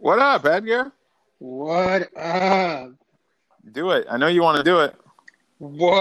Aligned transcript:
What 0.00 0.18
up, 0.18 0.46
Edgar? 0.46 0.92
What 1.40 2.16
up? 2.16 2.92
Do 3.70 3.90
it. 3.90 4.06
I 4.10 4.16
know 4.16 4.28
you 4.28 4.40
want 4.40 4.56
to 4.56 4.64
do 4.64 4.80
it. 4.80 4.96
What's 5.58 5.92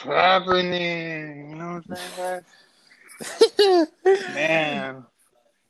happening? 0.00 1.50
You 1.50 1.54
know 1.54 1.74
what 1.74 1.84
I'm 1.88 2.42
saying? 3.56 3.86
Man, 4.34 5.06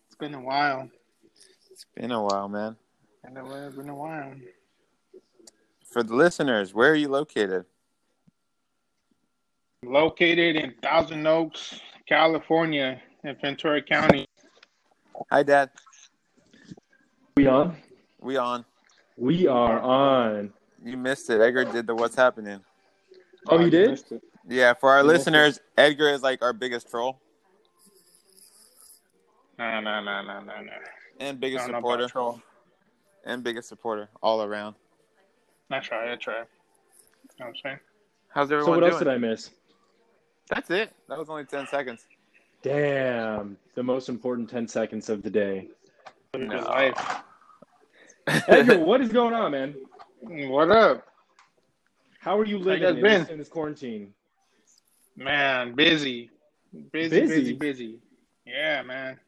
it's 0.07 0.17
been 0.17 0.33
a 0.33 0.41
while. 0.41 0.89
It's 1.71 1.85
been 1.95 2.11
a 2.11 2.23
while, 2.23 2.49
man. 2.49 2.75
It's 3.23 3.77
been 3.77 3.91
a 3.91 3.95
while. 3.95 4.33
For 5.93 6.03
the 6.03 6.15
listeners, 6.15 6.73
where 6.73 6.91
are 6.91 6.95
you 6.95 7.09
located? 7.09 7.67
Located 9.85 10.57
in 10.57 10.73
Thousand 10.81 11.27
Oaks, 11.27 11.79
California, 12.09 12.99
in 13.25 13.37
Ventura 13.43 13.83
County. 13.83 14.27
Hi, 15.31 15.43
Dad. 15.43 15.69
We 17.39 17.47
on? 17.47 17.77
We 18.21 18.37
on. 18.37 18.65
We 19.17 19.47
are 19.47 19.79
on. 19.79 20.53
You 20.85 20.97
missed 20.97 21.31
it. 21.31 21.41
Edgar 21.41 21.67
did 21.67 21.87
the 21.87 21.95
what's 21.95 22.17
happening. 22.17 22.59
Oh, 23.47 23.61
you 23.61 23.71
did? 23.71 24.03
Yeah, 24.49 24.75
for 24.75 24.91
our 24.91 25.03
You 25.03 25.07
listeners, 25.07 25.61
Edgar 25.77 26.09
is 26.09 26.21
like 26.21 26.43
our 26.43 26.53
biggest 26.53 26.91
troll 26.91 27.21
No, 29.57 29.79
no, 29.81 30.03
no, 30.03 30.21
no, 30.23 30.41
no, 30.41 30.63
no. 30.63 30.73
and 31.21 31.39
biggest 31.39 31.67
Don't 31.69 31.77
supporter 31.77 32.03
about 32.07 32.11
troll. 32.11 32.43
and 33.25 33.45
biggest 33.45 33.69
supporter 33.69 34.09
all 34.21 34.43
around. 34.43 34.75
I 35.71 35.79
try, 35.79 36.13
I 36.13 36.17
try. 36.17 36.39
You 36.39 36.41
know 36.41 36.45
what 37.37 37.47
I'm 37.51 37.55
saying? 37.63 37.79
How's 38.31 38.47
everyone? 38.51 38.65
So 38.67 38.73
everyone 38.73 38.81
what 38.83 38.91
else 38.95 38.99
did 38.99 39.07
I 39.07 39.17
miss? 39.19 39.51
That's 40.51 40.71
it. 40.71 40.91
That 41.09 41.17
was 41.19 41.29
only 41.31 41.45
ten 41.45 41.69
seconds. 41.69 42.05
Damn, 42.63 43.57
the 43.77 43.83
most 43.85 44.09
important 44.09 44.51
10 44.51 44.67
seconds 44.67 45.09
of 45.09 45.23
the 45.23 45.31
day. 45.31 45.69
Living 46.35 46.49
No. 46.49 46.93
His. 48.29 48.43
Edgar, 48.49 48.79
what 48.79 49.01
is 49.01 49.11
going 49.11 49.35
on, 49.35 49.53
man? 49.53 49.75
What 50.21 50.71
up? 50.71 51.07
How 52.21 52.39
are 52.39 52.45
you 52.45 52.59
living 52.59 52.89
in 52.89 52.95
been? 52.97 53.21
this, 53.21 53.29
in 53.29 53.39
this 53.39 53.49
quarantine? 53.49 54.13
Man, 55.17 55.75
busy. 55.75 56.31
Busy, 56.93 57.21
Busy? 57.21 57.35
busy, 57.35 57.53
busy. 57.55 57.99
Yeah, 58.47 58.83
man. 58.83 59.19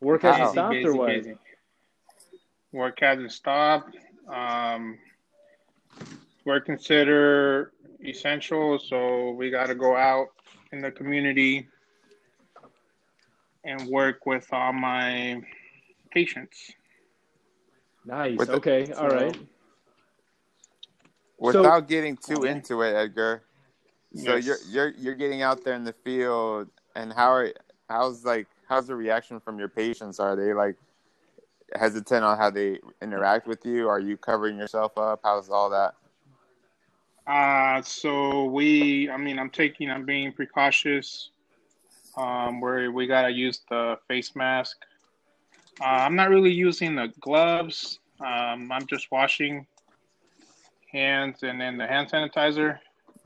Work 0.00 0.22
hasn't 0.22 0.50
stopped 0.50 0.76
or 0.76 0.94
what? 0.94 1.24
Work 2.72 2.98
hasn't 3.00 3.32
stopped. 3.32 3.96
Um, 4.28 4.98
we're 6.44 6.60
considered 6.60 7.72
essential, 8.04 8.78
so 8.78 9.30
we 9.32 9.50
got 9.50 9.66
to 9.66 9.74
go 9.74 9.96
out 9.96 10.28
in 10.72 10.80
the 10.80 10.90
community 10.90 11.68
and 13.64 13.88
work 13.88 14.24
with 14.26 14.46
all 14.52 14.72
my 14.72 15.42
patients. 16.10 16.72
Nice. 18.04 18.38
With 18.38 18.48
the- 18.48 18.54
okay. 18.54 18.92
All 18.92 19.08
right. 19.08 19.36
Without 21.38 21.88
getting 21.88 22.16
too 22.16 22.38
Okay. 22.38 22.50
into 22.50 22.82
it, 22.82 22.94
Edgar. 22.94 23.44
So 24.14 24.36
Yes. 24.36 24.44
you're 24.44 24.58
you're 24.68 24.88
you're 24.98 25.14
getting 25.14 25.42
out 25.42 25.64
there 25.64 25.74
in 25.74 25.84
the 25.84 25.92
field, 25.92 26.68
and 26.94 27.12
how 27.12 27.30
are 27.32 27.52
how's 27.88 28.24
like 28.24 28.46
how's 28.68 28.86
the 28.88 28.96
reaction 28.96 29.40
from 29.40 29.58
your 29.58 29.68
patients? 29.68 30.20
Are 30.20 30.36
they 30.36 30.52
like 30.52 30.76
hesitant 31.74 32.24
on 32.24 32.36
how 32.36 32.50
they 32.50 32.80
interact 33.00 33.46
with 33.46 33.64
you? 33.64 33.88
Are 33.88 34.00
you 34.00 34.16
covering 34.16 34.58
yourself 34.58 34.98
up? 34.98 35.20
How's 35.22 35.48
all 35.48 35.70
that? 35.70 35.94
Uh, 37.26 37.80
so 37.82 38.46
we, 38.46 39.08
I 39.08 39.16
mean, 39.16 39.38
I'm 39.38 39.50
taking, 39.50 39.88
I'm 39.88 40.04
being 40.04 40.32
precautious. 40.32 41.30
Um, 42.16 42.60
where 42.60 42.90
we 42.90 43.06
gotta 43.06 43.30
use 43.30 43.60
the 43.70 43.96
face 44.08 44.34
mask. 44.34 44.78
Uh, 45.80 45.84
I'm 45.84 46.16
not 46.16 46.28
really 46.28 46.50
using 46.52 46.94
the 46.94 47.12
gloves. 47.20 47.98
Um, 48.20 48.70
I'm 48.70 48.86
just 48.86 49.10
washing 49.10 49.66
hands 50.92 51.42
and 51.42 51.60
then 51.60 51.78
the 51.78 51.86
hand 51.86 52.10
sanitizer. 52.10 52.78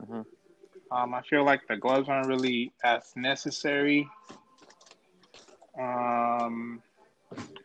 Mhm. 0.03 0.25
Um, 0.91 1.13
I 1.13 1.21
feel 1.23 1.43
like 1.43 1.61
the 1.67 1.75
gloves 1.77 2.07
aren't 2.07 2.27
really 2.27 2.71
as 2.83 3.11
necessary. 3.15 4.07
Um, 5.79 6.81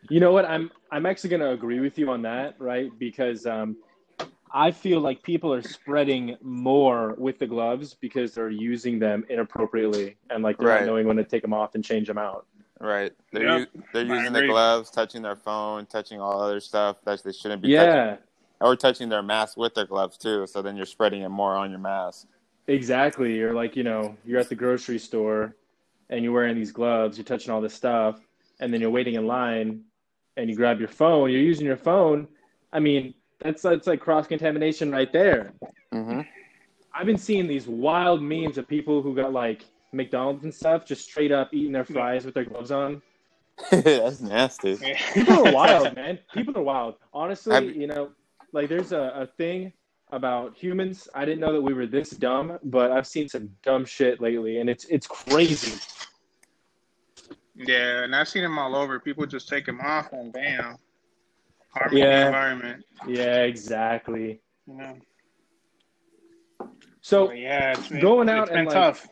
You 0.09 0.19
know 0.19 0.31
what? 0.33 0.45
I'm 0.45 0.71
I'm 0.91 1.05
actually 1.05 1.29
going 1.29 1.41
to 1.41 1.51
agree 1.51 1.79
with 1.79 1.97
you 1.97 2.09
on 2.11 2.23
that, 2.23 2.55
right? 2.59 2.91
Because 2.99 3.45
um, 3.45 3.77
I 4.53 4.71
feel 4.71 4.99
like 4.99 5.23
people 5.23 5.53
are 5.53 5.61
spreading 5.61 6.35
more 6.41 7.15
with 7.17 7.39
the 7.39 7.47
gloves 7.47 7.93
because 7.93 8.33
they're 8.33 8.49
using 8.49 8.99
them 8.99 9.23
inappropriately 9.29 10.17
and 10.29 10.43
like 10.43 10.57
they're 10.57 10.67
Right. 10.67 10.79
not 10.81 10.87
knowing 10.87 11.07
when 11.07 11.15
to 11.17 11.23
take 11.23 11.43
them 11.43 11.53
off 11.53 11.75
and 11.75 11.83
change 11.85 12.07
them 12.07 12.17
out. 12.17 12.45
Right. 12.81 13.13
They're 13.31 13.59
Yep. 13.59 13.69
u- 13.75 13.83
they're 13.93 14.05
using 14.05 14.33
the 14.33 14.47
gloves, 14.47 14.89
touching 14.89 15.21
their 15.21 15.35
phone, 15.35 15.85
touching 15.85 16.19
all 16.19 16.41
other 16.41 16.59
stuff 16.59 16.97
that 17.05 17.21
they 17.23 17.31
shouldn't 17.31 17.61
be 17.61 17.75
touching. 17.75 17.87
Yeah, 17.93 18.09
touching, 18.11 18.23
or 18.59 18.75
touching 18.75 19.09
their 19.09 19.21
mask 19.21 19.55
with 19.55 19.75
their 19.75 19.85
gloves 19.85 20.17
too. 20.17 20.47
So 20.47 20.61
then 20.63 20.75
you're 20.75 20.87
spreading 20.87 21.21
it 21.21 21.29
more 21.29 21.55
on 21.55 21.69
your 21.69 21.79
mask. 21.79 22.27
exactly. 22.67 23.35
You're 23.37 23.53
like, 23.53 23.75
you 23.75 23.83
know, 23.83 24.15
you're 24.25 24.39
at 24.39 24.49
the 24.49 24.55
grocery 24.55 24.97
store 24.97 25.55
and 26.09 26.23
you're 26.23 26.33
wearing 26.33 26.55
these 26.55 26.71
gloves, 26.71 27.17
you're 27.17 27.25
touching 27.25 27.51
all 27.51 27.59
this 27.61 27.73
stuff, 27.73 28.19
and 28.59 28.73
then 28.73 28.79
you're 28.81 28.89
waiting 28.91 29.15
in 29.15 29.27
line 29.27 29.83
and 30.37 30.49
you 30.49 30.55
grab 30.55 30.79
your 30.79 30.87
phone, 30.87 31.29
you're 31.31 31.41
using 31.41 31.65
your 31.65 31.75
phone. 31.77 32.27
I 32.73 32.79
mean, 32.79 33.13
that's 33.39 33.61
that's 33.61 33.87
like 33.87 33.99
cross 33.99 34.25
contamination 34.27 34.91
right 34.91 35.11
there. 35.11 35.53
hmm 35.91 36.21
I've 36.93 37.05
been 37.05 37.17
seeing 37.17 37.47
these 37.47 37.67
wild 37.67 38.21
memes 38.21 38.57
of 38.57 38.67
people 38.67 39.01
who 39.01 39.15
got 39.15 39.31
like 39.33 39.65
McDonald's 39.93 40.43
and 40.43 40.53
stuff 40.53 40.85
just 40.85 41.03
straight 41.03 41.31
up 41.31 41.53
eating 41.53 41.71
their 41.71 41.85
fries 41.85 42.25
with 42.25 42.33
their 42.33 42.45
gloves 42.45 42.71
on. 42.71 43.01
That's 43.71 44.21
nasty. 44.21 44.77
People 45.13 45.47
are 45.47 45.51
wild, 45.53 45.95
man. 45.95 46.17
People 46.33 46.57
are 46.57 46.63
wild. 46.63 46.95
Honestly, 47.13 47.53
Have- 47.53 47.75
you 47.75 47.87
know, 47.87 48.09
like 48.53 48.69
there's 48.69 48.91
a, 48.91 49.11
a 49.15 49.27
thing 49.37 49.71
about 50.11 50.55
humans. 50.57 51.07
I 51.13 51.25
didn't 51.25 51.39
know 51.39 51.53
that 51.53 51.61
we 51.61 51.73
were 51.73 51.85
this 51.85 52.09
dumb, 52.11 52.57
but 52.63 52.91
I've 52.91 53.07
seen 53.07 53.29
some 53.29 53.49
dumb 53.63 53.85
shit 53.85 54.19
lately, 54.21 54.59
and 54.59 54.69
it's 54.69 54.85
it's 54.85 55.07
crazy. 55.07 55.79
yeah, 57.55 58.03
and 58.03 58.15
I've 58.15 58.27
seen 58.27 58.43
them 58.43 58.57
all 58.57 58.75
over. 58.75 58.99
People 58.99 59.25
just 59.25 59.47
take 59.47 59.65
them 59.65 59.79
off 59.81 60.11
and 60.13 60.33
bam, 60.33 60.77
harming 61.73 61.99
the 62.03 62.09
Yeah. 62.09 62.25
environment. 62.27 62.85
Yeah, 63.07 63.43
exactly. 63.43 64.41
You 64.67 64.73
know. 64.77 64.97
So 67.01 67.27
But 67.27 67.37
yeah, 67.37 67.73
it's 67.77 67.87
been, 67.89 67.99
going 68.01 68.29
out 68.29 68.43
it's 68.43 68.49
been 68.49 68.59
and, 68.59 68.67
like, 68.67 68.75
tough. 68.75 69.07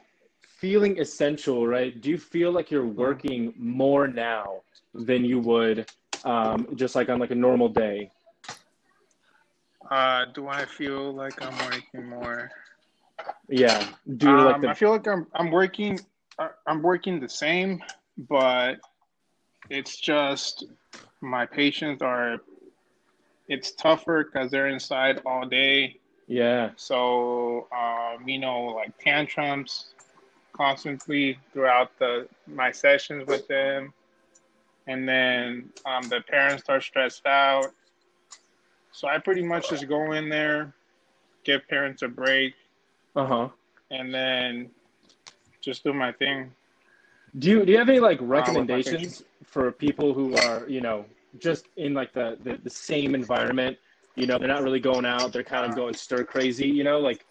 Feeling 0.59 0.99
essential, 0.99 1.65
right? 1.65 1.99
Do 2.01 2.09
you 2.09 2.17
feel 2.17 2.51
like 2.51 2.69
you're 2.69 2.85
working 2.85 3.53
more 3.57 4.07
now 4.07 4.61
than 4.93 5.23
you 5.23 5.39
would 5.39 5.89
um, 6.25 6.67
just 6.75 6.95
like 6.95 7.09
on 7.09 7.19
like 7.19 7.31
a 7.31 7.35
normal 7.35 7.69
day? 7.69 8.11
Uh, 9.89 10.25
do 10.33 10.47
I 10.47 10.65
feel 10.65 11.13
like 11.13 11.41
I'm 11.41 11.57
working 11.65 12.09
more? 12.09 12.51
Yeah. 13.47 13.87
Do 14.17 14.29
you 14.29 14.35
like 14.43 14.55
Um, 14.55 14.61
the 14.61 14.69
I 14.69 14.73
feel 14.73 14.91
like 14.91 15.07
I'm 15.07 15.27
I'm 15.33 15.49
working 15.51 15.99
I- 16.37 16.51
I'm 16.67 16.81
working 16.81 17.19
the 17.19 17.29
same, 17.29 17.81
but 18.17 18.79
it's 19.69 19.97
just 19.97 20.65
my 21.21 21.45
patients 21.45 22.01
are. 22.01 22.39
It's 23.47 23.71
tougher 23.71 24.25
because 24.25 24.51
they're 24.51 24.67
inside 24.67 25.21
all 25.25 25.47
day. 25.47 25.97
yeah. 26.27 26.69
So 26.75 27.67
um, 27.75 28.27
you 28.27 28.39
know, 28.39 28.65
like 28.65 28.97
tantrums 28.99 29.93
constantly 30.59 31.39
throughout 31.53 31.97
the 31.99 32.29
my 32.47 32.71
sessions 32.71 33.27
with 33.27 33.47
them, 33.47 33.93
and 34.87 35.07
then 35.07 35.73
um, 35.85 36.09
the 36.09 36.21
parents 36.29 36.69
are 36.69 36.81
stressed 36.81 37.25
out. 37.25 37.73
So 38.91 39.07
I 39.07 39.19
pretty 39.19 39.43
much 39.43 39.69
just 39.69 39.87
go 39.87 40.13
in 40.13 40.29
there, 40.29 40.73
give 41.45 41.67
parents 41.69 42.03
a 42.03 42.09
break, 42.09 42.53
Uh 43.15 43.25
huh. 43.25 43.49
and 43.91 44.13
then 44.13 44.71
just 45.61 45.83
do 45.83 45.93
my 45.93 46.11
thing. 46.13 46.51
Do 47.39 47.49
you 47.49 47.65
do 47.65 47.71
you 47.73 47.77
have 47.77 47.89
any 47.89 47.99
like 47.99 48.19
my 48.21 48.27
recommendations 48.27 49.23
for 49.43 49.71
people 49.71 50.13
who 50.13 50.35
are 50.37 50.67
you 50.67 50.81
know 50.81 51.05
just 51.39 51.67
in 51.77 51.93
like 51.93 52.13
the, 52.13 52.37
the 52.43 52.57
the 52.63 52.69
same 52.69 53.15
environment? 53.15 53.77
You 54.15 54.27
know, 54.27 54.37
they're 54.37 54.47
not 54.47 54.63
really 54.63 54.79
going 54.81 55.05
out. 55.05 55.31
They're 55.33 55.43
kind 55.43 55.65
of 55.65 55.75
going 55.75 55.93
stir 55.93 56.23
crazy. 56.25 56.67
You 56.67 56.83
know, 56.83 56.99
like 56.99 57.25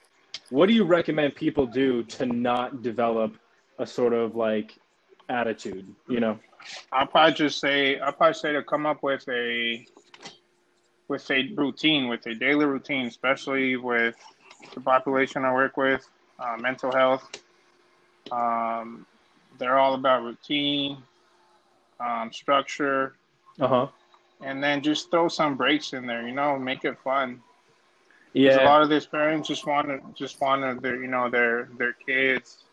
what 0.50 0.66
do 0.66 0.72
you 0.74 0.84
recommend 0.84 1.34
people 1.34 1.66
do 1.66 2.02
to 2.04 2.26
not 2.26 2.82
develop 2.82 3.36
a 3.78 3.86
sort 3.86 4.12
of 4.12 4.34
like 4.36 4.76
attitude? 5.28 5.86
You 6.08 6.20
know. 6.20 6.38
I'll 6.92 7.06
probably 7.06 7.34
just 7.34 7.60
say 7.60 7.98
I'll 7.98 8.12
probably 8.12 8.34
say 8.34 8.52
to 8.52 8.62
come 8.62 8.86
up 8.86 9.02
with 9.02 9.28
a 9.28 9.86
with 11.08 11.30
a 11.30 11.48
routine, 11.54 12.08
with 12.08 12.26
a 12.26 12.34
daily 12.34 12.66
routine, 12.66 13.06
especially 13.06 13.76
with 13.76 14.14
the 14.74 14.80
population 14.80 15.44
I 15.44 15.52
work 15.54 15.76
with, 15.76 16.06
uh, 16.38 16.56
mental 16.60 16.92
health. 16.92 17.30
Um, 18.30 19.06
they're 19.58 19.78
all 19.78 19.94
about 19.94 20.22
routine, 20.22 20.98
um, 22.00 22.30
structure, 22.32 23.14
Uh 23.58 23.68
huh. 23.68 23.86
and 24.42 24.62
then 24.62 24.82
just 24.82 25.10
throw 25.10 25.28
some 25.28 25.56
breaks 25.56 25.94
in 25.94 26.06
there. 26.06 26.26
You 26.28 26.34
know, 26.34 26.58
make 26.58 26.84
it 26.84 26.98
fun. 27.02 27.42
'Cause 28.34 28.56
A 28.56 28.64
lot 28.64 28.82
of 28.82 28.88
these 28.88 29.06
parents 29.06 29.48
just 29.48 29.66
want 29.66 29.88
to 29.88 30.00
just 30.14 30.40
want 30.40 30.62
to 30.62 30.80
their 30.80 30.96
you 31.02 31.08
know 31.08 31.28
their 31.30 31.70
their 31.78 31.92
kids 31.94 32.64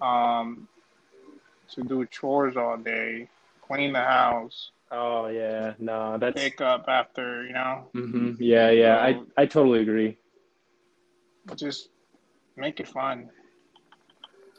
um, 0.00 0.68
to 1.70 1.82
do 1.82 2.04
chores 2.06 2.56
all 2.56 2.76
day, 2.76 3.28
clean 3.62 3.92
the 3.92 4.00
house, 4.00 4.70
Oh 4.90 5.26
yeah, 5.26 5.74
no, 5.78 6.16
that's 6.18 6.40
pick 6.40 6.60
up 6.60 6.84
after 6.88 7.44
you 7.46 7.52
know. 7.52 7.90
Mm-hmm. 7.94 8.32
yeah, 8.38 8.70
yeah. 8.70 8.98
I 8.98 9.20
I 9.36 9.46
totally 9.46 9.80
agree. 9.80 10.18
Just 11.56 11.88
make 12.56 12.78
it 12.80 12.88
fun. 12.88 13.30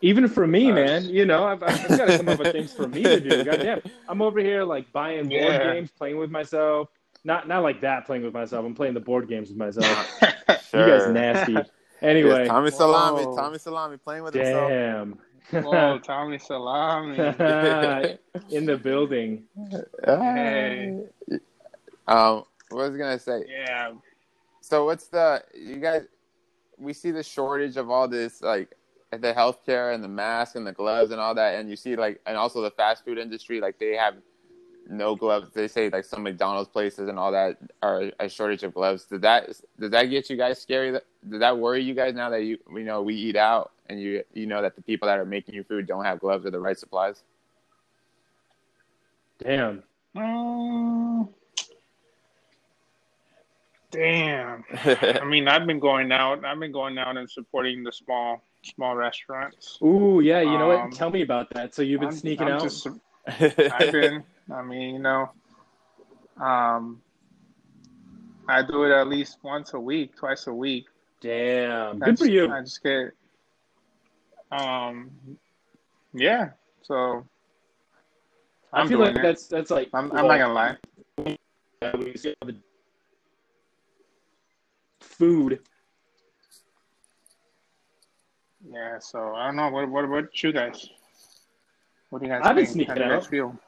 Even 0.01 0.27
for 0.27 0.45
me, 0.45 0.71
Uh, 0.71 0.75
man, 0.75 1.05
you 1.05 1.25
know, 1.25 1.43
I've, 1.45 1.63
I've 1.63 1.97
got 1.97 2.13
some 2.13 2.29
other 2.29 2.51
things 2.51 2.71
for 2.73 2.87
me 2.87 3.01
to 3.03 3.19
do. 3.19 3.43
Goddamn, 3.45 3.81
I'm 4.07 4.21
over 4.21 4.39
here 4.39 4.63
like 4.63 4.91
buying 4.91 5.27
board 5.27 5.53
Yeah. 5.53 5.73
games, 5.73 5.89
playing 5.97 6.17
with 6.17 6.29
myself. 6.29 6.89
Not 7.27 7.45
not 7.45 7.61
like 7.61 7.81
that, 7.81 8.05
playing 8.05 8.23
with 8.23 8.33
myself. 8.33 8.65
I'm 8.65 8.73
playing 8.73 8.93
the 8.93 9.01
board 9.01 9.27
games 9.27 9.49
with 9.49 9.57
myself. 9.57 9.85
Sure. 10.71 10.87
You 10.87 10.97
guys 10.97 11.11
nasty. 11.11 11.57
Anyway, 12.01 12.41
Yes, 12.41 12.47
Tommy 12.49 12.69
Salami, 12.69 13.25
Whoa. 13.25 13.35
Tommy 13.35 13.57
Salami 13.57 13.97
playing 13.97 14.21
with 14.21 14.35
himself. 14.35 14.69
damn. 14.69 15.17
Whoa, 15.63 15.97
Tommy 16.03 16.37
Salami. 16.37 17.17
In 18.51 18.67
the 18.67 18.77
building. 18.77 19.45
Hey. 20.05 20.95
Um, 22.07 22.43
what 22.69 22.91
was 22.91 22.93
I 22.93 22.97
gonna 22.97 23.17
say? 23.19 23.45
Yeah. 23.49 23.93
So 24.61 24.85
what's 24.85 25.07
the 25.07 25.43
you 25.55 25.77
guys? 25.77 26.03
We 26.77 26.93
see 26.93 27.09
the 27.09 27.23
shortage 27.23 27.77
of 27.77 27.89
all 27.89 28.07
this 28.07 28.43
like 28.43 28.75
the 29.11 29.33
healthcare 29.33 29.95
and 29.95 30.03
the 30.03 30.07
mask 30.07 30.55
and 30.55 30.67
the 30.67 30.73
gloves 30.73 31.11
and 31.11 31.19
all 31.19 31.33
that, 31.33 31.55
and 31.55 31.67
you 31.67 31.75
see 31.75 31.95
like 31.95 32.21
and 32.27 32.37
also 32.37 32.61
the 32.61 32.71
fast 32.71 33.03
food 33.03 33.17
industry 33.17 33.59
like 33.59 33.79
they 33.79 33.95
have 33.95 34.15
no 34.89 35.15
gloves. 35.15 35.49
They 35.53 35.67
say 35.67 35.89
like 35.89 36.05
some 36.05 36.23
McDonald's 36.23 36.69
places 36.69 37.09
and 37.09 37.17
all 37.19 37.31
that 37.31 37.57
are 37.83 38.11
a 38.19 38.29
shortage 38.29 38.63
of 38.63 38.73
gloves. 38.73 39.05
Did 39.05 39.21
that 39.21 39.49
did 39.79 39.91
that 39.91 40.03
get 40.05 40.29
you 40.29 40.37
guys 40.37 40.61
scary? 40.61 40.91
Did 40.91 41.41
that 41.41 41.57
worry 41.57 41.83
you 41.83 41.93
guys 41.93 42.13
now 42.15 42.29
that 42.29 42.43
you 42.43 42.57
we 42.71 42.83
know 42.83 43.01
we 43.01 43.15
eat 43.15 43.35
out 43.35 43.71
and 43.89 43.99
you 44.01 44.23
you 44.33 44.45
know 44.45 44.61
that 44.61 44.75
the 44.75 44.81
people 44.81 45.07
that 45.07 45.19
are 45.19 45.25
making 45.25 45.55
your 45.55 45.63
food 45.63 45.87
don't 45.87 46.05
have 46.05 46.19
gloves 46.19 46.45
or 46.45 46.51
the 46.51 46.59
right 46.59 46.77
supplies? 46.77 47.23
Damn. 49.39 49.83
Um, 50.15 51.29
damn. 53.91 54.63
I 54.73 55.23
mean, 55.25 55.47
I've 55.47 55.67
been 55.67 55.79
going 55.79 56.11
out. 56.11 56.43
I've 56.43 56.59
been 56.59 56.71
going 56.71 56.97
out 56.97 57.17
and 57.17 57.29
supporting 57.29 57.83
the 57.83 57.91
small 57.91 58.41
small 58.63 58.95
restaurants. 58.95 59.77
Ooh, 59.81 60.21
yeah. 60.23 60.41
You 60.41 60.57
know 60.57 60.71
Um, 60.71 60.89
what? 60.89 60.97
Tell 60.97 61.09
me 61.11 61.21
about 61.21 61.49
that. 61.51 61.73
So 61.75 61.81
you've 61.81 61.99
been 61.99 62.09
I'm- 62.09 62.17
sneaking 62.17 62.47
I'm 62.47 62.53
out. 62.53 62.63
just- 62.63 62.87
I've 63.27 63.91
been. 63.91 64.23
I 64.53 64.61
mean, 64.61 64.95
you 64.95 64.99
know, 64.99 65.29
um, 66.39 67.01
I 68.47 68.61
do 68.61 68.83
it 68.83 68.91
at 68.91 69.07
least 69.07 69.37
once 69.43 69.73
a 69.73 69.79
week, 69.79 70.15
twice 70.15 70.47
a 70.47 70.53
week. 70.53 70.85
Damn. 71.21 72.01
I 72.01 72.07
Good 72.07 72.19
for 72.19 72.25
just- 72.25 72.31
you. 72.31 72.51
I 72.51 72.61
just 72.61 72.81
get, 72.83 73.11
um, 74.51 75.11
yeah. 76.13 76.51
So 76.83 77.25
I 78.71 78.81
I'm 78.81 78.87
feel 78.87 78.99
doing 78.99 79.09
like 79.15 79.19
it. 79.19 79.21
that's 79.23 79.47
that's 79.47 79.69
like 79.71 79.89
I'm, 79.93 80.11
I'm 80.13 80.27
not 80.27 80.37
gonna 80.37 80.53
lie. 80.53 80.77
when 81.17 81.37
you 82.07 82.15
see 82.17 82.33
all 82.41 82.47
the 82.47 82.55
food. 85.01 85.59
Yeah. 88.71 88.99
So 88.99 89.33
I 89.35 89.47
don't 89.47 89.57
know. 89.57 89.69
What 89.69 89.89
what 89.89 90.07
what 90.09 90.43
you 90.43 90.53
guys? 90.53 90.89
What 92.09 92.19
do 92.21 92.27
you 92.27 92.31
guys 92.31 92.41
I've 92.45 92.55
been 92.55 92.65
think? 92.65 92.87
How 92.87 92.93
sneaking 92.95 93.11
out. 93.11 93.25
feel? 93.27 93.59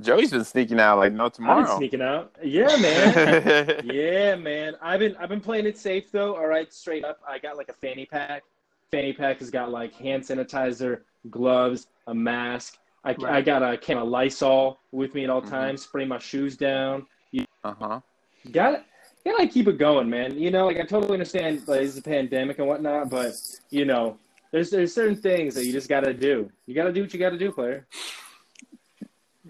Joey's 0.00 0.30
been 0.30 0.44
sneaking 0.44 0.80
out 0.80 0.98
like 0.98 1.12
no 1.12 1.28
tomorrow. 1.28 1.60
I've 1.62 1.66
been 1.68 1.76
sneaking 1.78 2.02
out. 2.02 2.32
Yeah, 2.42 2.76
man. 2.76 3.80
yeah, 3.84 4.34
man. 4.36 4.74
I've 4.82 5.00
been 5.00 5.16
I've 5.16 5.28
been 5.28 5.40
playing 5.40 5.66
it 5.66 5.78
safe 5.78 6.10
though. 6.10 6.34
All 6.36 6.46
right, 6.46 6.72
straight 6.72 7.04
up. 7.04 7.20
I 7.28 7.38
got 7.38 7.56
like 7.56 7.68
a 7.68 7.72
fanny 7.74 8.06
pack. 8.06 8.42
Fanny 8.90 9.12
pack 9.12 9.38
has 9.38 9.50
got 9.50 9.70
like 9.70 9.94
hand 9.94 10.22
sanitizer, 10.22 11.00
gloves, 11.30 11.86
a 12.06 12.14
mask. 12.14 12.78
I, 13.04 13.14
I 13.26 13.40
got 13.40 13.62
a 13.62 13.78
can 13.78 13.96
of 13.98 14.08
Lysol 14.08 14.78
with 14.92 15.14
me 15.14 15.24
at 15.24 15.30
all 15.30 15.40
Mhm. 15.40 15.48
times. 15.50 15.82
Spray 15.82 16.04
my 16.04 16.18
shoes 16.18 16.56
down. 16.56 17.06
uh 17.64 17.74
huh. 17.78 18.00
Got 18.50 18.74
it. 18.74 18.82
Gotta 19.24 19.38
like, 19.38 19.52
keep 19.52 19.68
it 19.68 19.78
going, 19.78 20.08
man. 20.08 20.38
You 20.38 20.50
know, 20.50 20.66
like 20.66 20.78
I 20.78 20.84
totally 20.84 21.12
understand 21.12 21.66
like 21.68 21.82
it's 21.82 21.96
a 21.98 22.02
pandemic 22.02 22.58
and 22.58 22.66
whatnot, 22.66 23.10
but 23.10 23.32
you 23.70 23.84
know, 23.84 24.16
there's 24.50 24.70
there's 24.70 24.94
certain 24.94 25.16
things 25.16 25.54
that 25.54 25.64
you 25.66 25.72
just 25.72 25.88
gotta 25.88 26.12
do. 26.14 26.50
You 26.66 26.74
gotta 26.74 26.92
do 26.92 27.02
what 27.02 27.12
you 27.12 27.20
gotta 27.20 27.38
do, 27.38 27.52
player. 27.52 27.86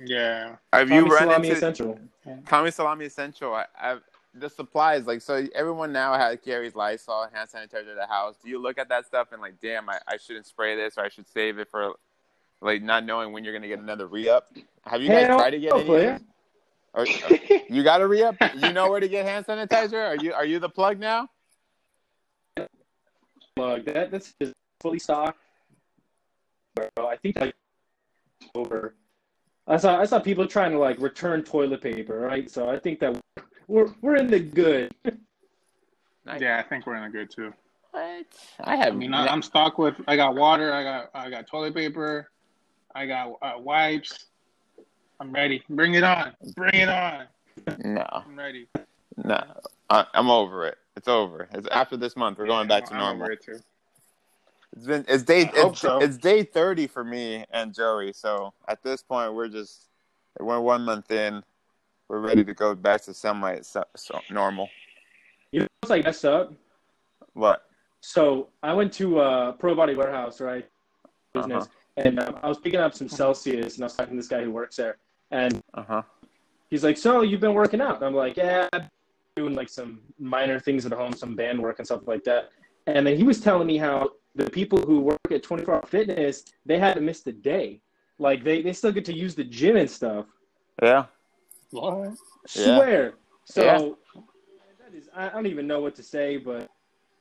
Yeah. 0.02 0.56
Have 0.72 0.88
Tommy 0.88 0.94
you 0.96 1.06
run 1.06 1.22
Salami 1.22 1.48
into 1.48 1.56
essential. 1.56 2.00
Tommy 2.46 2.70
Salami 2.70 3.04
Essential? 3.06 3.54
I, 3.54 3.66
I've 3.80 4.02
the 4.34 4.48
supplies 4.48 5.06
like 5.06 5.20
so 5.20 5.44
everyone 5.56 5.92
now 5.92 6.14
has 6.14 6.38
carries 6.44 6.76
Lysol 6.76 7.26
hand 7.32 7.48
sanitizer 7.50 7.86
to 7.86 7.94
the 7.98 8.06
house. 8.06 8.36
Do 8.42 8.48
you 8.48 8.60
look 8.60 8.78
at 8.78 8.88
that 8.88 9.06
stuff 9.06 9.32
and 9.32 9.42
like, 9.42 9.60
damn, 9.60 9.88
I, 9.88 9.98
I 10.06 10.16
shouldn't 10.18 10.46
spray 10.46 10.76
this 10.76 10.96
or 10.96 11.04
I 11.04 11.08
should 11.08 11.28
save 11.28 11.58
it 11.58 11.68
for 11.68 11.94
like 12.60 12.82
not 12.82 13.04
knowing 13.04 13.32
when 13.32 13.44
you're 13.44 13.52
gonna 13.52 13.68
get 13.68 13.80
another 13.80 14.06
re 14.06 14.28
up? 14.28 14.48
Have 14.84 15.02
you 15.02 15.08
guys 15.08 15.26
Hell 15.26 15.38
tried 15.38 15.50
to 15.50 15.58
get 15.58 15.70
no, 15.70 15.78
any? 15.78 15.86
player. 15.86 16.20
Or, 16.92 17.06
you 17.68 17.82
got 17.82 18.00
a 18.00 18.06
re 18.06 18.22
up? 18.22 18.36
You 18.56 18.72
know 18.72 18.90
where 18.90 19.00
to 19.00 19.08
get 19.08 19.26
hand 19.26 19.46
sanitizer? 19.46 20.08
Are 20.08 20.16
you 20.22 20.32
are 20.32 20.44
you 20.44 20.58
the 20.58 20.68
plug 20.68 20.98
now? 20.98 21.28
Plug 23.56 23.84
that 23.86 24.10
that's 24.10 24.34
just 24.40 24.54
fully 24.80 24.98
stocked. 24.98 25.38
Bro, 26.74 27.08
I 27.08 27.16
think 27.16 27.40
like 27.40 27.54
over. 28.54 28.94
I 29.70 29.76
saw 29.76 30.00
I 30.00 30.04
saw 30.04 30.18
people 30.18 30.46
trying 30.46 30.72
to 30.72 30.78
like 30.78 30.98
return 31.00 31.42
toilet 31.44 31.80
paper, 31.80 32.18
right? 32.18 32.50
So 32.50 32.68
I 32.68 32.78
think 32.78 32.98
that 33.00 33.18
we're 33.68 33.88
we're 34.02 34.16
in 34.16 34.26
the 34.30 34.40
good. 34.40 34.92
Nice. 36.26 36.42
Yeah, 36.42 36.58
I 36.58 36.68
think 36.68 36.86
we're 36.86 36.96
in 36.96 37.04
the 37.04 37.08
good 37.08 37.30
too. 37.30 37.50
What? 37.92 38.26
I 38.60 38.74
I 38.74 38.76
have. 38.76 38.94
mean, 38.94 39.14
I, 39.14 39.26
I'm 39.26 39.40
stocked 39.40 39.78
with. 39.78 39.94
I 40.06 40.14
got 40.14 40.34
water. 40.34 40.70
I 40.70 40.82
got. 40.82 41.10
I 41.14 41.30
got 41.30 41.46
toilet 41.46 41.74
paper. 41.74 42.30
I 42.94 43.06
got 43.06 43.32
uh, 43.40 43.54
wipes. 43.58 44.26
I'm 45.18 45.32
ready. 45.32 45.62
Bring 45.70 45.94
it 45.94 46.04
on. 46.04 46.34
Bring 46.54 46.74
it 46.74 46.90
on. 46.90 47.24
no, 47.82 48.06
I'm 48.12 48.38
ready. 48.38 48.68
no. 49.16 49.42
I, 49.88 50.04
I'm 50.12 50.30
over 50.30 50.66
it. 50.66 50.76
It's 50.94 51.08
over. 51.08 51.48
It's 51.54 51.66
after 51.68 51.96
this 51.96 52.16
month. 52.16 52.38
We're 52.38 52.46
going 52.46 52.68
back 52.68 52.84
to 52.84 52.94
I'm 52.94 53.00
normal. 53.18 53.28
Over 54.76 54.92
it 54.92 54.96
too. 54.96 55.02
It's 55.02 55.08
been 55.08 55.14
it's 55.14 55.22
day 55.22 55.42
I 55.42 55.60
hope 55.60 55.72
it's, 55.72 55.80
so. 55.80 55.98
it's 55.98 56.16
day 56.16 56.42
thirty 56.42 56.86
for 56.86 57.04
me 57.04 57.44
and 57.50 57.74
Joey. 57.74 58.12
So 58.12 58.52
at 58.68 58.82
this 58.82 59.02
point, 59.02 59.34
we're 59.34 59.48
just 59.48 59.88
we're 60.38 60.60
one 60.60 60.84
month 60.84 61.10
in. 61.10 61.42
We're 62.08 62.20
ready 62.20 62.44
to 62.44 62.54
go 62.54 62.74
back 62.74 63.02
to 63.02 63.14
semi 63.14 63.60
so, 63.60 63.84
so 63.96 64.20
normal. 64.30 64.68
You 65.52 65.60
know 65.60 65.66
what's 65.80 65.90
like 65.90 66.04
messed 66.04 66.24
up? 66.24 66.52
What? 67.34 67.62
So 68.00 68.48
I 68.62 68.72
went 68.72 68.92
to 68.94 69.20
uh, 69.20 69.52
Pro 69.52 69.74
Body 69.74 69.94
Warehouse, 69.94 70.40
right? 70.40 70.66
Business, 71.32 71.68
and 71.96 72.18
um, 72.18 72.38
I 72.42 72.48
was 72.48 72.58
picking 72.58 72.80
up 72.80 72.94
some 72.94 73.08
Celsius, 73.08 73.76
and 73.76 73.84
I 73.84 73.86
was 73.86 73.94
talking 73.94 74.14
to 74.14 74.16
this 74.16 74.26
guy 74.26 74.42
who 74.42 74.50
works 74.50 74.76
there, 74.76 74.96
and 75.30 75.60
Uh 75.74 75.84
huh. 75.86 76.02
he's 76.70 76.82
like, 76.82 76.96
"So 76.96 77.22
you've 77.22 77.40
been 77.40 77.54
working 77.54 77.80
out?" 77.80 77.96
And 77.96 78.04
I'm 78.04 78.14
like, 78.14 78.36
"Yeah, 78.36 78.68
doing 79.36 79.54
like 79.54 79.68
some 79.68 80.00
minor 80.18 80.58
things 80.58 80.86
at 80.86 80.92
home, 80.92 81.12
some 81.12 81.36
band 81.36 81.62
work 81.62 81.78
and 81.78 81.86
stuff 81.86 82.08
like 82.08 82.24
that." 82.24 82.50
And 82.86 83.06
then 83.06 83.16
he 83.16 83.24
was 83.24 83.40
telling 83.40 83.66
me 83.66 83.76
how 83.78 84.10
the 84.34 84.48
people 84.50 84.80
who 84.80 85.00
work 85.00 85.18
at 85.30 85.42
24 85.42 85.74
Hour 85.74 85.86
Fitness 85.86 86.44
they 86.66 86.78
haven't 86.78 87.04
missed 87.04 87.26
a 87.26 87.32
day, 87.32 87.80
like 88.18 88.44
they 88.44 88.62
they 88.62 88.72
still 88.72 88.92
get 88.92 89.04
to 89.06 89.16
use 89.16 89.34
the 89.34 89.44
gym 89.44 89.76
and 89.76 89.90
stuff. 89.90 90.26
Yeah. 90.82 91.06
What? 91.70 92.12
Yeah. 92.54 92.76
Swear. 92.76 93.14
So 93.44 93.62
Yeah. 93.64 94.22
that 94.78 94.94
is, 94.96 95.08
I 95.14 95.28
don't 95.28 95.46
even 95.46 95.66
know 95.66 95.80
what 95.80 95.94
to 95.96 96.02
say, 96.02 96.36
but 96.36 96.68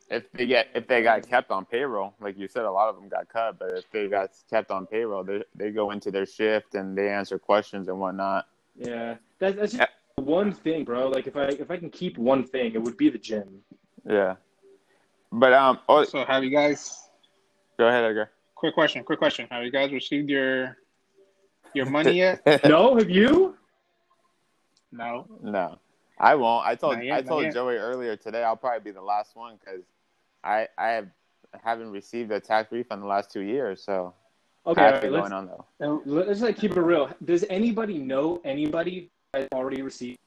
If 0.10 0.32
they 0.32 0.46
get 0.48 0.70
if 0.74 0.88
they 0.88 1.04
got 1.04 1.28
kept 1.28 1.52
on 1.52 1.66
payroll, 1.66 2.14
like 2.20 2.38
you 2.38 2.48
said, 2.48 2.66
a 2.66 2.72
lot 2.72 2.90
of 2.90 2.96
them 2.96 3.10
got 3.10 3.30
cut. 3.30 3.60
But 3.60 3.78
if 3.78 3.90
they 3.92 4.08
got 4.08 4.32
kept 4.50 4.72
on 4.72 4.88
payroll, 4.88 5.24
they 5.24 5.44
they 5.56 5.70
go 5.72 5.92
into 5.92 6.10
their 6.12 6.26
shift 6.26 6.74
and 6.76 6.98
they 6.98 7.10
answer 7.10 7.38
questions 7.38 7.88
and 7.90 8.00
whatnot. 8.00 8.48
yeah, 8.76 9.16
that, 9.40 9.56
that's 9.58 9.74
just 9.74 9.90
one 10.16 10.52
thing, 10.52 10.84
bro. 10.84 11.10
Like 11.10 11.28
if 11.28 11.36
I 11.36 11.46
if 11.64 11.70
I 11.70 11.78
can 11.78 11.90
keep 11.92 12.18
one 12.18 12.44
thing, 12.44 12.74
it 12.74 12.82
would 12.82 12.98
be 12.98 13.10
the 13.10 13.20
gym. 13.20 13.62
Yeah. 14.06 14.36
But 15.32 15.54
um. 15.54 15.80
Oh, 15.88 16.04
So 16.04 16.26
have 16.26 16.44
you 16.44 16.50
guys? 16.50 17.10
go 17.78 17.88
ahead, 17.88 18.04
Edgar. 18.04 18.32
Quick 18.56 18.74
question. 18.74 19.04
Quick 19.04 19.20
question. 19.20 19.48
Have 19.52 19.64
you 19.64 19.72
guys 19.72 19.92
received 19.92 20.30
your 20.30 20.78
your 21.74 21.86
money 21.86 22.14
yet? 22.14 22.42
No, 22.66 22.98
have 22.98 23.10
you? 23.10 23.56
No. 24.92 25.28
No, 25.42 25.78
I 26.20 26.36
won't. 26.36 26.66
I 26.66 26.76
told 26.76 27.02
yet, 27.04 27.18
I 27.18 27.22
told. 27.22 27.52
Joey 27.54 27.76
earlier 27.76 28.16
today. 28.16 28.44
I'll 28.44 28.56
probably 28.58 28.80
be 28.84 28.92
the 28.92 29.02
last 29.02 29.36
one 29.36 29.58
because 29.60 29.84
I 30.44 30.68
I 30.78 30.88
have 30.90 31.08
haven't 31.64 31.92
received 31.92 32.32
a 32.32 32.40
tax 32.40 32.72
refund 32.72 33.02
the 33.04 33.08
last 33.08 33.32
two 33.32 33.42
years. 33.42 33.84
So 33.84 34.14
Okay, 34.66 34.82
I 34.82 34.86
all 34.88 34.92
have 34.94 35.02
to 35.02 35.08
right, 35.08 35.12
going 35.12 35.32
let's, 35.32 35.34
on 35.34 35.50
though. 35.80 36.02
let's 36.06 36.42
like 36.42 36.58
keep 36.58 36.72
it 36.76 36.82
real. 36.82 37.10
Does 37.24 37.46
anybody 37.50 37.98
know 37.98 38.42
anybody 38.44 39.10
that 39.34 39.48
already 39.54 39.82
received? 39.82 40.18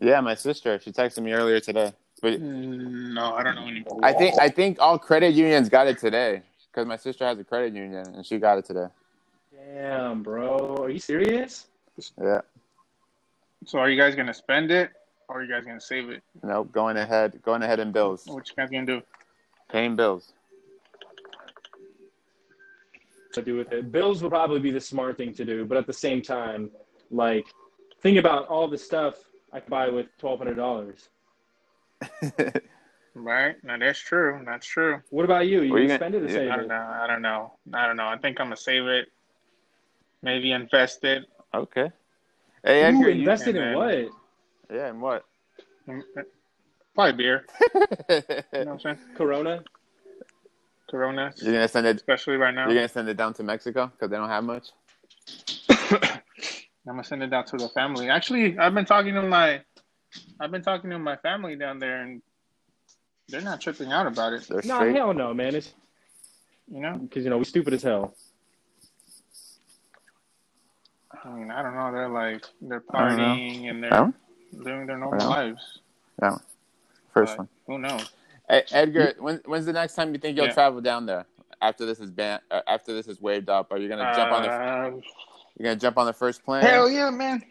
Yeah, 0.00 0.20
my 0.22 0.34
sister. 0.34 0.80
She 0.82 0.92
texted 0.92 1.22
me 1.22 1.32
earlier 1.32 1.60
today. 1.60 1.92
But 2.20 2.40
No, 2.40 3.34
I 3.34 3.42
don't 3.42 3.54
know 3.54 3.66
any. 3.66 3.84
I 4.02 4.12
think 4.12 4.38
I 4.38 4.48
think 4.48 4.78
all 4.80 4.98
credit 4.98 5.32
unions 5.34 5.68
got 5.68 5.86
it 5.86 5.98
today 5.98 6.42
because 6.70 6.86
my 6.86 6.96
sister 6.96 7.24
has 7.24 7.38
a 7.38 7.44
credit 7.44 7.74
union 7.74 8.06
and 8.14 8.24
she 8.26 8.38
got 8.38 8.58
it 8.58 8.64
today. 8.66 8.86
Damn, 9.54 10.22
bro, 10.22 10.76
are 10.76 10.90
you 10.90 10.98
serious? 10.98 11.66
Yeah. 12.20 12.40
So 13.66 13.78
are 13.78 13.88
you 13.90 14.00
guys 14.00 14.14
gonna 14.14 14.34
spend 14.34 14.70
it, 14.70 14.90
or 15.28 15.40
are 15.40 15.42
you 15.44 15.50
guys 15.50 15.64
gonna 15.64 15.80
save 15.80 16.10
it? 16.10 16.22
Nope. 16.42 16.72
Going 16.72 16.96
ahead. 16.96 17.40
Going 17.42 17.62
ahead 17.62 17.78
in 17.80 17.92
bills. 17.92 18.26
What 18.26 18.48
you 18.48 18.54
guys 18.56 18.70
gonna 18.70 18.86
do? 18.86 19.02
Paying 19.70 19.96
bills. 19.96 20.32
To 23.34 23.42
do 23.42 23.56
with 23.56 23.70
it, 23.72 23.92
bills 23.92 24.22
would 24.22 24.30
probably 24.30 24.58
be 24.58 24.72
the 24.72 24.80
smart 24.80 25.16
thing 25.16 25.32
to 25.34 25.44
do, 25.44 25.64
but 25.64 25.78
at 25.78 25.86
the 25.86 25.92
same 25.92 26.20
time, 26.20 26.70
Like, 27.12 27.46
think 28.00 28.18
about 28.18 28.46
all 28.48 28.66
the 28.68 28.78
stuff 28.78 29.14
I 29.52 29.60
could 29.60 29.70
buy 29.70 29.88
with 29.88 30.06
twelve 30.18 30.38
hundred 30.38 30.54
dollars. 30.54 31.08
Right? 33.14 33.56
No, 33.64 33.76
that's 33.76 33.98
true. 33.98 34.40
That's 34.46 34.64
true. 34.66 35.02
What 35.10 35.24
about 35.24 35.46
you? 35.48 35.62
You 35.62 35.64
you 35.64 35.70
gonna 35.70 35.86
gonna- 35.88 35.98
spend 35.98 36.14
it 36.14 36.22
or 36.22 36.26
yeah, 36.26 36.32
save 36.32 36.50
I 36.50 36.54
it? 36.54 36.56
don't 36.58 36.68
know. 36.68 36.74
I 37.02 37.06
don't 37.08 37.22
know. 37.22 37.52
I 37.74 37.86
don't 37.88 37.96
know. 37.96 38.06
I 38.06 38.16
think 38.18 38.40
I'm 38.40 38.46
gonna 38.46 38.56
save 38.56 38.86
it. 38.86 39.08
Maybe 40.22 40.52
invest 40.52 41.02
it. 41.04 41.24
okay. 41.52 41.90
Hey, 42.62 42.82
Ooh, 42.82 42.86
Edgar, 42.86 43.10
you, 43.10 43.18
invested 43.20 43.56
and 43.56 43.64
in 43.64 43.64
then- 43.64 43.76
what? 43.76 44.74
yeah, 44.76 44.86
and 44.86 45.02
what? 45.02 45.24
Probably 46.94 47.12
beer. 47.12 47.44
You 48.08 48.16
know 48.18 48.24
you're 48.52 48.64
what 48.64 48.68
I'm 48.68 48.78
saying? 48.80 48.98
Corona. 49.16 49.64
Corona, 50.88 51.32
gonna 51.42 51.68
send 51.68 51.86
it. 51.86 51.96
especially 51.96 52.36
right 52.36 52.54
now. 52.54 52.66
You're 52.66 52.74
gonna 52.76 52.88
send 52.88 53.08
it 53.08 53.16
down 53.16 53.34
to 53.34 53.42
Mexico 53.42 53.86
because 53.88 54.08
they 54.10 54.16
don't 54.16 54.28
have 54.28 54.44
much. 54.44 54.68
I'm 55.68 56.20
gonna 56.86 57.04
send 57.04 57.22
it 57.24 57.28
down 57.30 57.44
to 57.46 57.56
the 57.56 57.68
family. 57.70 58.08
Actually, 58.08 58.56
I've 58.58 58.74
been 58.74 58.84
talking 58.84 59.14
to 59.14 59.22
my, 59.22 59.62
I've 60.40 60.50
been 60.50 60.62
talking 60.62 60.90
to 60.90 60.98
my 60.98 61.16
family 61.16 61.56
down 61.56 61.78
there, 61.78 62.02
and 62.02 62.22
they're 63.28 63.40
not 63.40 63.60
tripping 63.60 63.92
out 63.92 64.06
about 64.06 64.32
it. 64.32 64.46
They're 64.48 64.62
No, 64.62 64.76
straight. 64.76 64.96
hell 64.96 65.14
no, 65.14 65.34
man. 65.34 65.54
It's 65.54 65.72
You 66.72 66.80
know, 66.80 66.94
because 66.94 67.24
you 67.24 67.30
know 67.30 67.38
we 67.38 67.44
stupid 67.44 67.74
as 67.74 67.82
hell. 67.82 68.14
I 71.24 71.28
mean, 71.30 71.50
I 71.50 71.62
don't 71.62 71.74
know. 71.74 71.92
They're 71.92 72.08
like 72.08 72.44
they're 72.60 72.82
I 72.90 73.08
don't 73.08 73.18
know. 73.18 73.34
partying 73.34 73.70
and 73.70 73.82
they're 73.82 73.90
That 73.90 74.14
living 74.52 74.86
their 74.86 74.98
normal 74.98 75.28
lives. 75.28 75.78
Yeah. 76.22 76.30
lives. 76.30 76.42
First 77.12 77.32
But 77.32 77.38
one. 77.38 77.48
Who 77.66 77.78
knows? 77.78 78.06
Hey, 78.48 78.62
Edgar, 78.70 79.14
when, 79.18 79.40
when's 79.44 79.66
the 79.66 79.72
next 79.72 79.94
time 79.94 80.12
you 80.12 80.18
think 80.18 80.36
you'll 80.36 80.46
Yeah. 80.46 80.52
travel 80.52 80.80
down 80.80 81.06
there? 81.06 81.26
After 81.62 81.84
this 81.84 82.00
is 82.00 82.10
ban- 82.10 82.40
uh, 82.50 82.62
after 82.66 82.94
this 82.94 83.06
is 83.06 83.20
waved 83.20 83.50
up, 83.50 83.70
are 83.70 83.78
you 83.78 83.88
gonna 83.88 84.12
jump 84.16 84.32
on 84.32 84.42
the 84.42 84.48
Uh, 84.50 84.90
you 85.58 85.64
gonna 85.64 85.76
jump 85.76 85.98
on 85.98 86.06
the 86.06 86.12
first 86.12 86.42
plane? 86.42 86.62
hell 86.64 86.88
yeah, 86.88 87.10
man! 87.10 87.42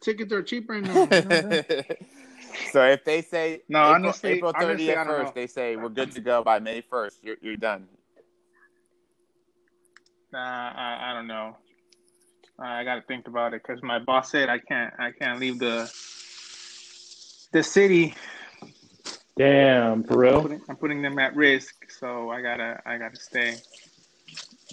Tickets 0.00 0.32
are 0.32 0.42
cheaper 0.42 0.80
now. 0.80 0.88
you 0.94 0.94
know 0.94 1.06
what 1.06 1.14
I'm 1.24 1.50
saying? 1.50 1.84
so 2.72 2.84
if 2.86 3.04
they 3.04 3.22
say 3.22 3.62
No, 3.68 3.80
April, 3.80 3.94
honestly- 3.94 4.30
April 4.32 4.52
30th 4.52 4.96
I 4.96 5.04
first, 5.04 5.34
they 5.34 5.46
say 5.46 5.76
we're 5.76 5.88
good 5.88 6.12
to 6.12 6.20
go 6.20 6.42
by 6.42 6.58
May 6.58 6.82
1st. 6.82 7.12
You're 7.22 7.36
you're 7.40 7.56
done. 7.56 7.86
Nah, 10.32 10.38
I, 10.74 11.10
I 11.10 11.14
don't 11.14 11.26
know. 11.26 11.56
I 12.58 12.84
got 12.84 12.96
to 12.96 13.02
think 13.02 13.28
about 13.28 13.54
it 13.54 13.62
because 13.62 13.82
my 13.82 13.98
boss 13.98 14.30
said 14.30 14.48
I 14.48 14.58
can't. 14.58 14.92
I 14.98 15.10
can't 15.12 15.38
leave 15.38 15.58
the 15.58 15.90
the 17.52 17.62
city. 17.62 18.14
Damn, 19.36 20.02
for 20.04 20.14
I'm 20.14 20.18
real. 20.18 20.42
putting, 20.42 20.60
I'm 20.68 20.76
putting 20.76 21.02
them 21.02 21.18
at 21.18 21.36
risk, 21.36 21.74
so 21.90 22.30
I 22.30 22.40
gotta. 22.40 22.80
I 22.86 22.96
gotta 22.96 23.16
stay 23.16 23.56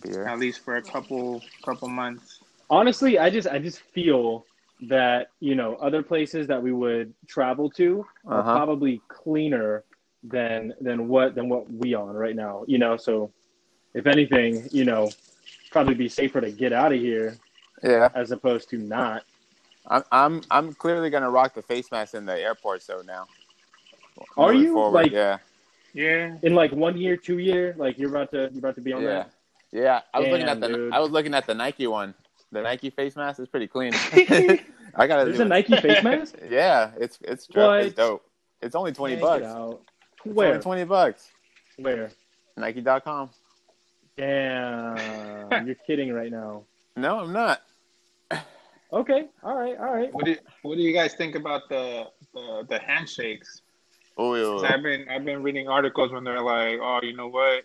Beer. 0.01 0.25
at 0.25 0.39
least 0.39 0.63
for 0.63 0.77
a 0.77 0.81
couple 0.81 1.41
couple 1.65 1.89
months. 1.89 2.39
Honestly, 2.69 3.19
I 3.19 3.29
just 3.29 3.47
I 3.47 3.59
just 3.59 3.79
feel 3.93 4.45
that 4.87 5.29
you 5.39 5.55
know 5.55 5.75
other 5.75 6.03
places 6.03 6.47
that 6.47 6.61
we 6.61 6.71
would 6.73 7.13
travel 7.27 7.69
to 7.71 8.05
are 8.27 8.39
Uh-huh. 8.39 8.55
probably 8.55 9.01
cleaner 9.07 9.83
than 10.23 10.73
than 10.81 11.07
what 11.07 11.35
than 11.35 11.49
what 11.49 11.71
we 11.71 11.93
on 11.93 12.13
right 12.15 12.35
now. 12.35 12.63
You 12.67 12.77
know, 12.79 12.97
so 12.97 13.31
if 13.93 14.07
anything, 14.07 14.67
you 14.71 14.85
know, 14.85 15.09
probably 15.71 15.93
be 15.93 16.09
safer 16.09 16.41
to 16.41 16.51
get 16.51 16.73
out 16.73 16.91
of 16.93 16.99
here 16.99 17.37
Yeah, 17.83 18.09
as 18.15 18.31
opposed 18.31 18.69
to 18.71 18.77
not. 18.77 19.23
I'm 19.87 20.03
I'm 20.11 20.41
I'm 20.49 20.73
clearly 20.73 21.09
gonna 21.09 21.29
rock 21.29 21.53
the 21.53 21.61
face 21.61 21.91
mask 21.91 22.13
in 22.13 22.25
the 22.25 22.39
airport. 22.39 22.81
So 22.81 23.01
now, 23.05 23.27
Are 24.37 24.53
Moving 24.53 24.61
you? 24.61 24.89
Like- 24.89 25.11
yeah, 25.11 25.37
Yeah, 25.93 26.37
In 26.41 26.55
like 26.55 26.71
one 26.71 26.97
year, 26.97 27.17
two 27.17 27.37
year, 27.39 27.75
like 27.77 27.97
you're 27.99 28.09
about 28.09 28.31
to 28.31 28.49
you're 28.51 28.59
about 28.59 28.75
to 28.75 28.81
be 28.81 28.93
on 28.93 29.03
yeah, 29.03 29.25
yeah. 29.71 30.01
I 30.13 30.19
was 30.19 30.29
looking 30.29 30.47
at 30.47 30.59
the 30.59 30.67
dude. 30.67 30.93
I 30.93 30.99
was 30.99 31.11
looking 31.11 31.33
at 31.33 31.45
the 31.45 31.53
Nike 31.53 31.87
one. 31.87 32.13
The 32.53 32.62
Nike 32.62 32.89
face 32.91 33.15
mask 33.15 33.39
is 33.39 33.48
pretty 33.48 33.67
clean. 33.67 33.93
I 34.95 35.07
gotta. 35.07 35.25
There's 35.25 35.39
a 35.39 35.43
it. 35.43 35.48
Nike 35.48 35.75
face 35.77 36.03
mask? 36.03 36.36
Yeah, 36.50 36.91
it's 37.00 37.17
it's 37.22 37.48
dope. 37.48 37.83
It's 37.83 37.95
dope. 37.95 38.25
It's 38.62 38.75
only 38.75 38.91
twenty 38.93 39.15
Check 39.15 39.24
it 39.24 39.43
bucks. 39.43 39.79
It's 40.25 40.36
Where? 40.36 40.50
only 40.50 40.62
twenty 40.62 40.83
bucks. 40.86 41.29
Where? 41.77 42.12
Nike.com. 42.55 43.31
Damn, 44.15 45.65
you're 45.65 45.75
kidding 45.88 46.13
right 46.13 46.31
now. 46.31 46.63
No, 46.95 47.19
I'm 47.22 47.33
not. 47.33 47.62
Okay, 48.91 49.25
all 49.41 49.57
right, 49.57 49.75
all 49.79 49.91
right. 49.95 50.13
What 50.13 50.25
do 50.25 50.36
What 50.62 50.75
do 50.75 50.81
you 50.83 50.93
guys 50.93 51.15
think 51.15 51.33
about 51.36 51.67
the 51.67 52.05
the, 52.36 52.65
the 52.69 52.79
handshakes? 52.79 53.62
Oh, 54.15 54.33
'Cause 54.60 54.63
I've 54.72 54.83
been 54.83 55.10
I've 55.10 55.25
been 55.25 55.41
reading 55.41 55.67
articles 55.67 56.12
when 56.12 56.24
they're 56.24 56.41
like, 56.41 56.77
oh, 56.79 57.00
you 57.01 57.15
know 57.15 57.27
what? 57.27 57.63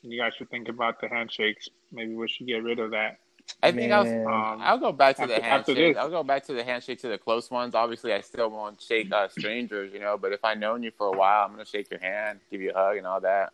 You 0.00 0.18
guys 0.18 0.32
should 0.36 0.48
think 0.50 0.68
about 0.70 1.00
the 1.02 1.08
handshakes. 1.08 1.68
Maybe 1.92 2.14
we 2.14 2.26
should 2.28 2.46
get 2.46 2.62
rid 2.62 2.78
of 2.78 2.92
that. 2.92 3.18
I 3.62 3.72
think 3.72 3.92
I'll 3.92 4.06
Um, 4.28 4.60
I'll 4.62 4.78
go 4.78 4.92
back 4.92 5.16
to 5.16 5.26
the 5.26 5.34
after- 5.36 5.44
after 5.46 5.72
handshake. 5.72 5.94
this. 5.94 6.00
I'll 6.02 6.10
go 6.10 6.22
back 6.22 6.44
to 6.46 6.52
the 6.54 6.64
handshake 6.64 6.98
to 7.00 7.08
the 7.08 7.18
close 7.18 7.50
ones. 7.50 7.74
Obviously, 7.74 8.12
I 8.12 8.20
still 8.20 8.50
won't 8.50 8.80
shake 8.80 9.10
uh, 9.12 9.28
strangers, 9.28 9.92
you 9.92 10.00
know. 10.00 10.16
But 10.18 10.32
if 10.32 10.44
I've 10.44 10.58
known 10.58 10.82
you 10.82 10.90
for 10.96 11.06
a 11.08 11.16
while, 11.16 11.44
I'm 11.44 11.50
gonna 11.52 11.64
shake 11.64 11.90
your 11.90 12.00
hand, 12.00 12.40
give 12.50 12.60
you 12.60 12.70
a 12.70 12.74
hug, 12.74 12.96
and 12.98 13.06
all 13.06 13.20
that. 13.20 13.52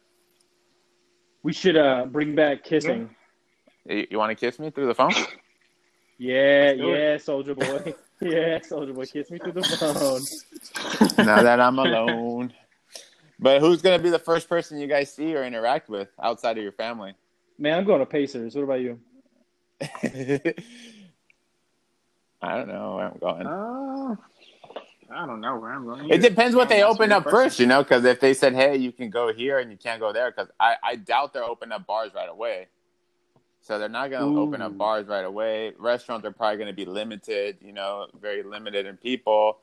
We 1.42 1.52
should 1.52 1.76
uh 1.76 2.06
bring 2.06 2.34
back 2.34 2.64
kissing. 2.64 3.10
You, 3.86 4.06
you 4.10 4.18
want 4.18 4.30
to 4.30 4.34
kiss 4.34 4.58
me 4.58 4.70
through 4.70 4.86
the 4.86 4.94
phone? 4.94 5.12
Yeah, 6.18 6.72
yeah, 6.72 7.16
soldier 7.16 7.54
boy. 7.54 7.94
yeah, 8.20 8.60
soldier 8.60 8.92
boy, 8.92 9.06
kiss 9.06 9.30
me 9.30 9.38
through 9.38 9.52
the 9.52 9.62
phone. 9.62 11.24
now 11.26 11.42
that 11.42 11.60
I'm 11.60 11.78
alone. 11.78 12.52
But 13.38 13.60
who's 13.62 13.80
gonna 13.80 13.98
be 13.98 14.10
the 14.10 14.18
first 14.18 14.48
person 14.48 14.78
you 14.78 14.86
guys 14.86 15.12
see 15.12 15.34
or 15.34 15.44
interact 15.44 15.88
with 15.88 16.08
outside 16.22 16.58
of 16.58 16.62
your 16.62 16.72
family? 16.72 17.14
Man, 17.58 17.78
I'm 17.78 17.84
going 17.84 18.00
to 18.00 18.06
Pacers. 18.06 18.54
What 18.54 18.64
about 18.64 18.80
you? 18.80 18.98
I 22.42 22.56
don't 22.56 22.68
know 22.68 22.96
where 22.96 23.06
I'm 23.06 23.18
going. 23.18 23.46
Uh, 23.46 24.16
I 25.12 25.26
don't 25.26 25.40
know 25.40 25.56
where 25.58 25.72
I'm 25.72 25.84
going. 25.84 26.10
It 26.10 26.22
depends 26.22 26.54
what 26.56 26.68
they 26.68 26.82
open 26.82 27.12
up 27.12 27.24
question. 27.24 27.38
first, 27.38 27.60
you 27.60 27.66
know, 27.66 27.82
because 27.82 28.04
if 28.04 28.20
they 28.20 28.32
said, 28.34 28.54
hey, 28.54 28.76
you 28.76 28.92
can 28.92 29.10
go 29.10 29.32
here 29.32 29.58
and 29.58 29.70
you 29.70 29.76
can't 29.76 30.00
go 30.00 30.12
there, 30.12 30.30
because 30.30 30.48
I, 30.58 30.76
I 30.82 30.96
doubt 30.96 31.32
they're 31.32 31.44
open 31.44 31.72
up 31.72 31.86
bars 31.86 32.12
right 32.14 32.28
away. 32.28 32.68
So 33.62 33.78
they're 33.78 33.88
not 33.90 34.10
going 34.10 34.34
to 34.34 34.40
open 34.40 34.62
up 34.62 34.76
bars 34.78 35.06
right 35.06 35.24
away. 35.24 35.72
Restaurants 35.78 36.24
are 36.26 36.32
probably 36.32 36.56
going 36.56 36.68
to 36.68 36.74
be 36.74 36.86
limited, 36.86 37.58
you 37.60 37.72
know, 37.72 38.06
very 38.20 38.42
limited 38.42 38.86
in 38.86 38.96
people. 38.96 39.58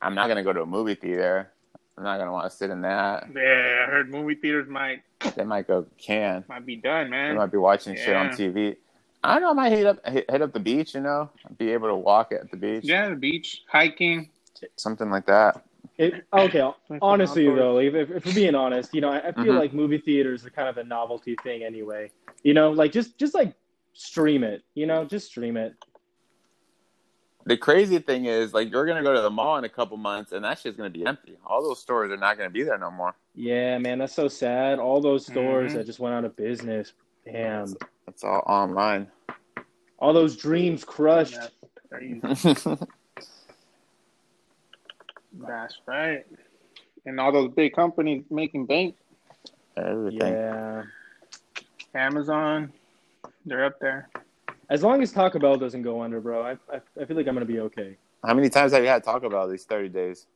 I'm 0.00 0.14
not 0.14 0.26
going 0.26 0.36
to 0.36 0.42
go 0.44 0.52
to 0.52 0.62
a 0.62 0.66
movie 0.66 0.94
theater. 0.94 1.50
I'm 1.98 2.04
not 2.04 2.16
going 2.16 2.26
to 2.28 2.32
want 2.32 2.50
to 2.50 2.56
sit 2.56 2.70
in 2.70 2.82
that. 2.82 3.28
Yeah, 3.34 3.84
I 3.86 3.90
heard 3.90 4.10
movie 4.10 4.36
theaters 4.36 4.68
might 4.68 5.02
They 5.34 5.44
might 5.44 5.66
go 5.66 5.86
can. 5.98 6.44
might 6.48 6.64
be 6.64 6.76
done, 6.76 7.06
They 7.06 7.10
man. 7.10 7.36
might 7.36 7.50
be 7.50 7.58
watching 7.58 7.96
shit 7.96 8.14
on 8.14 8.28
TV. 8.30 8.76
I 9.24 9.34
don't 9.34 9.42
know. 9.42 9.50
I 9.50 9.52
might 9.54 9.70
hit 9.72 9.86
up 9.86 10.06
hit, 10.06 10.30
hit 10.30 10.42
up 10.42 10.52
the 10.52 10.60
beach. 10.60 10.94
You 10.94 11.00
know, 11.00 11.30
be 11.58 11.70
able 11.72 11.88
to 11.88 11.94
walk 11.94 12.32
at 12.32 12.50
the 12.50 12.56
beach, 12.56 12.84
Yeah, 12.84 13.08
the 13.10 13.16
beach, 13.16 13.62
hiking. 13.68 14.30
something 14.76 15.10
like 15.10 15.26
that. 15.26 15.64
It, 15.98 16.24
okay, 16.32 16.62
honestly 17.02 17.44
though, 17.52 17.78
if, 17.78 17.94
if, 17.94 18.10
if 18.10 18.24
we're 18.24 18.34
being 18.34 18.54
honest, 18.54 18.94
you 18.94 19.00
know, 19.00 19.10
I, 19.10 19.18
I 19.28 19.32
feel 19.32 19.52
Mhm. 19.52 19.58
like 19.58 19.72
movie 19.74 19.98
theaters 19.98 20.44
are 20.46 20.50
kind 20.50 20.68
of 20.68 20.78
a 20.78 20.84
novelty 20.84 21.36
thing 21.42 21.64
anyway. 21.64 22.10
You 22.42 22.54
know, 22.54 22.70
like 22.70 22.92
just 22.92 23.18
just 23.18 23.34
like 23.34 23.54
stream 23.92 24.42
it. 24.44 24.62
You 24.74 24.86
know, 24.86 25.04
just 25.04 25.26
stream 25.26 25.56
it. 25.56 25.74
The 27.44 27.56
crazy 27.56 27.98
thing 27.98 28.26
is, 28.26 28.54
like, 28.54 28.70
you're 28.70 28.86
gonna 28.86 29.02
go 29.02 29.12
to 29.14 29.20
the 29.20 29.28
mall 29.30 29.56
in 29.56 29.64
a 29.64 29.68
couple 29.68 29.96
months, 29.96 30.30
and 30.30 30.44
that 30.44 30.60
shit's 30.60 30.76
gonna 30.76 30.90
be 30.90 31.04
empty. 31.04 31.36
All 31.44 31.60
those 31.62 31.80
stores 31.80 32.12
are 32.12 32.16
not 32.16 32.38
gonna 32.38 32.50
be 32.50 32.62
there 32.62 32.78
no 32.78 32.90
more. 32.90 33.16
Yeah, 33.34 33.78
man, 33.78 33.98
that's 33.98 34.14
so 34.14 34.28
sad. 34.28 34.78
All 34.78 35.00
those 35.00 35.26
stores 35.26 35.72
Mhm. 35.72 35.74
that 35.74 35.86
just 35.86 35.98
went 35.98 36.14
out 36.14 36.24
of 36.24 36.36
business. 36.36 36.92
Damn. 37.24 37.74
It's 38.08 38.24
all 38.24 38.42
online. 38.46 39.08
All 39.98 40.12
those 40.12 40.36
dreams 40.36 40.84
crushed. 40.84 41.38
That's 41.38 41.52
crazy. 41.90 42.20
That's 45.46 45.76
right. 45.86 46.26
And 47.06 47.18
all 47.20 47.32
those 47.32 47.50
big 47.52 47.74
companies 47.74 48.24
making 48.30 48.66
bank. 48.66 48.96
Everything. 49.76 50.32
Yeah. 50.32 50.82
Amazon, 51.94 52.72
they're 53.44 53.64
up 53.64 53.78
there. 53.80 54.08
As 54.70 54.82
long 54.82 55.02
as 55.02 55.12
Taco 55.12 55.38
Bell 55.38 55.56
doesn't 55.56 55.82
go 55.82 56.02
under, 56.02 56.20
bro, 56.20 56.42
I, 56.42 56.52
I, 56.72 56.80
I 57.00 57.04
feel 57.04 57.16
like 57.16 57.26
I'm 57.26 57.34
gonna 57.34 57.44
be 57.44 57.60
okay. 57.60 57.96
How 58.24 58.34
many 58.34 58.48
times 58.48 58.72
have 58.72 58.82
you 58.82 58.88
had 58.88 59.04
Taco 59.04 59.28
Bell 59.28 59.48
these 59.48 59.64
30 59.64 59.88
days? 59.88 60.26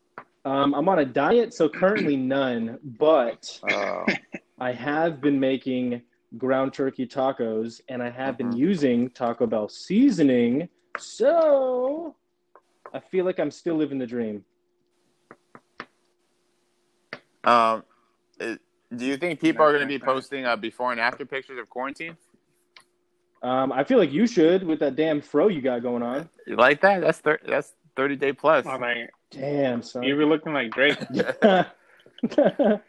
Um, 0.45 0.75
I'm 0.75 0.89
on 0.89 0.99
a 1.01 1.05
diet, 1.05 1.55
so 1.55 1.69
currently 1.69 2.17
none, 2.17 2.79
but 2.99 3.59
Uh, 3.71 4.05
I 4.59 4.73
have 4.73 5.21
been 5.21 5.41
making 5.41 6.03
ground 6.39 6.73
turkey 6.75 7.07
tacos 7.07 7.81
and 7.89 8.03
I 8.03 8.11
have 8.11 8.37
been 8.37 8.51
Mhm. 8.51 8.57
using 8.59 9.11
Taco 9.11 9.47
Bell 9.47 9.69
seasoning. 9.69 10.69
So 10.99 12.15
I 12.93 13.01
feel 13.01 13.25
like 13.25 13.39
I'm 13.39 13.51
still 13.51 13.77
living 13.77 13.99
the 13.99 14.07
dream. 14.07 14.45
um, 17.45 17.85
do 18.41 18.59
you 19.07 19.17
think 19.17 19.41
people 19.41 19.63
are 19.65 19.71
going 19.71 19.81
to 19.83 19.87
be 19.87 19.99
posting 20.01 20.45
uh, 20.45 20.57
before 20.57 20.91
and 20.91 21.01
after 21.01 21.25
pictures 21.25 21.59
of 21.59 21.71
quarantine? 21.71 22.17
Um, 23.43 23.71
I 23.71 23.85
feel 23.85 23.99
like 23.99 24.11
you 24.13 24.27
should 24.27 24.65
with 24.65 24.81
that 24.81 24.97
damn 24.97 25.21
fro 25.21 25.47
you 25.49 25.61
got 25.63 25.83
going 25.83 26.03
on. 26.03 26.29
You 26.47 26.57
like 26.57 26.81
that? 26.81 27.01
That's 27.03 27.19
thir- 27.19 27.39
that's 27.47 27.75
30 27.95 28.17
day 28.17 28.33
plus. 28.33 28.67
I'm 28.67 28.81
like, 28.81 29.11
Damn, 29.31 29.83
son. 29.83 30.03
you 30.03 30.17
were 30.17 30.25
looking 30.27 30.53
like 30.53 30.73
Drake. 30.73 30.99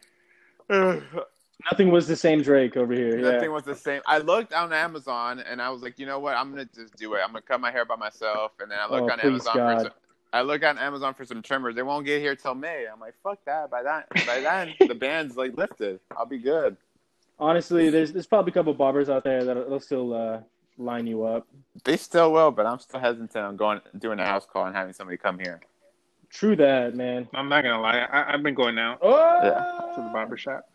Yeah. 1.60 1.68
Nothing 1.72 1.90
was 1.90 2.06
the 2.06 2.16
same 2.16 2.42
Drake 2.42 2.76
over 2.76 2.92
here. 2.92 3.16
Nothing 3.18 3.42
Yeah. 3.44 3.48
was 3.48 3.64
the 3.64 3.74
same. 3.74 4.00
I 4.06 4.18
looked 4.18 4.52
on 4.52 4.72
Amazon 4.72 5.40
and 5.40 5.60
I 5.60 5.70
was 5.70 5.82
like, 5.82 5.98
you 5.98 6.06
know 6.06 6.18
what? 6.18 6.36
I'm 6.36 6.50
gonna 6.50 6.64
just 6.66 6.96
do 6.96 7.14
it. 7.14 7.20
I'm 7.20 7.28
gonna 7.32 7.42
cut 7.42 7.60
my 7.60 7.70
hair 7.70 7.84
by 7.84 7.96
myself. 7.96 8.52
And 8.60 8.70
then 8.70 8.78
I 8.80 8.84
look 8.90 9.02
Oh, 9.02 9.10
on 9.12 9.20
Amazon 9.20 9.56
God. 9.56 9.76
for 9.78 9.84
some, 9.84 9.92
I 10.32 10.42
look 10.42 10.62
on 10.64 10.78
Amazon 10.78 11.14
for 11.14 11.24
some 11.24 11.42
trimmers. 11.42 11.74
They 11.74 11.82
won't 11.82 12.06
get 12.06 12.20
here 12.20 12.36
till 12.36 12.54
May. 12.54 12.86
I'm 12.92 13.00
like, 13.00 13.14
fuck 13.22 13.44
that. 13.46 13.70
By 13.70 13.82
that 13.82 14.08
by 14.26 14.40
then 14.40 14.74
the 14.88 14.94
band's 14.94 15.36
like 15.36 15.56
lifted. 15.56 16.00
I'll 16.16 16.26
be 16.26 16.38
good. 16.38 16.76
Honestly, 17.40 17.90
there's 17.90 18.12
there's 18.12 18.26
probably 18.26 18.50
a 18.50 18.54
couple 18.54 18.74
barbers 18.74 19.08
out 19.08 19.24
there 19.24 19.44
that'll 19.44 19.80
still 19.80 20.12
uh, 20.14 20.40
line 20.76 21.06
you 21.06 21.24
up. 21.24 21.46
They 21.84 21.96
still 21.96 22.32
will, 22.32 22.50
but 22.50 22.66
I'm 22.66 22.78
still 22.78 22.98
hesitant 23.00 23.36
on 23.36 23.56
going 23.56 23.80
doing 23.98 24.18
a 24.20 24.24
house 24.26 24.46
call 24.46 24.66
and 24.66 24.74
having 24.74 24.92
somebody 24.92 25.16
come 25.18 25.38
here. 25.38 25.60
True 26.30 26.56
that, 26.56 26.94
man. 26.94 27.28
I'm 27.34 27.48
not 27.48 27.62
gonna 27.64 27.80
lie. 27.80 27.98
I, 28.00 28.34
I've 28.34 28.42
been 28.42 28.54
going 28.54 28.78
out 28.78 28.98
Oh, 29.02 29.40
yeah. 29.42 29.94
to 29.96 30.02
the 30.02 30.08
barber 30.12 30.36
shop. 30.36 30.68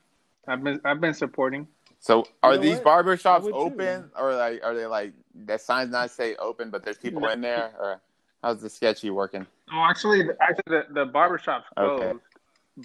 I've 0.48 0.64
been 0.64 0.82
I've 0.84 1.02
been 1.02 1.14
supporting. 1.14 1.68
So 2.00 2.26
are 2.42 2.56
know 2.56 2.62
these 2.62 2.76
what? 2.76 2.84
barber 2.84 3.14
I 3.14 3.16
shops 3.16 3.46
would 3.46 3.54
too. 3.54 3.60
open 3.60 4.12
or 4.18 4.36
like 4.36 4.62
are 4.64 4.76
they 4.76 4.86
like 4.86 5.14
that 5.46 5.62
signs 5.62 5.92
not 5.92 6.12
say 6.12 6.36
open 6.36 6.70
but 6.70 6.84
there's 6.84 6.98
people 6.98 7.28
in 7.30 7.42
there 7.42 7.72
or 7.80 8.02
how's 8.44 8.62
the 8.62 8.70
sketchy 8.70 9.10
working? 9.10 9.48
Oh, 9.74 9.86
actually, 9.90 10.28
actually, 10.42 10.64
the, 10.68 10.86
the 10.92 11.06
barber 11.06 11.38
shop's 11.38 11.66
closed, 11.76 12.04
Okay. 12.04 12.20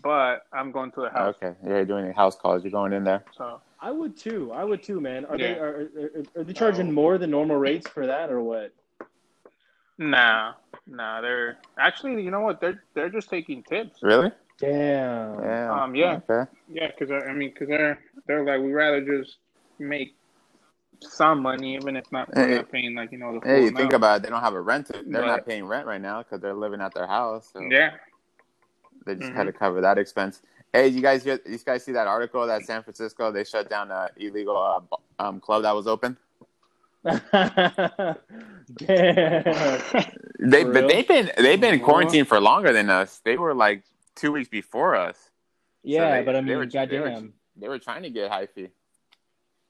but 0.03 0.47
I'm 0.53 0.71
going 0.71 0.93
to 0.93 1.01
the 1.03 1.11
house. 1.11 1.35
Okay, 1.43 1.55
you're 1.67 1.85
doing 1.85 2.13
house 2.13 2.37
calls. 2.37 2.63
You're 2.63 2.71
going 2.71 2.93
in 2.93 3.03
there. 3.05 3.25
So 3.37 3.61
I 3.81 3.91
would 3.91 4.17
too. 4.17 4.53
I 4.53 4.65
would 4.65 4.83
too, 4.83 5.01
man. 5.01 5.25
Are 5.27 5.37
they 5.37 5.59
are, 5.59 5.89
are, 6.37 6.41
are 6.41 6.45
they 6.45 6.53
charging 6.53 6.93
more 6.93 7.19
than 7.19 7.31
normal 7.31 7.57
rates 7.57 7.89
for 7.89 8.07
that 8.07 8.31
or 8.31 8.41
what? 8.41 8.73
nah, 9.99 10.53
nah. 10.87 11.21
They're 11.21 11.59
actually, 11.79 12.23
you 12.23 12.31
know 12.31 12.41
what? 12.41 12.61
They're 12.61 12.83
they're 12.95 13.11
just 13.11 13.29
taking 13.29 13.63
tips. 13.65 13.99
Really? 14.03 14.31
Damn. 14.59 15.41
Yeah. 15.43 15.83
Um, 15.83 15.95
yeah. 15.95 16.21
Okay. 16.29 16.51
Yeah, 16.69 16.89
because 16.99 17.11
I 17.27 17.33
mean, 17.33 17.51
because 17.51 17.69
they're 17.69 17.99
they're 18.27 18.45
like 18.45 18.61
we 18.61 18.73
rather 18.73 19.01
just 19.05 19.37
make 19.79 20.15
some 21.01 21.43
money, 21.43 21.77
even 21.77 21.95
if 21.97 22.11
not 22.11 22.29
Hey. 22.35 22.57
not 22.57 22.71
paying 22.73 22.95
like 22.97 23.13
you 23.13 23.19
know 23.19 23.35
the 23.35 23.41
full 23.41 23.49
Hey, 23.51 23.59
you 23.63 23.69
amount. 23.69 23.77
think 23.79 23.93
about 23.93 24.17
it. 24.17 24.23
They 24.25 24.31
don't 24.31 24.41
have 24.43 24.55
a 24.55 24.61
rent. 24.61 24.89
They're 24.89 25.03
But- 25.05 25.27
not 25.27 25.47
paying 25.47 25.65
rent 25.65 25.87
right 25.87 26.01
now 26.01 26.23
because 26.23 26.41
they're 26.41 26.55
living 26.55 26.81
at 26.81 26.93
their 26.95 27.07
house. 27.07 27.51
So 27.53 27.61
yeah. 27.61 27.93
they 29.07 29.15
just 29.15 29.31
Mhm. 29.31 29.37
had 29.37 29.45
to 29.45 29.53
cover 29.53 29.81
that 29.81 29.97
expense. 29.97 30.43
Hey, 30.73 30.89
you 30.89 31.01
guys 31.01 31.23
get? 31.23 31.47
You 31.47 31.57
guys 31.59 31.85
see 31.85 31.93
that 31.93 32.07
article 32.09 32.47
that 32.47 32.65
San 32.65 32.83
Francisco 32.83 33.31
they 33.33 33.45
shut 33.45 33.71
down 33.71 33.91
a 33.91 34.11
illegal 34.17 34.57
uh, 34.57 34.81
um, 35.23 35.41
club 35.41 35.63
that 35.63 35.75
was 35.75 35.87
open? 35.87 36.17
Damn. 37.05 38.17
they 40.41 40.65
but 40.65 40.89
they've 40.89 41.07
been 41.09 41.31
they've 41.39 41.61
been 41.61 41.81
quarantined 41.81 42.29
for 42.29 42.41
longer 42.41 42.73
than 42.73 42.91
us. 42.91 43.21
They 43.25 43.37
were 43.39 43.55
like 43.55 43.83
two 44.19 44.33
weeks 44.33 44.49
before 44.49 44.95
us. 44.97 45.31
Yeah, 45.83 46.19
they- 46.19 46.25
but 46.27 46.37
I 46.37 46.41
they 46.43 46.57
were- 46.57 46.63
mean, 46.67 46.71
they 46.71 46.99
were- 46.99 47.07
goddamn. 47.07 47.33
They 47.57 47.69
were 47.69 47.79
trying 47.79 48.03
to 48.03 48.11
get 48.11 48.31
hyphy. 48.31 48.71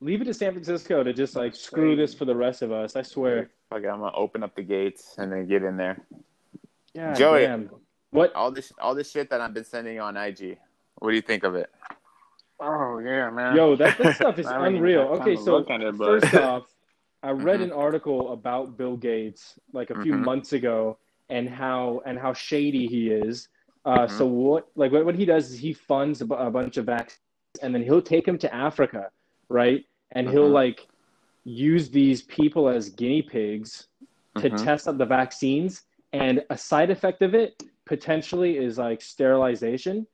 Leave 0.01 0.21
it 0.21 0.25
to 0.27 0.35
San 0.35 0.53
Francisco 0.53 1.03
to 1.03 1.13
just 1.13 1.35
like 1.37 1.55
screw 1.55 1.97
this 1.97 2.15
for 2.15 2.25
the 2.25 2.35
rest 2.37 2.63
of 2.63 2.71
us. 2.71 2.97
I 2.97 3.03
swear. 3.03 3.51
Fuck 3.71 3.83
it, 3.83 3.89
I'm 3.89 4.01
gonna 4.01 4.15
open 4.17 4.43
up 4.43 4.55
the 4.55 4.63
gates 4.63 5.17
and 5.19 5.33
then 5.33 5.47
get 5.47 5.63
in 5.63 5.77
there. 5.77 5.99
God 6.95 7.17
Joey. 7.17 7.41
damn. 7.43 7.71
What? 8.11 8.33
All 8.35 8.51
this 8.51 8.73
all 8.81 8.95
this 8.95 9.11
shit 9.11 9.31
that 9.31 9.41
I've 9.41 9.55
been 9.55 9.65
sending 9.65 9.99
on 10.01 10.17
IG. 10.17 10.59
What 10.97 11.11
do 11.11 11.17
you 11.17 11.23
think 11.23 11.45
of 11.45 11.55
it? 11.55 11.71
Oh 12.61 12.99
yeah, 12.99 13.31
man. 13.31 13.57
Yo, 13.57 13.77
that, 13.77 13.99
that 13.99 14.15
stuff 14.17 14.39
is 14.39 14.47
I 14.47 14.53
haven't 14.55 14.69
even 14.77 14.77
unreal. 14.79 15.01
Okay, 15.21 15.37
so 15.37 15.59
it, 15.59 15.67
but- 15.99 16.21
first 16.23 16.35
off, 16.35 16.73
I 17.23 17.31
read 17.31 17.61
Mhm. 17.61 17.65
an 17.65 17.73
article 17.73 18.33
about 18.33 18.77
Bill 18.77 18.97
Gates 18.97 19.59
like 19.73 19.91
a 19.91 20.01
few 20.03 20.15
Mhm. 20.15 20.25
months 20.25 20.53
ago 20.53 20.99
and 21.29 21.49
how 21.49 22.03
and 22.07 22.19
how 22.19 22.33
shady 22.33 22.87
he 22.87 23.11
is. 23.11 23.49
Uh, 23.89 24.07
Mhm. 24.07 24.11
So 24.11 24.27
what 24.27 24.69
like 24.77 24.93
what, 24.93 25.07
what 25.07 25.15
he 25.15 25.25
does 25.25 25.51
is 25.51 25.59
he 25.59 25.73
funds 25.73 26.21
a, 26.21 26.27
bunch 26.27 26.77
of 26.77 26.85
vaccines 26.85 27.21
and 27.63 27.75
then 27.75 27.83
he'll 27.83 28.03
take 28.03 28.27
them 28.27 28.37
to 28.39 28.55
Africa, 28.55 29.11
right? 29.49 29.83
And 30.13 30.29
he'll 30.29 30.51
Mhm. 30.51 30.61
like 30.63 30.87
use 31.45 31.89
these 31.89 32.21
people 32.23 32.69
as 32.69 32.91
guinea 32.91 33.23
pigs 33.23 33.89
to 34.37 34.51
Mhm. 34.51 34.63
test 34.63 34.89
out 34.89 34.99
the 34.99 35.07
vaccines. 35.07 35.85
And 36.13 36.45
a 36.51 36.59
side 36.59 36.91
effect 36.91 37.23
of 37.23 37.35
it 37.35 37.63
potentially 37.87 38.59
is 38.59 38.77
like 38.77 39.01
sterilization. 39.01 40.07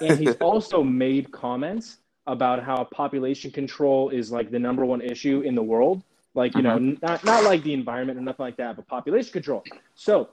And 0.00 0.18
he's 0.18 0.34
also 0.50 0.82
made 0.82 1.30
comments 1.30 1.98
about 2.26 2.64
how 2.64 2.82
population 2.84 3.52
control 3.52 4.10
is 4.10 4.32
like 4.32 4.50
the 4.50 4.58
number 4.58 4.84
one 4.84 5.00
issue 5.02 5.42
in 5.42 5.54
the 5.54 5.62
world. 5.62 6.02
Like, 6.34 6.56
you 6.56 6.62
know, 6.62 6.78
not, 6.78 7.24
not 7.24 7.44
like 7.44 7.62
the 7.62 7.74
environment 7.74 8.18
or 8.18 8.22
nothing 8.22 8.44
like 8.44 8.56
that, 8.56 8.74
but 8.76 8.88
population 8.88 9.32
control. 9.32 9.62
So, 9.94 10.30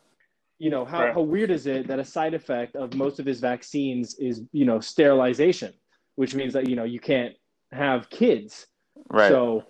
you 0.59 0.69
know, 0.69 0.85
how, 0.85 1.03
Right. 1.05 1.13
how 1.13 1.21
weird 1.21 1.51
is 1.51 1.67
it 1.67 1.87
that 1.87 1.99
a 1.99 2.03
side 2.05 2.33
effect 2.33 2.75
of 2.75 2.93
most 2.95 3.19
of 3.19 3.25
his 3.25 3.39
vaccines 3.39 4.15
is, 4.19 4.41
you 4.51 4.65
know, 4.65 4.79
sterilization, 4.79 5.73
which 6.15 6.33
means 6.35 6.53
that, 6.53 6.67
you 6.69 6.75
know, 6.75 6.83
you 6.83 6.99
can't 6.99 7.35
have 7.71 8.09
kids. 8.09 8.67
Right. 9.09 9.29
So 9.29 9.63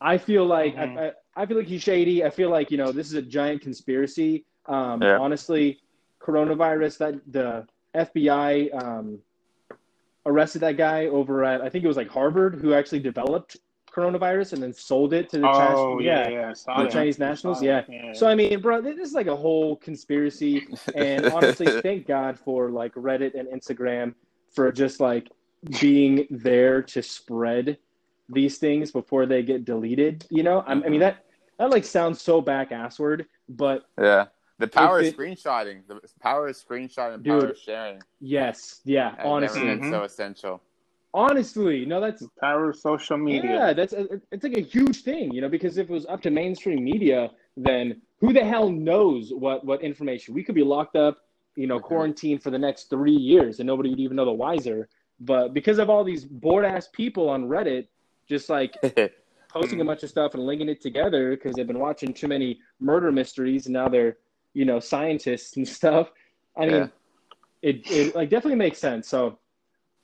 I 0.00 0.18
feel 0.18 0.44
like 0.44 0.76
Mhm. 0.76 0.98
I, 0.98 1.06
I, 1.08 1.12
I 1.42 1.46
feel 1.46 1.56
like 1.56 1.66
he's 1.66 1.82
shady. 1.82 2.24
I 2.24 2.30
feel 2.30 2.50
like 2.50 2.70
you 2.70 2.76
know 2.76 2.92
this 2.92 3.06
is 3.06 3.14
a 3.14 3.22
giant 3.22 3.62
conspiracy. 3.62 4.44
Um, 4.66 5.00
Yeah. 5.02 5.18
Honestly, 5.18 5.80
coronavirus 6.20 6.98
that 6.98 7.14
the 7.32 7.66
FBI 7.94 8.70
um, 8.82 9.18
arrested 10.26 10.60
that 10.60 10.76
guy 10.76 11.06
over 11.06 11.44
at 11.44 11.62
I 11.62 11.68
think 11.68 11.84
it 11.84 11.88
was 11.88 11.96
like 11.96 12.08
Harvard 12.08 12.56
who 12.56 12.74
actually 12.74 13.00
developed 13.00 13.56
coronavirus 13.94 14.54
and 14.54 14.62
then 14.62 14.72
sold 14.72 15.12
it 15.12 15.28
to 15.30 15.38
the 15.38 15.48
Oh 15.48 15.96
Chinese, 15.98 16.06
yeah, 16.06 16.28
yeah. 16.28 16.54
I 16.68 16.78
the 16.82 16.84
that. 16.88 16.92
Chinese 16.92 17.18
nationals. 17.18 17.62
Yeah. 17.62 17.82
yeah. 17.88 18.12
So 18.12 18.26
I 18.28 18.34
mean, 18.34 18.60
bro, 18.60 18.80
this 18.80 18.98
is 18.98 19.12
like 19.14 19.26
a 19.26 19.36
whole 19.36 19.76
conspiracy. 19.76 20.66
And 20.94 21.26
honestly, 21.26 21.66
thank 21.82 22.06
God 22.06 22.38
for 22.38 22.70
like 22.70 22.94
Reddit 22.94 23.38
and 23.38 23.48
Instagram 23.48 24.14
for 24.54 24.70
just 24.72 25.00
like 25.00 25.30
being 25.80 26.26
there 26.30 26.82
to 26.82 27.02
spread 27.02 27.78
these 28.28 28.58
things 28.58 28.90
before 28.92 29.26
they 29.26 29.42
get 29.42 29.64
deleted. 29.64 30.24
You 30.30 30.42
know, 30.42 30.60
I, 30.60 30.72
I 30.72 30.88
mean 30.88 31.00
that 31.00 31.24
that 31.58 31.70
like 31.70 31.84
sounds 31.84 32.20
so 32.22 32.40
back 32.40 32.70
assward, 32.70 33.26
but 33.48 33.84
yeah. 34.00 34.26
The 34.60 34.66
power 34.66 34.98
If 35.00 35.14
of 35.14 35.20
screenshotting. 35.20 35.86
The 35.86 36.00
power 36.20 36.48
of 36.48 36.56
screenshotting 36.56 37.14
and 37.14 37.24
power 37.24 37.46
of 37.50 37.56
sharing. 37.58 38.02
yes, 38.18 38.80
yeah, 38.84 39.10
has 39.10 39.20
honestly, 39.24 39.62
never 39.62 39.80
been 39.80 39.88
Mhm. 39.88 39.92
so 39.92 40.02
essential. 40.02 40.62
Honestly, 41.14 41.84
no, 41.84 42.00
that's 42.00 42.24
power 42.40 42.70
of 42.70 42.76
social 42.76 43.18
media. 43.18 43.50
Yeah, 43.52 43.72
that's 43.72 43.94
it's 44.32 44.44
like 44.44 44.56
a 44.56 44.62
huge 44.62 45.02
thing, 45.02 45.32
you 45.32 45.40
know, 45.40 45.48
because 45.48 45.78
if 45.78 45.88
it 45.88 45.92
was 45.92 46.06
up 46.06 46.20
to 46.22 46.30
mainstream 46.30 46.84
media, 46.84 47.30
then 47.56 48.00
who 48.20 48.32
the 48.32 48.44
hell 48.44 48.68
knows 48.70 49.32
what 49.32 49.64
what 49.64 49.82
information? 49.82 50.34
We 50.34 50.42
could 50.44 50.54
be 50.54 50.64
locked 50.64 50.96
up, 50.96 51.18
you 51.56 51.66
know, 51.66 51.78
Mhm. 51.78 51.82
quarantined 51.84 52.42
for 52.42 52.50
the 52.50 52.58
next 52.58 52.84
three 52.90 53.12
years, 53.12 53.60
and 53.60 53.66
nobody 53.66 53.90
would 53.90 54.00
even 54.00 54.16
know 54.16 54.24
the 54.24 54.32
wiser. 54.32 54.88
But 55.20 55.52
because 55.54 55.78
of 55.78 55.90
all 55.90 56.04
these 56.04 56.24
bored 56.24 56.64
ass 56.64 56.88
people 56.92 57.28
on 57.28 57.48
Reddit, 57.48 57.88
just 58.28 58.48
like 58.48 58.76
posting 59.48 59.80
a 59.80 59.84
bunch 59.84 60.02
of 60.02 60.10
stuff 60.10 60.34
and 60.34 60.44
linking 60.44 60.68
it 60.68 60.80
together 60.80 61.30
because 61.30 61.56
they've 61.56 61.66
been 61.66 61.78
watching 61.78 62.12
too 62.12 62.28
many 62.28 62.60
murder 62.80 63.10
mysteries, 63.10 63.66
and 63.66 63.72
now 63.72 63.88
they're 63.88 64.18
you 64.54 64.64
know 64.64 64.78
scientists 64.78 65.56
and 65.56 65.66
stuff. 65.78 66.10
I 66.56 66.66
mean, 66.66 66.74
Yeah. 66.74 66.88
it 67.62 67.90
it 67.90 68.14
like 68.14 68.30
definitely 68.30 68.56
makes 68.58 68.78
sense. 68.78 69.08
So, 69.08 69.38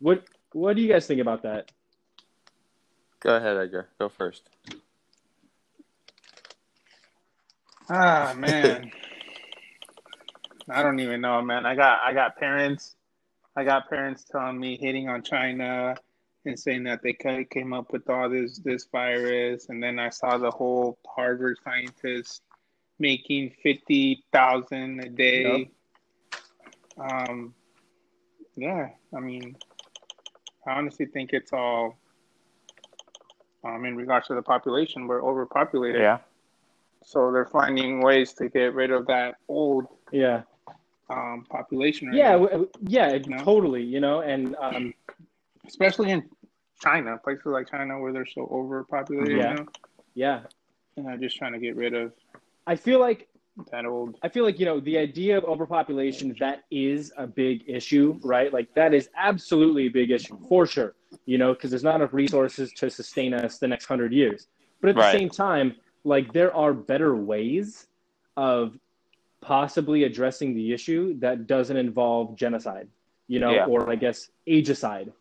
what 0.01 0.25
what 0.55 0.77
do 0.77 0.83
you 0.83 0.89
guys 0.89 1.07
think 1.07 1.21
about 1.21 1.43
that? 1.43 1.71
Go 3.21 3.37
ahead, 3.37 3.57
Edgar. 3.57 3.89
Go 3.99 4.09
first. 4.09 4.49
Ah 7.91 8.35
man. 8.37 8.91
I 10.71 10.83
don't 10.83 11.01
even 11.01 11.21
know, 11.21 11.43
man. 11.43 11.67
I 11.67 11.75
got 11.75 12.01
I 12.03 12.15
got 12.15 12.37
parents 12.37 12.95
I 13.57 13.65
got 13.65 13.91
parents 13.91 14.25
telling 14.25 14.59
me 14.59 14.79
hitting 14.79 15.09
on 15.09 15.23
China 15.23 15.97
and 16.47 16.59
saying 16.59 16.85
that 16.85 17.03
they 17.03 17.13
came 17.13 17.73
up 17.73 17.93
with 17.93 18.09
all 18.09 18.31
this 18.31 18.59
this 18.59 18.87
virus 18.91 19.69
and 19.69 19.83
then 19.83 19.99
I 19.99 20.09
saw 20.11 20.39
the 20.39 20.51
whole 20.51 20.99
Harvard 21.07 21.59
scientist 21.65 22.43
making 23.01 23.51
50,000 23.63 25.01
a 25.01 25.09
day. 25.09 25.71
Um 26.97 27.55
yeah, 28.57 28.91
I 29.15 29.21
mean 29.21 29.57
I 30.67 30.73
honestly 30.73 31.07
think 31.07 31.33
it's 31.33 31.53
all 31.53 31.97
um 33.65 33.85
in 33.85 33.97
regards 33.97 34.27
to 34.29 34.35
the 34.35 34.43
population, 34.43 35.07
we're 35.07 35.23
overpopulated. 35.25 36.01
Yeah. 36.01 36.19
So 37.05 37.31
they're 37.33 37.45
finding 37.47 38.01
ways 38.01 38.33
to 38.35 38.49
get 38.49 38.75
rid 38.75 38.91
of 38.91 39.07
that 39.09 39.37
old 39.49 39.87
Yeah. 40.11 40.43
um, 41.11 41.45
population. 41.51 42.09
Right 42.09 42.17
Yeah, 42.17 42.33
w- 42.33 42.51
w- 42.51 42.71
yeah, 42.81 43.19
No. 43.27 43.39
totally. 43.45 43.83
You 43.83 44.01
know, 44.01 44.21
and 44.21 44.57
um, 44.57 44.95
especially 45.67 46.11
in 46.11 46.29
China, 46.83 47.19
places 47.23 47.45
like 47.47 47.71
China 47.71 48.01
where 48.01 48.13
they're 48.13 48.25
so 48.27 48.49
overpopulated 48.51 49.37
Yeah. 49.37 49.53
now, 49.53 49.67
yeah, 50.15 50.41
and 50.97 51.07
they're 51.07 51.19
just 51.19 51.37
trying 51.37 51.53
to 51.53 51.59
get 51.59 51.77
rid 51.77 51.93
of 51.95 52.13
I 52.67 52.77
feel 52.77 52.99
like 53.01 53.29
that 53.71 53.87
old. 53.87 54.17
I 54.23 54.29
feel 54.29 54.45
like 54.45 54.59
you 54.59 54.67
know 54.67 54.81
the 54.81 54.99
idea 54.99 55.39
of 55.39 55.45
overpopulation 55.45 56.35
that 56.41 56.65
is 56.71 57.13
a 57.17 57.27
big 57.27 57.65
issue, 57.67 58.19
right? 58.23 58.53
Like 58.53 58.73
that 58.75 58.93
is 58.93 59.09
absolutely 59.17 59.87
a 59.87 59.91
big 59.91 60.11
issue 60.11 60.39
for 60.49 60.67
sure. 60.67 60.95
You 61.27 61.39
know, 61.39 61.55
because 61.55 61.71
there's 61.71 61.85
not 61.85 61.97
enough 61.97 62.13
resources 62.13 62.73
to 62.75 62.91
sustain 62.91 63.33
us 63.33 63.59
the 63.59 63.69
next 63.69 63.87
hundred 63.87 64.13
years. 64.13 64.49
But 64.81 64.91
at 64.91 64.97
the 64.97 65.13
same 65.13 65.31
time, 65.31 65.77
like 66.03 66.33
there 66.33 66.55
are 66.55 66.73
better 66.75 67.15
ways 67.17 67.87
of 68.37 68.77
possibly 69.41 70.05
addressing 70.05 70.55
the 70.55 70.73
issue 70.73 71.19
that 71.21 71.47
doesn't 71.47 71.77
involve 71.77 72.37
genocide. 72.37 72.89
You 73.29 73.41
know, 73.41 73.53
Yeah. 73.53 73.67
or 73.67 73.89
I 73.89 73.95
guess 73.95 74.29
ageicide. 74.49 75.13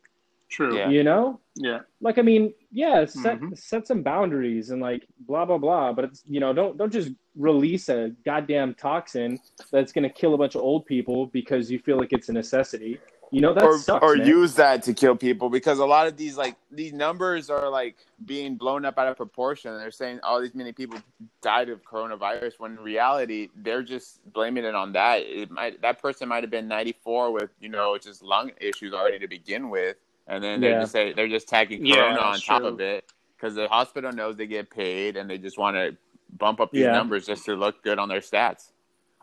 True. 0.54 0.78
Yeah. 0.78 0.88
You 0.90 1.04
know, 1.04 1.40
Yeah. 1.56 1.80
like 2.00 2.20
I 2.20 2.22
mean, 2.22 2.54
yeah, 2.72 3.06
set 3.06 3.40
Mhm. 3.40 3.58
set 3.58 3.88
some 3.88 4.04
boundaries 4.04 4.70
and 4.70 4.80
like 4.80 5.08
blah 5.22 5.46
blah 5.46 5.58
blah. 5.58 5.92
But 5.94 6.06
it's 6.06 6.22
you 6.28 6.40
know, 6.40 6.54
don't 6.54 6.78
don't 6.78 6.94
just 6.94 7.10
release 7.36 7.90
a 7.90 8.10
goddamn 8.24 8.76
toxin 8.76 9.40
that's 9.72 9.92
gonna 9.92 10.12
kill 10.12 10.36
a 10.36 10.38
bunch 10.38 10.54
of 10.54 10.62
old 10.62 10.86
people 10.86 11.26
because 11.26 11.72
you 11.72 11.80
feel 11.80 11.98
like 11.98 12.14
it's 12.14 12.30
a 12.30 12.34
necessity. 12.34 13.00
You 13.32 13.42
know 13.42 13.52
that 13.56 13.64
or 13.64 13.80
sucks, 13.80 14.04
or 14.06 14.16
man. 14.16 14.28
use 14.28 14.54
that 14.56 14.84
to 14.84 14.94
kill 14.94 15.16
people 15.16 15.50
because 15.50 15.80
a 15.80 15.86
lot 15.88 16.06
of 16.06 16.18
these 16.18 16.38
like 16.38 16.56
these 16.70 16.94
numbers 16.94 17.50
are 17.50 17.68
like 17.68 17.96
being 18.26 18.58
blown 18.58 18.86
up 18.86 19.00
out 19.00 19.08
of 19.08 19.18
proportion. 19.18 19.76
They're 19.76 19.90
saying 19.90 20.20
all 20.22 20.40
these 20.40 20.54
many 20.54 20.72
people 20.72 21.00
died 21.42 21.70
of 21.70 21.82
coronavirus 21.84 22.60
when 22.60 22.74
in 22.74 22.80
reality 22.80 23.50
they're 23.56 23.82
just 23.82 24.22
blaming 24.34 24.66
it 24.66 24.76
on 24.76 24.92
that. 24.92 25.24
It 25.24 25.50
might 25.50 25.82
that 25.82 26.00
person 26.00 26.30
might 26.30 26.44
have 26.44 26.52
been 26.52 26.68
94 26.68 27.32
with 27.32 27.50
you 27.60 27.70
know 27.70 27.98
just 27.98 28.22
lung 28.22 28.52
issues 28.62 28.94
already 28.94 29.18
to 29.18 29.28
begin 29.28 29.72
with, 29.72 29.98
and 30.28 30.44
then 30.44 30.62
they 30.62 30.70
Yeah. 30.72 30.82
just 30.82 30.92
say 30.92 31.14
they're 31.14 31.28
just 31.28 31.48
tagging 31.48 31.86
Yeah, 31.86 31.96
corona 31.96 32.20
on 32.22 32.40
top 32.40 32.62
true. 32.62 32.68
of 32.70 32.80
it 32.80 33.12
because 33.36 33.56
the 33.56 33.68
hospital 33.68 34.12
knows 34.12 34.38
they 34.38 34.48
get 34.48 34.70
paid 34.70 35.18
and 35.18 35.30
they 35.30 35.38
just 35.38 35.58
want 35.58 35.76
to 35.76 35.98
bump 36.38 36.60
up 36.60 36.72
these 36.72 36.82
Yeah. 36.84 36.94
numbers 36.94 37.26
just 37.26 37.46
to 37.46 37.56
look 37.56 37.84
good 37.84 38.00
on 38.00 38.10
their 38.10 38.22
stats. 38.22 38.72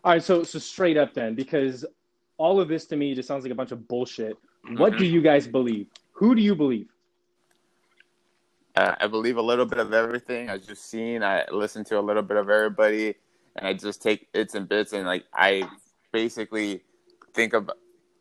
All 0.04 0.12
right, 0.12 0.22
so 0.22 0.42
so 0.42 0.58
straight 0.58 0.96
up 0.96 1.12
then, 1.14 1.34
because 1.34 1.84
all 2.38 2.60
of 2.60 2.68
this 2.68 2.86
to 2.86 2.96
me 2.96 3.14
just 3.14 3.28
sounds 3.28 3.44
like 3.44 3.52
a 3.52 3.54
bunch 3.54 3.72
of 3.72 3.86
bullshit. 3.88 4.36
What 4.76 4.94
Mhm. 4.94 4.98
do 4.98 5.06
you 5.06 5.20
guys 5.20 5.46
believe? 5.46 5.88
Who 6.12 6.34
do 6.34 6.40
you 6.42 6.54
believe? 6.54 6.88
Uh, 8.76 8.94
I 9.00 9.06
believe 9.08 9.36
a 9.36 9.42
little 9.42 9.66
bit 9.66 9.78
of 9.78 9.92
everything. 9.92 10.48
I 10.48 10.56
just 10.58 10.86
seen. 10.86 11.22
I 11.22 11.44
listen 11.50 11.84
to 11.84 11.98
a 11.98 12.00
little 12.00 12.22
bit 12.22 12.36
of 12.36 12.48
everybody, 12.48 13.14
and 13.56 13.66
I 13.66 13.74
just 13.74 14.00
take 14.00 14.30
bits 14.32 14.54
and 14.54 14.68
bits, 14.68 14.92
and 14.92 15.06
like 15.06 15.24
I 15.34 15.68
basically 16.12 16.82
think 17.34 17.52
of 17.52 17.70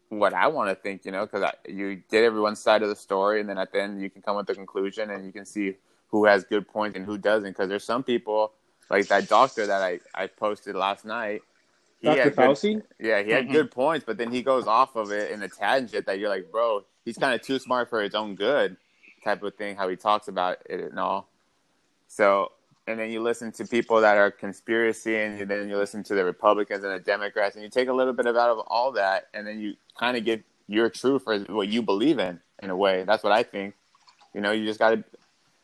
what 0.09 0.33
I 0.33 0.47
want 0.47 0.69
to 0.69 0.75
think. 0.75 1.05
You 1.05 1.11
know, 1.11 1.25
because 1.25 1.51
you 1.67 2.01
get 2.09 2.23
everyone's 2.23 2.59
side 2.59 2.81
of 2.83 2.89
the 2.89 2.95
story, 2.95 3.39
and 3.39 3.49
then 3.49 3.57
at 3.57 3.71
the 3.71 3.81
end 3.81 4.01
you 4.01 4.09
can 4.09 4.21
come 4.21 4.35
with 4.35 4.49
a 4.49 4.55
conclusion, 4.55 5.09
and 5.11 5.25
you 5.25 5.31
can 5.31 5.45
see 5.45 5.75
who 6.09 6.25
has 6.25 6.43
good 6.43 6.67
points 6.67 6.97
and 6.97 7.05
who 7.05 7.17
doesn't. 7.17 7.51
Because 7.51 7.69
there's 7.69 7.83
some 7.83 8.03
people 8.03 8.53
like 8.89 9.07
that 9.07 9.29
doctor 9.29 9.65
that 9.67 9.81
I 9.81 9.99
I 10.13 10.27
posted 10.27 10.75
last 10.75 11.05
night. 11.05 11.41
He 12.01 12.07
Dr. 12.07 12.23
had 12.23 12.35
good- 12.35 12.83
yeah, 12.99 13.21
he 13.21 13.31
had 13.31 13.47
Mhm. 13.47 13.51
good 13.51 13.71
points, 13.71 14.05
but 14.05 14.17
then 14.17 14.31
he 14.31 14.41
goes 14.41 14.67
off 14.67 14.95
of 14.95 15.11
it 15.11 15.31
in 15.31 15.43
a 15.43 15.49
tangent 15.49 16.05
that 16.05 16.17
you're 16.17 16.29
like, 16.29 16.49
bro, 16.49 16.85
he's 17.03 17.17
kind 17.17 17.35
of 17.35 17.41
too 17.41 17.59
smart 17.59 17.89
for 17.89 18.01
his 18.01 18.15
own 18.15 18.35
good, 18.35 18.77
type 19.23 19.43
of 19.43 19.53
thing. 19.55 19.75
How 19.75 19.89
he 19.89 19.97
talks 19.97 20.29
about 20.29 20.59
it 20.65 20.79
and 20.79 20.97
all. 20.97 21.27
So, 22.07 22.53
and 22.89 22.99
then 22.99 23.11
you 23.11 23.21
listen 23.21 23.51
to 23.53 23.65
people 23.65 24.01
that 24.01 24.17
are 24.17 24.31
conspiracy, 24.31 25.17
and 25.17 25.49
then 25.49 25.69
you 25.69 25.77
listen 25.77 26.03
to 26.05 26.15
the 26.15 26.25
Republicans 26.25 26.83
and 26.83 26.93
the 26.93 26.99
Democrats, 26.99 27.55
and 27.55 27.63
you 27.63 27.71
take 27.71 27.89
a 27.89 27.93
little 27.93 28.13
bit 28.13 28.27
of 28.27 28.37
out 28.37 28.51
of 28.51 28.59
all 28.67 28.93
that, 28.93 29.29
and 29.35 29.47
then 29.47 29.59
you 29.59 29.75
kind 29.99 30.17
of 30.17 30.25
get 30.25 30.43
your 30.67 30.89
truth 30.89 31.23
for 31.23 31.39
what 31.41 31.69
you 31.69 31.83
believe 31.83 32.19
in, 32.19 32.41
in 32.63 32.71
a 32.71 32.77
way. 32.77 33.03
That's 33.05 33.23
what 33.23 33.33
I 33.33 33.43
think. 33.43 33.75
You 34.35 34.41
know, 34.41 34.51
you 34.51 34.65
just 34.65 34.79
got 34.79 34.91
to 34.91 35.03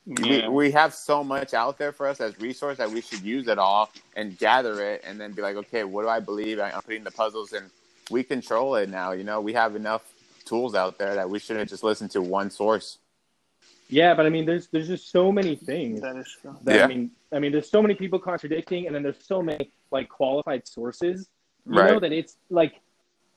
Yeah. 0.05 0.49
we, 0.49 0.49
we 0.49 0.71
have 0.71 0.93
so 0.93 1.23
much 1.23 1.53
out 1.55 1.77
there 1.79 1.93
for 1.93 2.07
us 2.07 2.21
as 2.21 2.39
resource 2.39 2.77
that 2.79 2.91
we 2.91 3.01
should 3.01 3.21
use 3.23 3.47
it 3.47 3.59
all 3.59 3.91
and 4.15 4.37
gather 4.37 4.83
it 4.83 5.03
and 5.05 5.19
then 5.19 5.33
be 5.33 5.41
like 5.41 5.55
okay 5.57 5.83
what 5.85 6.03
do 6.03 6.09
i 6.09 6.19
believe 6.19 6.59
i'm 6.59 6.73
putting 6.83 7.03
the 7.03 7.11
puzzles 7.11 7.53
and 7.53 7.71
we 8.11 8.23
control 8.23 8.75
it 8.75 8.89
now 8.89 9.13
you 9.13 9.23
know 9.23 9.41
we 9.41 9.53
have 9.53 9.75
enough 9.75 10.03
tools 10.45 10.75
out 10.75 10.99
there 10.99 11.15
that 11.15 11.29
we 11.29 11.39
shouldn't 11.39 11.69
just 11.69 11.83
listen 11.83 12.09
to 12.09 12.21
one 12.21 12.51
source 12.51 12.99
Yeah, 13.87 14.13
but 14.15 14.25
I 14.25 14.29
mean, 14.29 14.45
there's 14.45 14.67
there's 14.67 14.87
just 14.87 15.11
so 15.11 15.31
many 15.31 15.55
things. 15.55 16.01
that 16.01 16.15
is 16.15 16.27
true. 16.41 16.57
That, 16.63 16.75
Yeah. 16.75 16.83
I 16.85 16.87
mean, 16.87 17.11
I 17.31 17.39
mean, 17.39 17.51
there's 17.51 17.69
so 17.69 17.81
many 17.81 17.93
people 17.95 18.19
contradicting, 18.19 18.87
and 18.87 18.95
then 18.95 19.03
there's 19.03 19.23
so 19.23 19.41
many 19.41 19.71
like 19.91 20.09
qualified 20.09 20.67
sources. 20.67 21.29
You 21.67 21.79
Right. 21.79 21.91
know 21.91 21.99
that 21.99 22.11
it's 22.11 22.37
like 22.49 22.79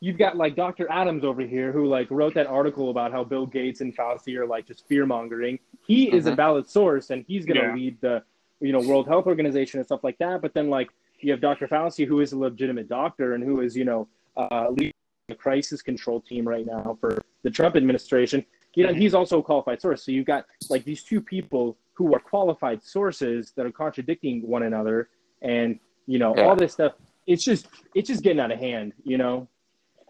you've 0.01 0.17
got 0.19 0.37
like 0.37 0.55
Dr. 0.57 0.87
Adams 0.91 1.25
over 1.25 1.43
here 1.43 1.73
who 1.73 1.87
like 1.87 2.11
wrote 2.11 2.35
that 2.35 2.47
article 2.47 2.91
about 2.91 3.11
how 3.13 3.25
Bill 3.25 3.47
Gates 3.47 3.81
and 3.81 3.95
Fauci 3.97 4.37
are 4.37 4.47
like 4.47 4.67
just 4.67 4.87
fear 4.87 5.05
mongering. 5.07 5.59
He 5.87 6.13
is 6.13 6.27
a 6.27 6.33
Mhm. 6.33 6.37
valid 6.37 6.69
source, 6.69 7.11
and 7.11 7.25
he's 7.27 7.45
going 7.45 7.59
to 7.59 7.67
Yeah. 7.67 7.75
lead 7.75 8.01
the 8.01 8.23
you 8.61 8.73
know 8.73 8.81
World 8.81 9.07
Health 9.07 9.27
Organization 9.27 9.79
and 9.81 9.87
stuff 9.87 10.03
like 10.03 10.19
that. 10.19 10.41
But 10.41 10.55
then 10.55 10.71
like 10.71 10.89
you 11.21 11.31
have 11.33 11.41
Dr. 11.41 11.67
Fauci 11.69 12.07
who 12.07 12.21
is 12.21 12.33
a 12.33 12.39
legitimate 12.39 12.89
doctor 12.89 13.35
and 13.35 13.43
who 13.45 13.61
is 13.61 13.77
you 13.77 13.85
know 13.85 14.09
uh, 14.37 14.69
leading 14.71 14.93
the 15.27 15.35
crisis 15.35 15.83
control 15.83 16.21
team 16.23 16.47
right 16.49 16.65
now 16.65 16.97
for 17.01 17.21
the 17.43 17.51
Trump 17.51 17.77
administration. 17.77 18.45
You 18.75 18.87
know, 18.87 18.95
he's 18.95 19.15
also 19.15 19.41
a 19.41 19.43
qualified 19.43 19.81
source. 19.81 20.05
So 20.05 20.13
you've 20.13 20.27
got 20.27 20.47
like 20.71 20.85
these 20.85 21.03
two 21.03 21.21
people 21.21 21.77
who 21.95 22.15
are 22.15 22.21
qualified 22.21 22.83
sources 22.83 23.53
that 23.57 23.67
are 23.67 23.73
contradicting 23.73 24.47
one 24.47 24.63
another, 24.63 25.09
and 25.43 25.79
you 26.07 26.19
know 26.19 26.35
Yeah. 26.37 26.45
all 26.45 26.57
this 26.57 26.73
stuff. 26.75 26.93
It's 27.27 27.45
just 27.45 27.67
it's 27.95 28.09
just 28.09 28.23
getting 28.23 28.41
out 28.41 28.53
of 28.53 28.59
hand. 28.59 28.93
You 29.05 29.19
know. 29.19 29.49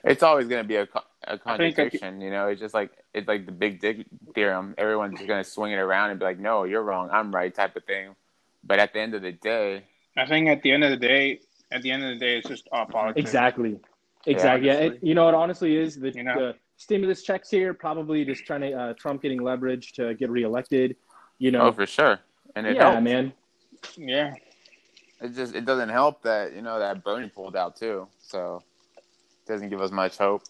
it's 0.05 0.23
always 0.23 0.47
going 0.49 0.63
to 0.63 0.69
be 0.69 0.77
a, 0.77 0.87
co- 0.87 1.01
a 1.27 1.33
I 1.33 1.37
think 1.37 1.41
I 1.45 1.57
could- 1.57 1.59
contradiction 2.01 2.21
you 2.21 2.31
know 2.31 2.47
it's 2.47 2.61
just 2.61 2.73
like 2.73 2.91
it's 3.13 3.27
like 3.27 3.47
the 3.47 3.53
big 3.53 3.81
dick 3.81 4.07
theorem 4.35 4.75
everyone's 4.79 5.17
just 5.19 5.27
going 5.27 5.43
to 5.43 5.51
swing 5.51 5.73
it 5.73 5.77
around 5.77 6.11
and 6.11 6.21
be 6.21 6.25
like 6.25 6.39
no 6.39 6.63
you're 6.63 6.85
wrong 6.85 7.09
i'm 7.11 7.35
right 7.35 7.53
type 7.53 7.75
of 7.75 7.83
thing 7.85 8.15
but 8.63 8.79
at 8.79 8.93
the 8.93 9.01
end 9.01 9.15
of 9.15 9.23
the 9.23 9.33
day 9.33 9.83
I 10.17 10.25
think 10.27 10.47
at 10.49 10.63
the 10.63 10.71
end 10.71 10.85
of 10.85 10.91
the 10.91 10.97
day, 10.97 11.41
at 11.73 11.83
the 11.83 11.91
end 11.91 12.03
of 12.05 12.11
the 12.11 12.19
day, 12.25 12.39
it's 12.39 12.49
just 12.49 12.67
all 12.73 12.87
politics. 12.87 13.21
Exactly. 13.25 13.79
Exactly. 14.27 14.67
Yeah. 14.69 14.75
honestly. 14.77 14.97
it, 14.97 15.05
you 15.09 15.15
know, 15.15 15.29
it 15.29 15.35
honestly 15.35 15.77
is 15.77 15.95
the, 15.97 16.11
You 16.13 16.23
know? 16.25 16.35
the 16.39 16.55
stimulus 16.79 17.23
checks 17.23 17.51
here 17.51 17.75
probably 17.75 18.25
just 18.25 18.45
trying 18.47 18.63
to 18.63 18.73
uh, 18.73 18.93
Trump 18.95 19.21
getting 19.23 19.43
leverage 19.43 19.93
to 19.93 20.15
get 20.15 20.31
reelected. 20.31 20.97
You 21.39 21.53
know. 21.53 21.61
oh 21.61 21.73
for 21.73 21.87
sure 21.87 22.21
and 22.59 22.67
it 22.67 22.77
yeah, 22.77 22.91
helps. 22.91 23.05
man. 23.05 23.33
Yeah. 23.97 24.35
it 25.21 25.35
just 25.35 25.55
it 25.55 25.65
doesn't 25.65 25.89
help 25.89 26.23
that 26.23 26.55
you 26.55 26.63
know 26.63 26.79
that 26.79 27.05
Bernie 27.05 27.29
pulled 27.29 27.57
out 27.57 27.77
too, 27.77 28.09
so 28.21 28.63
it 28.97 29.47
doesn't 29.47 29.69
give 29.69 29.81
us 29.81 29.91
much 29.91 30.19
hope. 30.19 30.43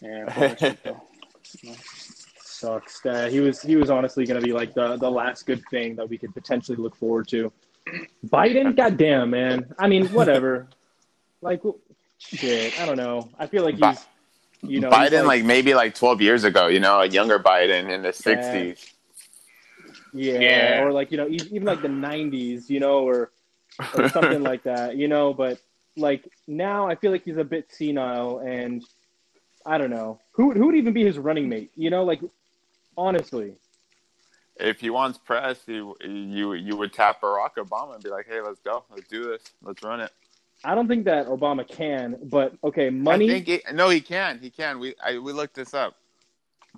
Yeah. 0.00 0.24
bullshit, 0.34 0.82
though. 0.84 1.02
Sucks. 2.40 3.04
Uh, 3.04 3.28
he 3.28 3.40
was 3.40 3.60
he 3.62 3.76
was 3.76 3.90
honestly 3.90 4.24
going 4.24 4.40
to 4.40 4.46
be 4.46 4.52
like 4.52 4.74
the 4.74 4.96
the 4.96 5.10
last 5.10 5.46
good 5.46 5.62
thing 5.70 5.96
that 5.96 6.08
we 6.08 6.18
could 6.18 6.32
potentially 6.34 6.76
look 6.76 6.96
forward 6.96 7.28
to. 7.28 7.52
Biden, 8.26 8.76
goddamn 8.76 9.30
man. 9.30 9.74
I 9.78 9.88
mean, 9.88 10.06
whatever. 10.08 10.68
like, 11.40 11.62
shit. 12.18 12.78
I 12.80 12.86
don't 12.86 12.96
know. 12.96 13.28
I 13.38 13.46
feel 13.46 13.64
like 13.64 13.78
Bi- 13.78 13.90
he's, 13.90 14.06
you 14.62 14.80
know, 14.80 14.90
Biden, 14.90 15.24
like, 15.26 15.44
maybe 15.44 15.74
like 15.74 15.94
twelve 15.94 16.20
years 16.20 16.44
ago, 16.44 16.66
you 16.68 16.80
know, 16.80 17.00
a 17.00 17.06
younger 17.06 17.38
Biden 17.38 17.90
in 17.90 18.02
the 18.02 18.12
sixties. 18.12 18.92
Yeah, 20.12 20.40
Yeah. 20.40 20.82
or 20.82 20.92
like 20.92 21.10
you 21.12 21.16
know, 21.16 21.28
even 21.28 21.64
like 21.64 21.82
the 21.82 21.88
'90s, 21.88 22.68
you 22.70 22.80
know, 22.80 23.00
or, 23.06 23.30
or 23.96 24.08
something 24.08 24.42
like 24.42 24.62
that, 24.72 24.96
you 24.96 25.06
know. 25.08 25.32
But 25.34 25.60
like 25.96 26.28
now, 26.46 26.88
I 26.88 26.94
feel 26.94 27.10
like 27.12 27.24
he's 27.24 27.36
a 27.36 27.44
bit 27.44 27.70
senile, 27.70 28.38
and 28.40 28.84
I 29.66 29.78
don't 29.78 29.90
know 29.90 30.20
who 30.32 30.52
who 30.52 30.66
would 30.66 30.76
even 30.76 30.92
be 30.92 31.04
his 31.04 31.18
running 31.18 31.48
mate. 31.48 31.70
You 31.76 31.90
know, 31.90 32.04
like 32.04 32.20
honestly, 32.96 33.54
If 34.56 34.80
he 34.80 34.90
wants 34.90 35.18
press, 35.18 35.60
you 35.66 35.94
you 36.02 36.54
you 36.54 36.76
would 36.76 36.92
tap 36.92 37.20
Barack 37.20 37.54
Obama 37.58 37.94
and 37.94 38.02
be 38.02 38.08
like, 38.10 38.26
"Hey, 38.26 38.40
let's 38.40 38.60
go, 38.60 38.82
let's 38.90 39.06
do 39.08 39.24
this, 39.26 39.42
let's 39.62 39.82
run 39.82 40.00
it." 40.00 40.10
I 40.64 40.74
don't 40.74 40.88
think 40.88 41.04
that 41.04 41.26
Obama 41.26 41.66
can. 41.66 42.16
But 42.24 42.54
okay, 42.64 42.90
money. 42.90 43.26
I 43.26 43.40
think 43.40 43.46
he, 43.46 43.72
no, 43.74 43.88
he 43.90 44.00
can. 44.00 44.38
He 44.40 44.50
can. 44.50 44.78
We 44.78 44.94
I, 45.04 45.18
we 45.18 45.32
looked 45.32 45.54
this 45.54 45.74
up. 45.74 45.96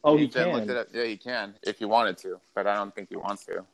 oh, 0.05 0.17
he 0.17 0.25
looked 0.25 0.35
can. 0.35 0.71
it 0.71 0.77
up. 0.77 0.89
Yeah, 0.93 1.05
he 1.05 1.17
can 1.17 1.55
if 1.63 1.79
he 1.79 1.85
wanted 1.85 2.19
to, 2.19 2.41
but 2.55 2.67
I 2.67 2.75
don't 2.75 2.95
think 2.95 3.09
he 3.09 3.17
wants 3.17 3.45
to. 3.47 3.65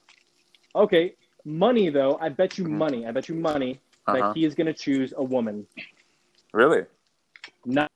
Okay, 0.75 1.15
money 1.45 1.89
though. 1.91 2.19
I 2.21 2.29
bet 2.29 2.59
you 2.59 2.65
Mhm. 2.65 2.71
money. 2.71 3.07
I 3.07 3.11
bet 3.13 3.29
you 3.29 3.35
money 3.35 3.81
Uh-huh. 4.07 4.17
that 4.21 4.35
he 4.37 4.45
is 4.45 4.55
going 4.55 4.67
to 4.67 4.75
choose 4.75 5.13
a 5.17 5.23
woman, 5.23 5.67
Really? 6.53 6.85
not 7.65 7.91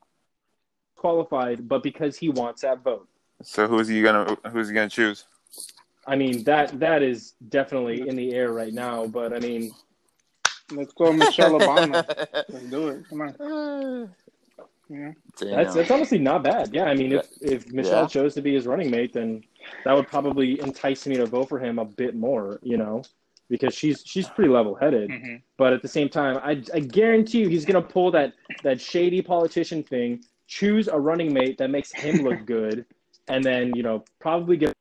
qualified, 0.97 1.69
but 1.69 1.83
because 1.83 2.17
he 2.17 2.29
wants 2.29 2.63
that 2.63 2.83
vote. 2.83 3.07
So 3.43 3.67
who's 3.67 3.89
he 3.89 4.03
gonna 4.03 4.37
who's 4.51 4.69
he 4.69 4.75
gonna 4.75 4.89
choose? 4.91 5.25
I 6.07 6.17
mean 6.17 6.43
that 6.45 6.79
that 6.81 7.03
is 7.03 7.35
definitely 7.49 8.07
in 8.09 8.17
the 8.17 8.35
air 8.35 8.53
right 8.53 8.73
now. 8.75 9.07
But 9.07 9.33
I 9.33 9.39
mean, 9.39 9.73
Let's 10.73 10.93
go, 10.93 11.13
Michelle 11.13 11.53
Obama. 11.53 12.07
Let's 12.49 12.65
do 12.67 12.89
it. 12.89 13.09
Come 13.09 13.21
on. 13.23 14.15
Yeah. 14.89 15.13
That's 15.41 15.75
that's 15.75 15.91
honestly 15.91 16.19
not 16.19 16.43
bad. 16.43 16.71
Yeah, 16.75 16.85
I 16.85 16.95
mean, 16.95 17.13
if 17.13 17.29
if 17.41 17.73
Michelle 17.73 18.03
Yeah. 18.03 18.07
chose 18.09 18.35
to 18.35 18.43
be 18.43 18.55
his 18.55 18.67
running 18.67 18.91
mate, 18.91 19.13
then 19.13 19.43
that 19.85 19.95
would 19.95 20.09
probably 20.09 20.61
entice 20.61 21.07
me 21.07 21.17
to 21.17 21.27
vote 21.27 21.49
for 21.49 21.59
him 21.59 21.79
a 21.79 21.85
bit 21.85 22.15
more. 22.17 22.59
You 22.63 22.77
know, 22.77 23.03
because 23.49 23.75
she's 23.75 24.03
she's 24.05 24.29
pretty 24.29 24.51
level 24.51 24.75
headed. 24.75 25.11
hmm 25.11 25.37
But 25.59 25.73
at 25.73 25.83
the 25.83 25.89
same 25.89 26.09
time, 26.09 26.39
I 26.43 26.63
I 26.75 26.81
guarantee 26.81 27.41
you, 27.41 27.49
he's 27.49 27.65
gonna 27.65 27.83
pull 27.83 28.11
that 28.13 28.35
that 28.63 28.81
shady 28.81 29.23
politician 29.23 29.83
thing, 29.83 30.23
choose 30.47 30.89
a 30.89 30.99
running 30.99 31.33
mate 31.33 31.57
that 31.59 31.71
makes 31.71 31.93
him 31.93 32.23
look 32.23 32.45
good, 32.57 32.85
and 33.29 33.45
then 33.45 33.75
you 33.77 33.83
know 33.83 34.05
probably 34.19 34.57
get 34.57 34.71
at 34.71 34.75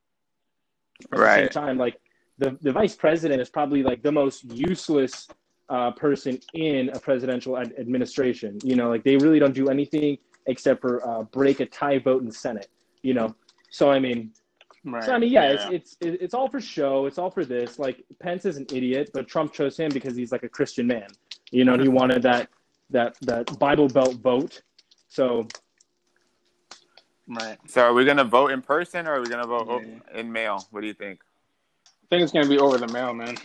the 1.11 1.17
same 1.17 1.19
Right. 1.43 1.51
time 1.51 1.77
like 1.77 1.99
the 2.39 2.57
the 2.61 2.71
vice 2.71 2.95
president 2.95 3.41
is 3.41 3.49
probably 3.49 3.83
like 3.83 4.01
the 4.01 4.11
most 4.11 4.43
useless 4.45 5.27
uh, 5.69 5.91
person 5.91 6.39
in 6.53 6.89
a 6.89 6.99
presidential 6.99 7.57
ad- 7.57 7.73
administration. 7.77 8.57
You 8.63 8.75
know, 8.75 8.89
like 8.89 9.03
they 9.03 9.17
really 9.17 9.39
don't 9.39 9.53
do 9.53 9.69
anything 9.69 10.17
except 10.47 10.81
for 10.81 11.07
uh, 11.07 11.23
break 11.23 11.59
a 11.59 11.65
tie 11.65 11.99
vote 11.99 12.21
in 12.21 12.27
the 12.27 12.33
Senate. 12.33 12.67
You 13.03 13.13
know, 13.13 13.35
so 13.69 13.91
I 13.91 13.99
mean, 13.99 14.31
Right. 14.85 15.03
so 15.03 15.13
I 15.13 15.17
mean, 15.19 15.29
yeah, 15.31 15.51
it's 15.51 15.65
it's 15.69 15.97
it's 16.01 16.33
all 16.33 16.47
for 16.49 16.61
show. 16.61 17.05
It's 17.05 17.17
all 17.17 17.29
for 17.29 17.43
this. 17.45 17.77
Like 17.79 18.03
Pence 18.21 18.45
is 18.45 18.55
an 18.57 18.65
idiot, 18.73 19.11
but 19.13 19.27
Trump 19.27 19.51
chose 19.53 19.75
him 19.77 19.91
because 19.91 20.15
he's 20.15 20.31
like 20.31 20.43
a 20.43 20.49
Christian 20.49 20.87
man. 20.87 21.07
You 21.51 21.65
know, 21.65 21.73
and 21.73 21.81
he 21.81 21.87
wanted 22.01 22.21
that 22.23 22.47
that 22.89 23.15
that 23.21 23.59
Bible 23.59 23.87
Belt 23.89 24.15
vote. 24.15 24.61
So 25.09 25.47
Right. 27.27 27.57
So 27.67 27.81
are 27.83 27.93
we 27.93 28.05
gonna 28.05 28.23
vote 28.23 28.51
in 28.51 28.61
person 28.61 29.05
or 29.07 29.15
are 29.15 29.21
we 29.21 29.27
gonna 29.27 29.45
vote 29.45 29.83
Yeah. 29.85 30.19
in 30.19 30.31
mail? 30.31 30.65
What 30.71 30.81
do 30.81 30.87
you 30.87 30.93
think? 30.93 31.19
I 31.85 32.07
think 32.09 32.23
it's 32.23 32.31
gonna 32.31 32.47
be 32.47 32.57
over 32.57 32.77
the 32.79 32.87
mail, 32.87 33.13
man. 33.13 33.35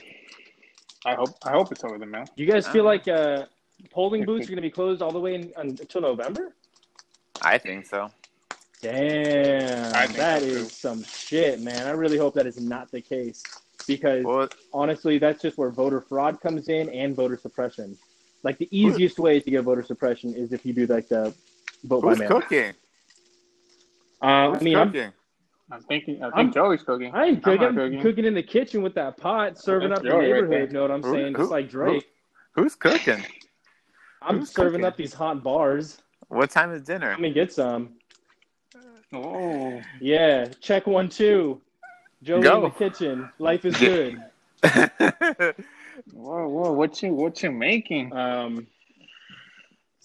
I 1.04 1.14
hope. 1.14 1.30
I 1.44 1.50
hope 1.52 1.70
it's 1.72 1.84
over 1.84 1.98
the 1.98 2.06
mail. 2.06 2.24
Do 2.36 2.42
you 2.42 2.50
guys 2.50 2.66
feel 2.68 2.82
Uh, 2.82 2.92
like 2.92 3.08
uh, 3.08 3.46
polling 3.90 4.24
booths 4.24 4.46
are 4.46 4.50
going 4.50 4.56
to 4.56 4.62
be 4.62 4.70
closed 4.70 5.02
all 5.02 5.10
the 5.12 5.20
way 5.20 5.34
in, 5.34 5.52
until 5.56 6.00
November? 6.00 6.54
I 7.42 7.58
think 7.58 7.86
so. 7.86 8.10
Damn, 8.80 9.94
I 9.94 10.06
think 10.06 10.18
that 10.18 10.40
so, 10.42 10.46
is 10.46 10.68
too. 10.68 10.74
some 10.74 11.02
shit, 11.04 11.60
man. 11.60 11.86
I 11.86 11.90
really 11.92 12.18
hope 12.18 12.34
that 12.34 12.46
is 12.46 12.60
not 12.60 12.90
the 12.90 13.00
case 13.00 13.42
because 13.86 14.24
Well, 14.24 14.48
honestly, 14.72 15.18
that's 15.18 15.40
just 15.42 15.56
where 15.58 15.70
voter 15.70 16.00
fraud 16.00 16.40
comes 16.40 16.68
in 16.68 16.88
and 16.90 17.14
voter 17.16 17.36
suppression. 17.38 17.96
Like 18.42 18.58
the 18.58 18.68
easiest 18.70 19.18
way 19.18 19.40
to 19.40 19.50
get 19.50 19.62
voter 19.64 19.82
suppression 19.82 20.34
is 20.34 20.52
if 20.52 20.66
you 20.66 20.72
do 20.74 20.86
like 20.86 21.08
the 21.08 21.34
vote 21.84 22.02
by 22.02 22.10
who's 22.10 22.18
mail. 22.18 22.28
cooking? 22.28 22.74
Uh, 24.22 24.26
I 24.26 24.50
Who's 24.52 24.62
mean, 24.62 24.76
I'm, 24.76 24.88
cooking? 24.88 25.06
I'm 25.06 25.12
thinking. 25.88 26.16
I 26.22 26.26
think 26.26 26.36
I'm- 26.36 26.52
Joey's 26.52 26.82
cooking. 26.82 27.14
I 27.14 27.24
ain't 27.26 27.36
I'm 27.38 27.42
cooking. 27.42 27.66
I'm 27.68 27.74
cooking. 27.76 28.00
cooking 28.02 28.24
in 28.24 28.34
the 28.34 28.42
kitchen 28.42 28.82
with 28.82 28.94
that 28.94 29.16
pot, 29.16 29.58
serving 29.58 29.88
That's 29.90 30.00
up 30.00 30.04
the 30.04 30.10
Joey 30.10 30.18
right 30.32 30.42
neighborhood. 30.42 30.50
there. 30.70 30.72
know 30.74 30.82
what 30.82 30.90
I'm 30.90 31.02
Who- 31.02 31.12
saying? 31.12 31.32
who- 31.34 31.38
Just 31.42 31.50
like 31.50 31.68
Drake. 31.70 32.08
Who's 32.52 32.74
cooking? 32.74 33.24
I'm 34.22 34.38
who's 34.40 34.50
serving 34.50 34.72
cooking? 34.72 34.84
up 34.86 34.96
these 34.96 35.12
hot 35.14 35.42
bars. 35.42 36.00
What 36.28 36.50
time 36.50 36.72
is 36.72 36.82
dinner? 36.82 37.10
Let 37.10 37.20
me 37.20 37.32
get 37.32 37.52
some. 37.52 37.90
Oh, 39.12 39.80
Yeah, 40.00 40.46
check 40.60 40.86
one, 40.86 41.08
two. 41.08 41.60
Joey 42.22 42.42
Go. 42.42 42.56
in 42.56 42.62
the 42.64 42.70
kitchen. 42.70 43.30
Life 43.38 43.64
is 43.64 43.76
good. 43.78 44.22
whoa, 46.12 46.48
whoa! 46.48 46.72
What 46.72 47.02
you 47.02 47.12
what 47.12 47.42
you 47.42 47.50
making? 47.52 48.12
Um, 48.16 48.66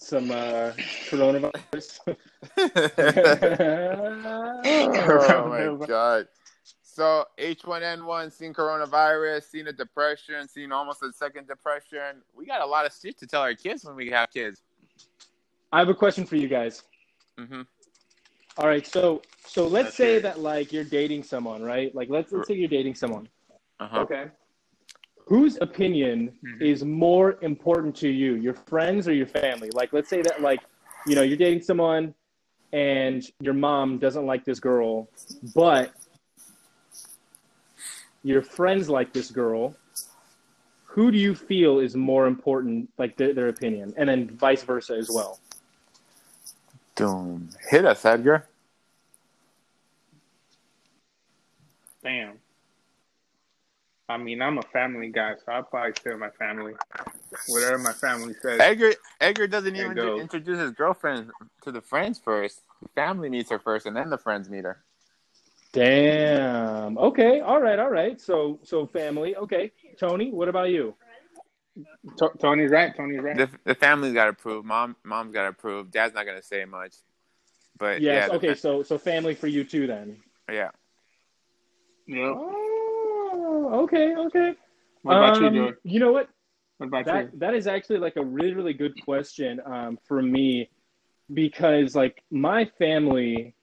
some 0.00 0.30
uh, 0.30 0.72
coronavirus. 1.08 2.00
oh 4.64 5.76
my 5.78 5.86
god. 5.86 6.26
So 6.82 7.24
H1N1, 7.38 8.32
seen 8.32 8.52
coronavirus, 8.52 9.44
seen 9.44 9.68
a 9.68 9.72
depression, 9.72 10.48
seen 10.48 10.72
almost 10.72 11.02
a 11.02 11.12
second 11.12 11.46
depression. 11.46 12.22
We 12.34 12.46
got 12.46 12.62
a 12.62 12.66
lot 12.66 12.86
of 12.86 12.92
shit 12.92 13.18
to 13.18 13.26
tell 13.26 13.42
our 13.42 13.54
kids 13.54 13.84
when 13.84 13.94
we 13.94 14.08
have 14.10 14.30
kids. 14.30 14.62
I 15.72 15.78
have 15.78 15.88
a 15.88 15.94
question 15.94 16.26
for 16.26 16.36
you 16.36 16.48
guys. 16.48 16.82
hmm 17.38 17.62
All 18.58 18.66
right, 18.66 18.86
so 18.86 19.22
so 19.46 19.66
let's 19.66 19.86
Let's 19.86 19.96
say 19.96 20.16
it. 20.16 20.22
that 20.24 20.40
like 20.40 20.72
you're 20.72 20.84
dating 20.84 21.22
someone, 21.22 21.62
right? 21.62 21.94
Like 21.94 22.08
let's 22.08 22.32
let's 22.32 22.48
say 22.48 22.54
you're 22.54 22.68
dating 22.68 22.96
someone. 22.96 23.28
Uh-huh. 23.78 24.00
Okay. 24.00 24.24
Whose 25.30 25.58
opinion 25.60 26.36
Mhm. 26.42 26.60
is 26.60 26.84
more 26.84 27.38
important 27.40 27.94
to 27.98 28.08
you, 28.08 28.34
your 28.34 28.54
friends 28.54 29.06
or 29.06 29.12
your 29.12 29.28
family? 29.28 29.70
Like 29.70 29.92
let's 29.92 30.08
say 30.08 30.22
that 30.22 30.42
like 30.42 30.60
you 31.06 31.14
know 31.14 31.22
you're 31.22 31.36
dating 31.36 31.62
someone 31.62 32.12
and 32.72 33.22
your 33.38 33.54
mom 33.54 33.98
doesn't 33.98 34.26
like 34.26 34.44
this 34.44 34.58
girl, 34.58 35.08
but 35.54 35.92
your 38.24 38.42
friends 38.42 38.90
like 38.90 39.12
this 39.12 39.30
girl. 39.30 39.76
Who 40.86 41.12
do 41.12 41.18
you 41.18 41.36
feel 41.36 41.78
is 41.78 41.94
more 41.94 42.26
important, 42.26 42.90
like 42.98 43.16
their, 43.16 43.32
their 43.32 43.46
opinion, 43.46 43.94
and 43.96 44.08
then 44.08 44.36
vice 44.36 44.64
versa 44.64 44.94
as 44.96 45.08
well? 45.08 45.38
Doom. 46.96 47.50
Hit 47.70 47.84
us, 47.84 48.04
Edgar. 48.04 48.48
Damn. 52.02 52.40
I 54.10 54.16
mean, 54.16 54.42
I'm 54.42 54.58
a 54.58 54.62
family 54.62 55.08
guy, 55.10 55.34
so 55.36 55.52
I'll 55.52 55.62
probably 55.62 55.92
say 56.02 56.14
my 56.16 56.30
family. 56.30 56.72
Whatever 57.46 57.78
my 57.78 57.92
family 57.92 58.34
says. 58.42 58.58
Edgar 58.60 58.92
Edgar 59.20 59.46
doesn't 59.46 59.76
even 59.76 59.92
it 59.92 59.94
goes. 59.94 60.20
introduce 60.20 60.58
his 60.58 60.72
girlfriend 60.72 61.30
to 61.62 61.70
the 61.70 61.80
friends 61.80 62.18
first. 62.18 62.60
The 62.82 62.88
family 62.96 63.28
meets 63.30 63.50
her 63.50 63.60
first 63.60 63.86
and 63.86 63.94
then 63.96 64.10
the 64.10 64.18
friends 64.18 64.50
meet 64.50 64.64
her. 64.64 64.82
Damn. 65.72 66.98
Okay. 66.98 67.38
All 67.40 67.60
right. 67.60 67.78
All 67.78 67.90
right. 67.90 68.20
So 68.20 68.58
so 68.64 68.86
family. 68.86 69.36
Okay. 69.36 69.70
Tony, 69.98 70.32
what 70.32 70.48
about 70.48 70.70
you? 70.70 70.94
To- 72.18 72.32
Tony's 72.40 72.70
right. 72.72 72.94
Tony's 72.96 73.20
right. 73.20 73.36
The, 73.36 73.48
the 73.64 73.74
family's 73.76 74.12
got 74.12 74.26
to 74.26 74.32
prove. 74.32 74.64
Mom 74.64 74.96
mom's 75.04 75.32
got 75.32 75.46
to 75.46 75.52
prove. 75.52 75.92
Dad's 75.92 76.14
not 76.14 76.26
gonna 76.26 76.42
say 76.42 76.64
much. 76.64 76.94
But 77.78 78.00
Yes. 78.00 78.28
yeah, 78.28 78.36
okay. 78.36 78.54
fa- 78.54 78.60
So 78.60 78.82
so 78.82 78.98
family 78.98 79.36
for 79.36 79.46
you 79.46 79.62
too 79.62 79.86
then. 79.86 80.16
yeah. 80.50 80.70
Yep. 82.08 82.34
Oh. 82.36 82.66
Okay. 83.70 84.14
Okay. 84.16 84.54
What 85.02 85.16
about 85.16 85.36
Um, 85.36 85.44
you, 85.44 85.50
Joey? 85.50 85.74
You 85.84 86.00
know 86.00 86.12
what? 86.12 86.28
What 86.78 86.86
about 86.88 87.06
That 87.06 87.30
you? 87.32 87.38
that 87.38 87.54
is 87.54 87.66
actually 87.66 87.98
like 87.98 88.16
a 88.16 88.24
really 88.24 88.54
really 88.54 88.72
good 88.72 88.98
question 89.00 89.60
um, 89.66 89.98
for 90.06 90.22
me 90.22 90.68
because 91.32 91.94
like 91.94 92.22
my 92.30 92.64
family, 92.78 93.54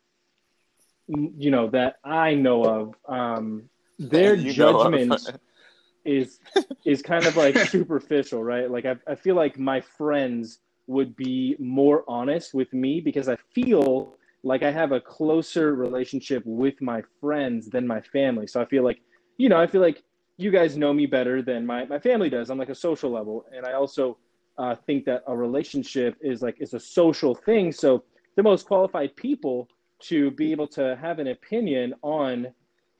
you 1.07 1.51
know 1.51 1.69
that 1.69 1.97
I 2.03 2.33
know 2.35 2.63
of, 2.63 2.95
um, 3.07 3.69
their 3.99 4.35
You 4.35 4.53
know 4.53 4.79
of. 4.81 4.93
judgment 4.93 5.29
is 6.05 6.39
is 6.85 7.01
kind 7.01 7.25
of 7.27 7.35
like 7.35 7.57
superficial, 7.67 8.43
right? 8.43 8.69
Like 8.71 8.85
I, 8.85 8.95
I 9.07 9.15
feel 9.15 9.35
like 9.35 9.59
my 9.59 9.81
friends 9.81 10.59
would 10.87 11.15
be 11.17 11.55
more 11.59 12.03
honest 12.07 12.53
with 12.53 12.71
me 12.73 13.01
because 13.01 13.27
I 13.27 13.35
feel 13.53 14.15
like 14.43 14.63
I 14.63 14.71
have 14.71 14.93
a 14.93 15.01
closer 15.01 15.75
relationship 15.75 16.43
with 16.45 16.81
my 16.81 17.01
friends 17.19 17.67
than 17.69 17.85
my 17.85 17.99
family. 17.99 18.47
So 18.47 18.61
I 18.61 18.65
feel 18.65 18.83
like, 18.83 18.99
you 19.37 19.49
know, 19.49 19.59
I 19.59 19.67
feel 19.67 19.81
like 19.81 20.03
you 20.37 20.51
guys 20.51 20.77
know 20.77 20.93
me 20.93 21.05
better 21.05 21.41
than 21.41 21.65
my, 21.65 21.85
my 21.85 21.99
family 21.99 22.29
does 22.29 22.49
on 22.49 22.57
like 22.57 22.69
a 22.69 22.75
social 22.75 23.11
level. 23.11 23.45
And 23.55 23.65
I 23.65 23.73
also 23.73 24.17
uh, 24.57 24.75
think 24.75 25.05
that 25.05 25.23
a 25.27 25.35
relationship 25.35 26.17
is 26.21 26.41
like, 26.41 26.59
is 26.59 26.73
a 26.73 26.79
social 26.79 27.33
thing. 27.33 27.71
So 27.71 28.03
the 28.35 28.43
most 28.43 28.67
qualified 28.67 29.15
people 29.15 29.67
to 29.99 30.31
be 30.31 30.51
able 30.51 30.67
to 30.67 30.95
have 31.01 31.19
an 31.19 31.27
opinion 31.27 31.95
on, 32.03 32.47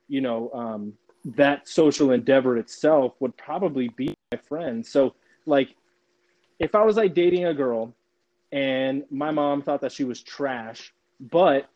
you 0.08 0.22
know, 0.22 0.52
um, 0.52 0.94
that 1.26 1.68
social 1.68 2.12
endeavor 2.12 2.58
itself 2.58 3.14
would 3.20 3.36
probably 3.38 3.90
be 3.90 4.16
my 4.32 4.40
friends. 4.40 4.90
So 4.90 5.14
like, 5.46 5.76
if 6.60 6.74
I 6.74 6.84
was 6.84 6.98
like 6.98 7.14
dating 7.14 7.46
a 7.46 7.54
girl 7.54 7.94
and 8.52 9.04
my 9.12 9.30
mom 9.30 9.62
thought 9.62 9.82
that 9.82 9.92
she 9.92 10.04
was 10.04 10.24
trash, 10.24 10.94
but 11.20 11.70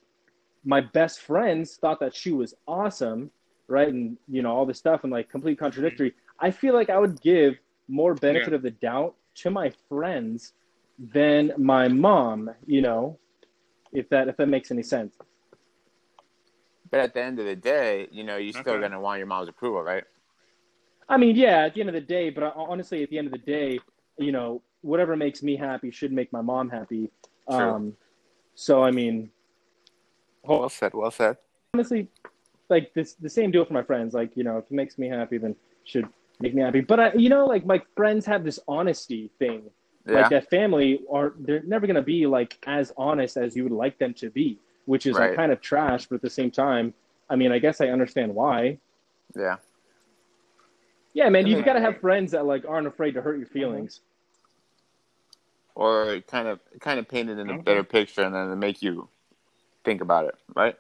my 0.63 0.81
best 0.81 1.19
friends 1.19 1.75
thought 1.75 1.99
that 1.99 2.15
she 2.15 2.31
was 2.31 2.53
awesome, 2.67 3.29
right? 3.71 3.87
And 3.87 4.17
you 4.27 4.41
know, 4.43 4.51
all 4.51 4.65
this 4.65 4.77
stuff 4.77 5.03
and 5.03 5.11
like 5.11 5.29
complete 5.29 5.57
contradictory. 5.57 6.13
I 6.39 6.51
feel 6.51 6.73
like 6.73 6.89
I 6.89 6.99
would 6.99 7.19
give 7.21 7.55
more 7.87 8.13
benefit 8.13 8.49
Yeah. 8.49 8.55
of 8.55 8.61
the 8.61 8.71
doubt 8.71 9.15
to 9.35 9.49
my 9.49 9.71
friends 9.89 10.53
than 10.99 11.53
my 11.57 11.87
mom, 11.87 12.51
you 12.67 12.81
know, 12.81 13.17
if 13.91 14.09
that 14.09 14.27
if 14.27 14.37
that 14.37 14.47
makes 14.47 14.69
any 14.71 14.83
sense. 14.83 15.17
But 16.91 16.99
at 16.99 17.13
the 17.13 17.23
end 17.23 17.39
of 17.39 17.45
the 17.45 17.55
day, 17.55 18.07
you 18.11 18.23
know, 18.25 18.35
you're 18.35 18.53
still 18.53 18.79
gonna 18.79 18.99
want 18.99 19.17
your 19.19 19.27
mom's 19.27 19.47
approval, 19.49 19.81
right? 19.81 20.03
I 21.07 21.17
mean, 21.17 21.35
yeah, 21.35 21.65
at 21.65 21.73
the 21.73 21.79
end 21.81 21.89
of 21.89 21.93
the 21.93 22.01
day, 22.01 22.29
but 22.29 22.53
honestly, 22.55 23.03
at 23.03 23.09
the 23.09 23.17
end 23.17 23.27
of 23.27 23.33
the 23.33 23.39
day, 23.39 23.79
you 24.17 24.31
know, 24.31 24.61
whatever 24.81 25.15
makes 25.15 25.41
me 25.41 25.55
happy 25.55 25.91
should 25.91 26.11
make 26.11 26.31
my 26.33 26.41
mom 26.41 26.69
happy. 26.69 27.09
True. 27.49 27.57
Um, 27.57 27.97
so 28.55 28.83
I 28.83 28.91
mean, 28.91 29.31
Well 30.43 30.69
said. 30.69 30.93
Well 30.93 31.11
said. 31.11 31.37
honestly, 31.73 32.07
like 32.71 32.93
this, 32.93 33.13
the 33.13 33.29
same 33.29 33.51
deal 33.51 33.65
for 33.65 33.73
my 33.73 33.83
friends. 33.83 34.13
Like, 34.13 34.35
you 34.35 34.43
know, 34.43 34.57
if 34.57 34.65
it 34.65 34.71
makes 34.71 34.97
me 34.97 35.07
happy, 35.07 35.37
then 35.37 35.55
should 35.83 36.07
make 36.39 36.55
me 36.55 36.61
happy. 36.61 36.81
But 36.81 36.99
I, 36.99 37.13
you 37.13 37.29
know, 37.29 37.45
like 37.45 37.65
my 37.65 37.81
friends 37.95 38.25
have 38.25 38.43
this 38.43 38.59
honesty 38.67 39.29
thing. 39.37 39.63
Yeah. 40.07 40.21
Like 40.21 40.29
that 40.31 40.49
family 40.49 41.01
are 41.11 41.33
they're 41.39 41.61
never 41.61 41.85
gonna 41.85 42.01
be 42.01 42.25
like 42.25 42.57
as 42.65 42.91
honest 42.97 43.37
as 43.37 43.55
you 43.55 43.63
would 43.63 43.71
like 43.71 43.99
them 43.99 44.15
to 44.15 44.31
be, 44.31 44.57
which 44.85 45.05
is 45.05 45.15
like 45.15 45.35
kind 45.35 45.51
of 45.51 45.61
trash. 45.61 46.07
But 46.07 46.15
at 46.15 46.21
the 46.23 46.29
same 46.29 46.49
time, 46.49 46.95
I 47.29 47.35
mean, 47.35 47.51
I 47.51 47.59
guess 47.59 47.81
I 47.81 47.89
understand 47.89 48.33
why. 48.33 48.79
yeah. 49.35 49.57
Yeah, 51.13 51.27
man, 51.29 51.45
you've 51.45 51.65
got 51.65 51.73
to 51.73 51.81
have 51.81 51.99
friends 51.99 52.31
that 52.31 52.45
like 52.45 52.63
aren't 52.65 52.87
afraid 52.87 53.15
to 53.15 53.21
hurt 53.21 53.37
your 53.37 53.47
feelings. 53.47 53.99
Or 55.75 56.21
kind 56.21 56.47
of 56.47 56.59
kind 56.79 56.99
of 56.99 57.07
painted 57.07 57.37
in 57.37 57.49
a 57.49 57.61
better 57.61 57.83
picture 57.83 58.21
and 58.21 58.33
then 58.33 58.49
to 58.49 58.55
make 58.55 58.81
you 58.81 59.07
think 59.83 60.01
about 60.01 60.25
it, 60.25 60.35
right? 60.55 60.77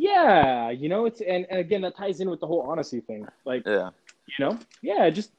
Yeah, 0.00 0.70
you 0.70 0.88
know, 0.88 1.06
it's 1.06 1.20
and, 1.20 1.44
and 1.50 1.58
again 1.58 1.80
that 1.82 1.96
ties 1.96 2.20
in 2.20 2.30
with 2.30 2.38
the 2.38 2.46
whole 2.46 2.62
honesty 2.62 3.00
thing. 3.00 3.26
Like, 3.44 3.64
Yeah. 3.66 3.90
you 4.38 4.44
know, 4.44 4.58
yeah, 4.80 5.10
just 5.10 5.32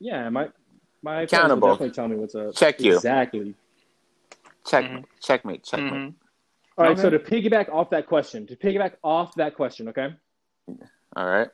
yeah, 0.00 0.30
my 0.30 0.48
my 1.02 1.26
friends 1.26 1.32
will 1.32 1.38
Accountable. 1.38 1.68
definitely 1.68 1.90
tell 1.94 2.08
me 2.08 2.16
what's 2.16 2.34
up. 2.34 2.54
Check 2.54 2.80
you. 2.80 2.94
exactly. 2.94 3.54
Check 4.66 4.86
Mhm. 4.86 5.04
checkmate, 5.20 5.64
checkmate. 5.64 5.92
Mhm. 5.92 6.14
All 6.78 6.84
right, 6.86 6.92
Okay. 6.92 7.02
so 7.02 7.10
to 7.10 7.18
piggyback 7.18 7.68
off 7.68 7.90
that 7.90 8.06
question, 8.06 8.46
to 8.46 8.56
piggyback 8.56 8.94
off 9.04 9.34
that 9.34 9.54
question, 9.54 9.88
okay, 9.90 10.14
All 11.14 11.26
right. 11.28 11.50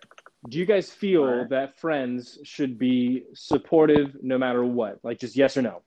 do 0.49 0.57
you 0.57 0.65
guys 0.67 0.89
feel 0.93 1.23
All 1.25 1.37
right. 1.39 1.49
that 1.51 1.79
friends 1.81 2.39
should 2.45 2.79
be 2.79 3.27
supportive 3.35 4.23
no 4.23 4.39
matter 4.39 4.65
what? 4.65 5.01
Like, 5.05 5.19
just 5.19 5.37
yes 5.37 5.57
or 5.57 5.63
no? 5.63 5.83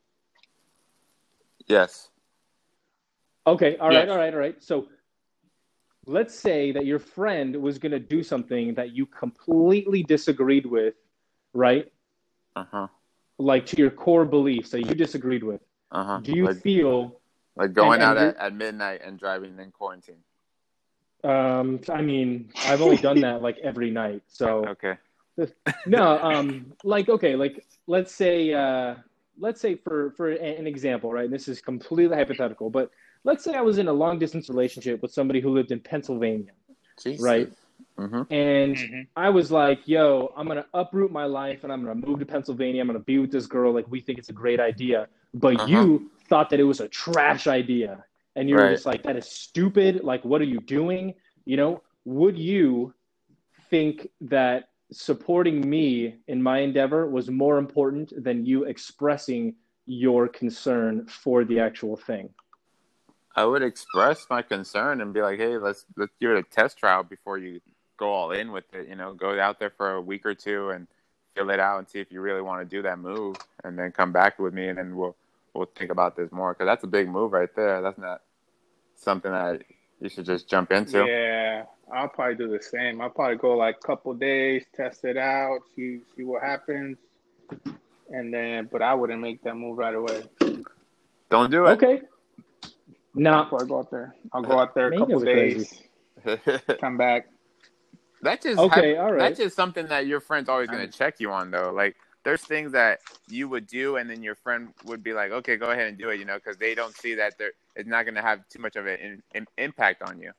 Yes. 1.68 2.10
Okay, 3.48 3.78
all 3.78 3.88
right, 3.88 3.94
Yes. 4.08 4.10
all 4.10 4.18
right, 4.18 4.34
all 4.34 4.40
right. 4.40 4.62
So 4.62 4.88
let's 6.06 6.36
say 6.36 6.72
that 6.72 6.86
your 6.86 7.00
friend 7.00 7.56
was 7.56 7.78
going 7.78 7.92
to 7.92 8.00
do 8.00 8.24
something 8.24 8.74
that 8.76 8.92
you 8.96 9.06
completely 9.06 10.04
disagreed 10.04 10.66
with, 10.66 10.96
right? 11.54 11.92
Uh 12.56 12.66
huh. 12.72 12.88
Like 13.38 13.66
to 13.68 13.78
your 13.78 13.90
core 13.90 14.26
beliefs 14.26 14.70
that 14.72 14.86
you 14.86 14.94
disagreed 14.96 15.44
with. 15.44 15.62
Uh 15.92 16.04
huh. 16.04 16.20
Do 16.22 16.34
you 16.36 16.54
feel 16.54 17.20
Like 17.56 17.74
going 17.74 18.02
And- 18.02 18.04
and 18.12 18.18
out 18.20 18.22
you're- 18.22 18.36
at, 18.38 18.46
at 18.48 18.56
midnight 18.56 19.02
and 19.04 19.18
driving 19.20 19.58
in 19.60 19.72
quarantine. 19.72 20.24
Um, 21.24 21.80
I 21.90 22.02
mean, 22.02 22.52
I've 22.68 22.82
only 22.82 22.98
done 22.98 23.22
that 23.22 23.42
like 23.42 23.58
every 23.60 23.90
night. 23.92 24.24
So 24.28 24.66
Okay. 24.68 24.98
no, 25.88 26.20
um, 26.22 26.74
like 26.84 27.08
okay, 27.10 27.36
like 27.36 27.66
let's 27.88 28.14
say, 28.14 28.54
uh, 28.54 28.96
let's 29.40 29.62
say 29.62 29.76
for 29.76 30.12
for 30.12 30.30
an 30.32 30.68
example, 30.68 31.12
right? 31.14 31.24
And 31.26 31.34
this 31.34 31.48
is 31.48 31.62
completely 31.62 32.16
hypothetical, 32.18 32.70
but 32.70 32.92
let's 33.24 33.44
say 33.44 33.54
I 33.54 33.62
was 33.62 33.78
in 33.78 33.88
a 33.88 33.94
long 33.94 34.20
distance 34.20 34.50
relationship 34.50 35.02
with 35.02 35.12
somebody 35.12 35.40
who 35.40 35.50
lived 35.50 35.72
in 35.72 35.80
Pennsylvania, 35.80 36.52
Jesus. 37.02 37.24
right? 37.24 37.52
Mm-hmm. 37.98 38.34
And 38.34 38.76
Mhm. 38.76 39.08
I 39.16 39.30
was 39.30 39.52
like, 39.52 39.88
yo, 39.88 40.34
I'm 40.36 40.48
gonna 40.48 40.66
uproot 40.74 41.12
my 41.12 41.26
life 41.26 41.64
and 41.64 41.72
I'm 41.72 41.84
gonna 41.84 42.06
move 42.06 42.20
to 42.20 42.26
Pennsylvania. 42.26 42.82
I'm 42.82 42.88
gonna 42.88 43.00
be 43.00 43.20
with 43.20 43.32
this 43.32 43.46
girl. 43.46 43.72
Like, 43.72 43.88
we 43.90 44.02
think 44.02 44.18
it's 44.20 44.30
a 44.30 44.34
great 44.34 44.60
idea. 44.60 45.08
But 45.34 45.56
Uh-huh. 45.56 45.68
you 45.68 46.12
thought 46.28 46.50
that 46.50 46.60
it 46.60 46.64
was 46.64 46.80
a 46.80 46.88
trash 46.88 47.48
idea. 47.48 48.04
And 48.36 48.50
you 48.50 48.56
were 48.56 48.64
Right. 48.64 48.72
just 48.72 48.86
like, 48.88 49.04
that 49.04 49.16
is 49.16 49.28
stupid. 49.28 50.04
Like, 50.04 50.26
what 50.26 50.42
are 50.42 50.46
you 50.46 50.60
doing? 50.60 51.14
You 51.46 51.58
know, 51.58 51.84
would 52.06 52.38
you 52.38 52.94
think 53.70 54.10
that 54.22 54.70
supporting 54.92 55.68
me 55.70 56.16
in 56.28 56.42
my 56.42 56.60
endeavor 56.60 57.08
was 57.10 57.30
more 57.30 57.58
important 57.58 58.12
than 58.24 58.46
you 58.46 58.64
expressing 58.64 59.56
your 59.86 60.28
concern 60.28 61.06
for 61.08 61.44
the 61.46 61.60
actual 61.60 61.96
thing? 61.96 62.34
I 63.36 63.46
would 63.46 63.64
express 63.64 64.26
my 64.30 64.42
concern 64.42 65.02
and 65.02 65.14
be 65.14 65.22
like, 65.22 65.40
"Hey, 65.40 65.58
let's 65.58 65.86
let's 65.98 66.14
give 66.20 66.32
it 66.32 66.38
a 66.38 66.44
test 66.44 66.78
trial 66.78 67.04
before 67.04 67.38
you 67.38 67.62
go 67.98 68.12
all 68.12 68.32
in 68.32 68.52
with 68.52 68.66
it. 68.74 68.88
You 68.88 68.96
know, 68.96 69.14
go 69.14 69.40
out 69.40 69.60
there 69.60 69.72
for 69.72 69.94
a 69.94 70.02
week 70.02 70.26
or 70.26 70.36
two 70.36 70.70
and 70.70 70.88
feel 71.36 71.50
it 71.50 71.60
out 71.60 71.80
and 71.80 71.90
see 71.90 72.00
if 72.00 72.12
you 72.12 72.22
really 72.22 72.42
want 72.42 72.62
to 72.62 72.76
do 72.76 72.82
that 72.84 73.00
move, 73.00 73.38
and 73.64 73.78
then 73.78 73.92
come 73.92 74.12
back 74.12 74.38
with 74.40 74.54
me, 74.54 74.68
and 74.68 74.78
then 74.78 74.96
we'll 74.96 75.16
we'll 75.54 75.70
think 75.76 75.92
about 75.92 76.16
this 76.16 76.32
more 76.32 76.54
because 76.54 76.68
that's 76.68 76.84
a 76.84 76.88
big 76.88 77.10
move 77.10 77.32
right 77.32 77.54
there. 77.56 77.82
That's 77.82 77.98
not 77.98 78.22
something 78.96 79.32
that 79.32 79.64
you 80.00 80.10
should 80.10 80.26
just 80.26 80.48
jump 80.50 80.72
into. 80.72 81.06
Yeah, 81.06 81.66
I'll 81.94 82.10
probably 82.10 82.36
do 82.36 82.50
the 82.50 82.62
same. 82.62 83.02
I'll 83.02 83.10
probably 83.10 83.38
go 83.38 83.56
like 83.58 83.78
a 83.84 83.88
couple 83.88 84.14
days, 84.14 84.64
test 84.76 85.06
it 85.06 85.18
out, 85.18 85.60
see 85.76 86.00
see 86.16 86.24
what 86.24 86.44
happens, 86.44 86.98
and 88.12 88.34
then. 88.34 88.70
But 88.72 88.82
I 88.82 88.94
wouldn't 88.94 89.22
make 89.22 89.44
that 89.44 89.56
move 89.56 89.78
right 89.78 89.96
away. 89.96 90.24
Don't 91.30 91.50
do 91.50 91.66
it. 91.66 91.72
Okay. 91.72 92.02
Now, 93.16 93.44
Before 93.44 93.64
I 93.64 93.68
go 93.68 93.80
out 93.80 93.92
there, 93.92 94.16
I'll 94.32 94.42
go 94.42 94.54
uh, 94.54 94.64
out 94.64 94.76
there 94.76 94.88
a 94.88 94.98
couple 94.98 95.20
days, 95.20 95.74
come 96.80 96.98
back. 96.98 97.28
That's 98.22 98.44
just 98.44 98.60
Okay, 98.60 98.96
hap- 98.96 99.06
all 99.06 99.12
right. 99.12 99.20
That's 99.20 99.38
just 99.38 99.56
something 99.56 99.88
that 99.88 100.08
your 100.08 100.20
friend's 100.20 100.50
always 100.50 100.70
going 100.70 100.90
to 100.90 100.98
check 100.98 101.20
you 101.20 101.32
on, 101.32 101.52
though. 101.52 101.72
Like, 101.76 101.96
there's 102.24 102.42
things 102.42 102.72
that 102.72 103.00
you 103.28 103.48
would 103.50 103.68
do, 103.68 103.98
and 103.98 104.10
then 104.10 104.24
your 104.24 104.36
friend 104.36 104.70
would 104.86 105.04
be 105.04 105.14
like, 105.14 105.32
"Okay, 105.32 105.58
go 105.58 105.72
ahead 105.72 105.88
and 105.88 105.98
do 105.98 106.10
it," 106.10 106.20
you 106.20 106.26
know, 106.26 106.36
because 106.36 106.58
they 106.58 106.74
don't 106.74 106.96
see 106.96 107.16
that 107.16 107.38
there 107.38 107.52
it's 107.76 107.88
not 107.88 108.04
going 108.04 108.16
to 108.16 108.22
have 108.22 108.48
too 108.50 108.60
much 108.60 108.76
of 108.76 108.88
an 108.88 109.00
in, 109.00 109.24
in, 109.36 109.48
impact 109.58 110.02
on 110.02 110.20
you. 110.20 110.32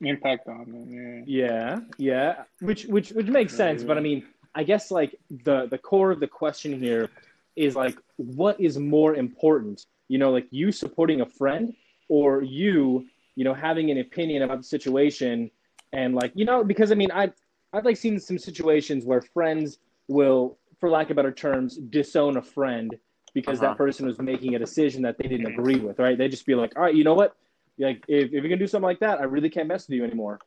Impact 0.00 0.48
on 0.48 0.70
them. 0.70 1.24
Yeah, 1.26 1.80
yeah, 1.96 2.42
which 2.60 2.84
which 2.86 3.10
which 3.10 3.28
makes 3.28 3.54
sense, 3.54 3.82
but 3.82 3.96
I 3.96 4.00
mean, 4.00 4.26
I 4.54 4.64
guess 4.64 4.90
like 4.90 5.18
the 5.44 5.66
the 5.66 5.78
core 5.78 6.10
of 6.10 6.20
the 6.20 6.26
question 6.26 6.78
here 6.80 7.08
is 7.56 7.76
like 7.76 7.96
what 8.16 8.60
is 8.60 8.78
more 8.78 9.14
important? 9.14 9.86
You 10.08 10.18
know, 10.18 10.30
like 10.30 10.46
you 10.50 10.72
supporting 10.72 11.20
a 11.20 11.26
friend 11.26 11.74
or 12.08 12.42
you, 12.42 13.06
you 13.36 13.44
know, 13.44 13.54
having 13.54 13.90
an 13.90 13.98
opinion 13.98 14.42
about 14.42 14.58
the 14.58 14.64
situation 14.64 15.50
and 15.92 16.14
like, 16.14 16.32
you 16.34 16.44
know, 16.44 16.64
because 16.64 16.92
I 16.92 16.94
mean, 16.94 17.10
I 17.12 17.30
I've 17.72 17.84
like 17.84 17.96
seen 17.96 18.18
some 18.18 18.38
situations 18.38 19.04
where 19.04 19.20
friends 19.20 19.78
will 20.08 20.58
for 20.80 20.88
lack 20.90 21.10
of 21.10 21.16
better 21.16 21.32
terms 21.32 21.76
disown 21.76 22.36
a 22.36 22.42
friend 22.42 22.96
because 23.34 23.58
Uh-huh. 23.58 23.68
that 23.68 23.76
person 23.76 24.06
was 24.06 24.18
making 24.18 24.54
a 24.54 24.58
decision 24.58 25.02
that 25.02 25.18
they 25.18 25.28
didn't 25.28 25.46
agree 25.46 25.78
with, 25.80 25.98
right? 25.98 26.16
They 26.16 26.28
just 26.28 26.46
be 26.46 26.54
like, 26.54 26.72
"All 26.76 26.82
right, 26.82 26.94
you 26.94 27.04
know 27.04 27.14
what? 27.14 27.36
Like 27.78 28.02
if, 28.08 28.26
if 28.26 28.32
you're 28.32 28.42
going 28.42 28.52
to 28.52 28.56
do 28.58 28.66
something 28.66 28.86
like 28.86 29.00
that, 29.00 29.20
I 29.20 29.24
really 29.24 29.50
can't 29.50 29.68
mess 29.68 29.86
with 29.88 29.96
you 29.96 30.04
anymore." 30.04 30.40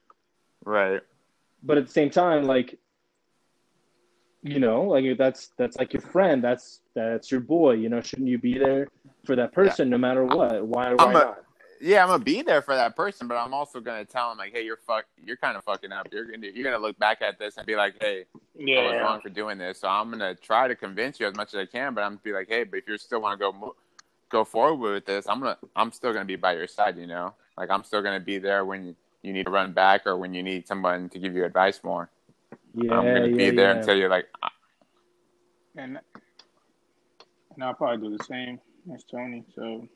Right. 0.65 1.01
but 1.63 1.77
at 1.77 1.85
the 1.85 1.91
same 1.91 2.09
time 2.09 2.43
like 2.43 2.77
you 4.43 4.59
know 4.59 4.83
like 4.83 5.05
that's 5.17 5.51
that's 5.57 5.77
like 5.77 5.93
your 5.93 6.01
friend 6.01 6.43
that's 6.43 6.81
that's 6.95 7.29
your 7.29 7.39
boy 7.41 7.73
you 7.73 7.89
know 7.89 8.01
shouldn't 8.01 8.27
you 8.27 8.39
be 8.39 8.57
there 8.57 8.87
for 9.23 9.35
that 9.35 9.51
person 9.53 9.89
no 9.89 9.97
matter 9.97 10.25
what 10.25 10.65
why 10.65 10.93
why 10.93 11.03
I'm 11.03 11.09
a- 11.11 11.13
not 11.13 11.37
Yeah, 11.79 12.03
I'm 12.03 12.09
gonna 12.09 12.23
be 12.23 12.43
there 12.43 12.61
for 12.61 12.75
that 12.75 12.95
person, 12.95 13.27
but 13.27 13.37
I'm 13.37 13.55
also 13.55 13.79
gonna 13.79 14.05
tell 14.05 14.31
him 14.31 14.37
like, 14.37 14.51
"Hey, 14.53 14.63
you're 14.63 14.77
fuck, 14.77 15.05
you're 15.25 15.35
kind 15.37 15.57
of 15.57 15.63
fucking 15.63 15.91
up. 15.91 16.07
You're 16.11 16.25
gonna 16.25 16.47
you're 16.53 16.63
gonna 16.63 16.77
look 16.77 16.97
back 16.99 17.23
at 17.23 17.39
this 17.39 17.57
and 17.57 17.65
be 17.65 17.75
like, 17.75 17.95
hey, 17.99 18.25
Yeah. 18.55 18.79
I 18.81 18.83
was 18.83 19.01
wrong 19.01 19.21
for 19.21 19.29
doing 19.29 19.57
this. 19.57 19.79
So 19.79 19.87
I'm 19.87 20.11
gonna 20.11 20.35
try 20.35 20.67
to 20.67 20.75
convince 20.75 21.19
you 21.19 21.25
as 21.25 21.35
much 21.35 21.55
as 21.55 21.59
I 21.59 21.65
can, 21.65 21.95
but 21.95 22.01
I'm 22.03 22.11
gonna 22.11 22.21
be 22.23 22.33
like, 22.33 22.49
hey, 22.49 22.65
but 22.65 22.77
if 22.77 22.87
you 22.87 22.99
still 22.99 23.19
want 23.19 23.39
to 23.39 23.43
go 23.43 23.51
mo- 23.51 23.75
go 24.29 24.43
forward 24.45 24.93
with 24.93 25.05
this, 25.07 25.25
I'm 25.27 25.39
gonna 25.39 25.57
I'm 25.75 25.91
still 25.91 26.13
gonna 26.13 26.25
be 26.25 26.35
by 26.35 26.53
your 26.53 26.67
side. 26.67 26.97
You 26.99 27.07
know, 27.07 27.33
like 27.57 27.71
I'm 27.71 27.83
still 27.83 28.03
gonna 28.03 28.19
be 28.19 28.37
there 28.37 28.63
when 28.63 28.85
you, 28.85 28.95
you 29.23 29.33
need 29.33 29.45
to 29.47 29.51
run 29.51 29.73
back 29.73 30.05
or 30.05 30.17
when 30.17 30.35
you 30.35 30.43
need 30.43 30.67
someone 30.67 31.09
to 31.09 31.17
give 31.17 31.33
you 31.35 31.45
advice 31.45 31.83
more. 31.83 32.11
Yeah 32.73 32.93
I'm 32.93 33.05
gonna 33.05 33.27
be 33.35 33.49
there 33.51 33.71
yeah. 33.73 33.79
until 33.79 33.97
you're 33.97 34.09
like, 34.09 34.27
"Ah, 34.43 34.51
And 35.75 35.99
and 37.53 37.63
I'll 37.63 37.73
probably 37.73 38.09
do 38.09 38.17
the 38.17 38.23
same 38.23 38.59
as 38.93 39.03
Tony. 39.03 39.43
So, 39.55 39.87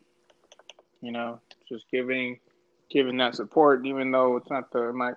you 1.01 1.11
know, 1.11 1.39
just 1.67 1.85
giving 1.91 2.39
giving 2.89 3.17
that 3.17 3.35
support, 3.35 3.85
even 3.85 4.11
though 4.11 4.38
it's 4.38 4.49
not 4.49 4.71
the 4.71 4.93
might 4.93 5.15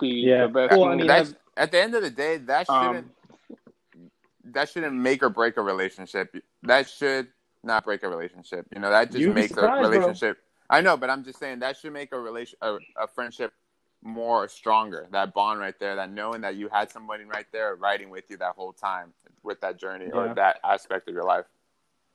be 0.00 0.08
Yeah. 0.08 0.46
the 0.46 0.52
best. 0.52 0.78
Well, 0.78 0.90
I 0.90 0.96
mean, 0.96 1.06
that's 1.06 1.34
at 1.56 1.72
the 1.72 1.80
end 1.80 1.94
of 1.94 2.02
the 2.02 2.10
day, 2.10 2.36
that 2.38 2.66
shouldn't 2.66 2.96
um, 2.96 3.10
that 4.52 4.68
shouldn't 4.68 4.94
make 4.94 5.22
or 5.22 5.30
break 5.30 5.56
a 5.56 5.62
relationship. 5.62 6.34
That 6.62 6.88
should 6.88 7.28
not 7.62 7.84
break 7.84 8.02
a 8.02 8.08
relationship. 8.08 8.66
You 8.74 8.80
know, 8.80 8.90
that 8.90 9.10
just 9.10 9.26
makes 9.28 9.52
a 9.52 9.54
surprised, 9.54 9.80
bro. 9.80 9.90
relationship. 9.90 10.38
I 10.68 10.80
know, 10.80 10.96
but 10.96 11.10
I'm 11.10 11.24
just 11.24 11.38
saying 11.38 11.60
that 11.60 11.76
should 11.76 11.92
make 11.92 12.12
a 12.12 12.20
relation 12.20 12.58
a, 12.60 12.76
a 12.96 13.06
friendship 13.06 13.52
more 14.06 14.48
stronger. 14.48 15.06
That 15.12 15.34
bond 15.34 15.60
right 15.60 15.78
there, 15.78 15.96
that 15.96 16.10
knowing 16.12 16.40
that 16.42 16.56
you 16.56 16.68
had 16.68 16.90
somebody 16.90 17.24
right 17.24 17.46
there 17.52 17.74
riding 17.74 18.08
with 18.10 18.24
you 18.30 18.36
that 18.38 18.54
whole 18.56 18.72
time 18.72 19.12
with 19.42 19.60
that 19.60 19.78
journey 19.78 20.10
or 20.12 20.34
that 20.34 20.58
aspect 20.64 21.08
of 21.08 21.14
your 21.14 21.24
life. 21.24 21.44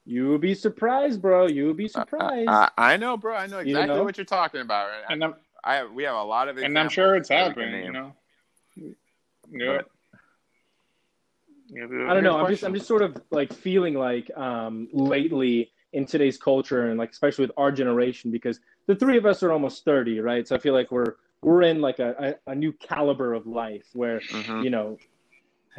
you 0.06 0.30
would 0.30 0.42
be 0.42 0.56
surprised 0.56 1.22
bro 1.22 1.46
you 1.48 1.68
would 1.68 1.78
be 1.78 1.86
I, 1.86 1.88
surprised 1.88 2.50
I, 2.50 2.70
I 2.78 2.98
know, 2.98 3.16
bro. 3.18 3.36
I 3.36 3.46
know 3.48 3.60
You 3.60 3.76
exactly 3.78 3.96
know? 3.96 4.04
what 4.04 4.18
you're 4.18 4.26
talking 4.26 4.62
about. 4.62 4.90
and 5.10 5.24
I'm 5.24 5.36
I 5.64 5.86
we 5.86 6.04
have 6.04 6.16
a 6.16 6.24
lot 6.24 6.48
of 6.50 6.58
and 6.58 6.78
I'm 6.80 6.90
sure 6.90 7.16
it's 7.16 7.30
examples 7.30 7.56
that 7.56 7.60
we 7.60 7.64
can 7.72 7.94
happened. 7.94 8.16
You 8.76 8.84
know. 9.54 9.76
Yeah. 9.76 9.82
I 12.10 12.14
don't 12.14 12.24
know. 12.24 12.38
I'm 12.38 12.50
just 12.52 12.64
I'm 12.64 12.74
just 12.74 12.88
sort 12.88 13.02
of 13.02 13.22
like 13.32 13.54
feeling 13.54 13.94
like 13.94 14.30
um, 14.36 14.90
lately 14.92 15.72
in 15.94 16.06
today's 16.06 16.38
culture 16.38 16.88
and 16.90 16.98
like 16.98 17.12
especially 17.12 17.46
with 17.46 17.52
our 17.58 17.72
generation 17.72 18.32
because 18.32 18.60
the 18.88 18.96
three 18.96 19.18
of 19.18 19.26
us 19.26 19.42
are 19.44 19.52
almost 19.52 19.86
30, 19.86 20.20
right? 20.20 20.48
So 20.48 20.56
I 20.56 20.60
feel 20.60 20.74
like 20.74 20.92
we're 20.92 21.16
we're 21.42 21.64
in 21.64 21.82
like 21.82 22.00
a, 22.00 22.36
a, 22.48 22.52
a 22.52 22.56
new 22.56 22.72
caliber 22.74 23.34
of 23.34 23.48
life 23.48 23.86
where 23.94 24.22
Mhm. 24.32 24.64
you 24.64 24.70
know 24.70 24.98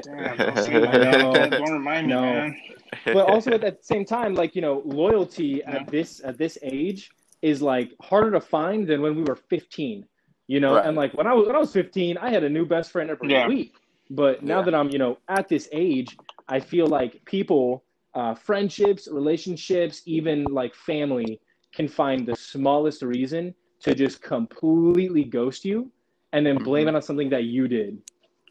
Damn, 0.03 0.37
don't, 0.39 0.57
say 0.59 0.75
I 0.87 0.99
know. 0.99 1.33
don't, 1.33 1.51
don't 1.51 1.71
remind 1.71 2.07
me, 2.07 2.15
man. 2.15 2.57
but 3.05 3.27
also 3.27 3.53
at 3.53 3.61
the 3.61 3.77
same 3.83 4.05
time 4.05 4.35
like 4.35 4.57
you 4.57 4.63
know 4.63 4.83
loyalty 4.85 5.63
Yeah. 5.65 5.77
at 5.77 5.89
this 5.89 6.21
at 6.25 6.39
this 6.39 6.57
age 6.63 7.11
is 7.43 7.61
like 7.61 7.93
harder 8.01 8.31
to 8.33 8.41
find 8.41 8.87
than 8.87 9.03
when 9.03 9.17
we 9.17 9.23
were 9.23 9.37
15 9.37 10.07
you 10.49 10.61
know 10.61 10.75
Right. 10.77 10.87
and 10.87 10.97
like 10.97 11.13
when 11.15 11.27
i 11.27 11.33
was 11.35 11.47
when 11.47 11.57
i 11.57 11.59
was 11.59 11.73
15 11.73 12.17
i 12.19 12.31
had 12.31 12.43
a 12.45 12.49
new 12.49 12.65
best 12.65 12.91
friend 12.91 13.11
every 13.11 13.29
Yeah. 13.29 13.47
week 13.49 13.75
but 14.11 14.43
now 14.43 14.59
Yeah. 14.59 14.65
that 14.67 14.75
i'm 14.75 14.91
you 14.91 14.99
know 14.99 15.19
at 15.29 15.49
this 15.49 15.69
age 15.73 16.17
i 16.49 16.59
feel 16.59 16.87
like 16.87 17.23
people 17.25 17.85
uh, 18.15 18.35
friendships 18.35 19.09
relationships 19.11 20.03
even 20.07 20.45
like 20.45 20.75
family 20.75 21.41
can 21.75 21.87
find 21.89 22.27
the 22.27 22.37
smallest 22.37 23.03
reason 23.03 23.55
to 23.83 23.95
just 23.95 24.23
completely 24.23 25.25
ghost 25.25 25.65
you 25.65 25.91
and 26.33 26.45
then 26.47 26.57
blame 26.59 26.87
Mhm. 26.87 26.89
it 26.91 26.95
on 26.97 27.03
something 27.03 27.31
that 27.31 27.45
you 27.45 27.69
did 27.69 27.99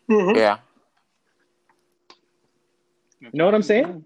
yeah. 0.10 0.58
you 3.22 3.30
know 3.34 3.46
what 3.46 3.56
i'm 3.56 3.62
saying 3.64 4.04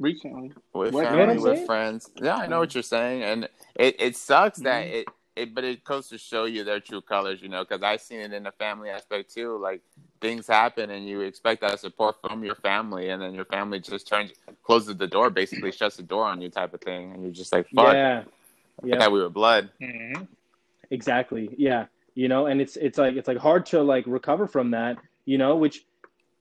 Recently, 0.00 0.50
with 0.72 0.92
What- 0.92 1.04
family, 1.04 1.20
you 1.20 1.26
know 1.26 1.42
with 1.42 1.54
saying? 1.58 1.66
friends. 1.66 2.10
Yeah, 2.20 2.36
I 2.36 2.48
know 2.48 2.58
what 2.58 2.74
you're 2.74 2.82
saying, 2.82 3.22
and 3.22 3.48
it, 3.76 3.94
it 4.00 4.16
sucks 4.16 4.58
that 4.58 4.86
Mm-hmm. 4.86 4.94
it, 4.96 5.08
it, 5.36 5.54
but 5.54 5.62
it 5.62 5.84
goes 5.84 6.08
to 6.08 6.18
show 6.18 6.46
you 6.46 6.64
their 6.64 6.80
true 6.80 7.00
colors, 7.00 7.40
you 7.40 7.48
know, 7.48 7.62
because 7.64 7.82
I've 7.84 8.00
seen 8.00 8.18
it 8.18 8.32
in 8.32 8.42
the 8.42 8.50
family 8.50 8.90
aspect 8.90 9.32
too. 9.32 9.56
Like 9.56 9.82
things 10.20 10.48
happen, 10.48 10.90
and 10.90 11.08
you 11.08 11.20
expect 11.20 11.60
that 11.60 11.78
support 11.78 12.16
from 12.20 12.42
your 12.42 12.56
family, 12.56 13.10
and 13.10 13.22
then 13.22 13.34
your 13.34 13.44
family 13.44 13.78
just 13.78 14.08
turns, 14.08 14.32
closes 14.64 14.96
the 14.96 15.06
door, 15.06 15.30
basically 15.30 15.70
shuts 15.70 15.96
the 15.96 16.02
door 16.02 16.24
on 16.24 16.40
you, 16.40 16.48
type 16.50 16.74
of 16.74 16.80
thing, 16.80 17.12
and 17.12 17.22
you're 17.22 17.30
just 17.32 17.52
like, 17.52 17.68
fuck, 17.68 17.94
yeah 17.94 18.24
I 18.82 18.86
yeah 18.88 18.96
thought 18.96 19.12
we 19.12 19.20
were 19.20 19.28
blood. 19.30 19.70
mm-hmm. 19.80 20.22
exactly 20.90 21.54
yeah 21.56 21.86
you 22.14 22.28
know 22.28 22.46
and 22.46 22.60
it's 22.60 22.76
it's 22.76 22.98
like 22.98 23.16
it's 23.16 23.28
like 23.28 23.38
hard 23.38 23.66
to 23.66 23.82
like 23.82 24.04
recover 24.06 24.46
from 24.46 24.70
that 24.70 24.96
you 25.24 25.38
know 25.38 25.56
which 25.56 25.84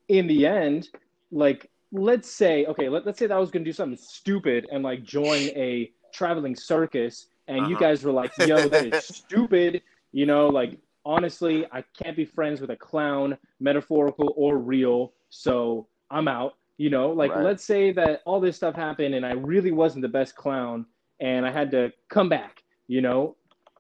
in 0.08 0.28
the 0.28 0.46
end 0.46 0.90
like 1.32 1.70
let's 1.92 2.30
say 2.30 2.66
okay 2.66 2.90
let, 2.90 3.06
let's 3.06 3.20
say 3.20 3.28
that 3.28 3.36
i 3.36 3.40
was 3.40 3.52
going 3.52 3.64
to 3.64 3.70
do 3.70 3.74
something 3.74 3.98
stupid 3.98 4.68
and 4.72 4.84
like 4.84 5.04
join 5.04 5.50
a 5.50 5.92
traveling 6.14 6.56
circus 6.56 7.28
and 7.48 7.68
you 7.68 7.76
Uh-huh. 7.76 7.80
guys 7.80 8.04
were 8.04 8.12
like 8.12 8.32
yo 8.38 8.68
that 8.68 8.84
is 8.86 9.00
stupid 9.04 9.82
you 10.12 10.26
know 10.26 10.48
like 10.48 10.78
honestly 11.06 11.66
i 11.72 11.84
can't 12.02 12.16
be 12.16 12.26
friends 12.26 12.62
with 12.62 12.70
a 12.70 12.76
clown 12.76 13.38
metaphorical 13.60 14.34
or 14.36 14.58
real 14.58 15.14
so 15.30 15.88
i'm 16.12 16.28
out 16.28 16.54
you 16.78 16.90
know 16.90 17.12
like 17.12 17.34
Right. 17.34 17.44
let's 17.44 17.64
say 17.64 17.92
that 17.94 18.22
all 18.26 18.40
this 18.40 18.56
stuff 18.56 18.76
happened 18.76 19.14
and 19.16 19.26
i 19.26 19.32
really 19.34 19.72
wasn't 19.72 20.02
the 20.02 20.08
best 20.08 20.36
clown 20.36 20.86
and 21.20 21.46
I 21.46 21.52
had 21.52 21.72
to 21.72 21.92
come 22.10 22.30
back. 22.30 22.64
You 22.88 23.02
know, 23.02 23.36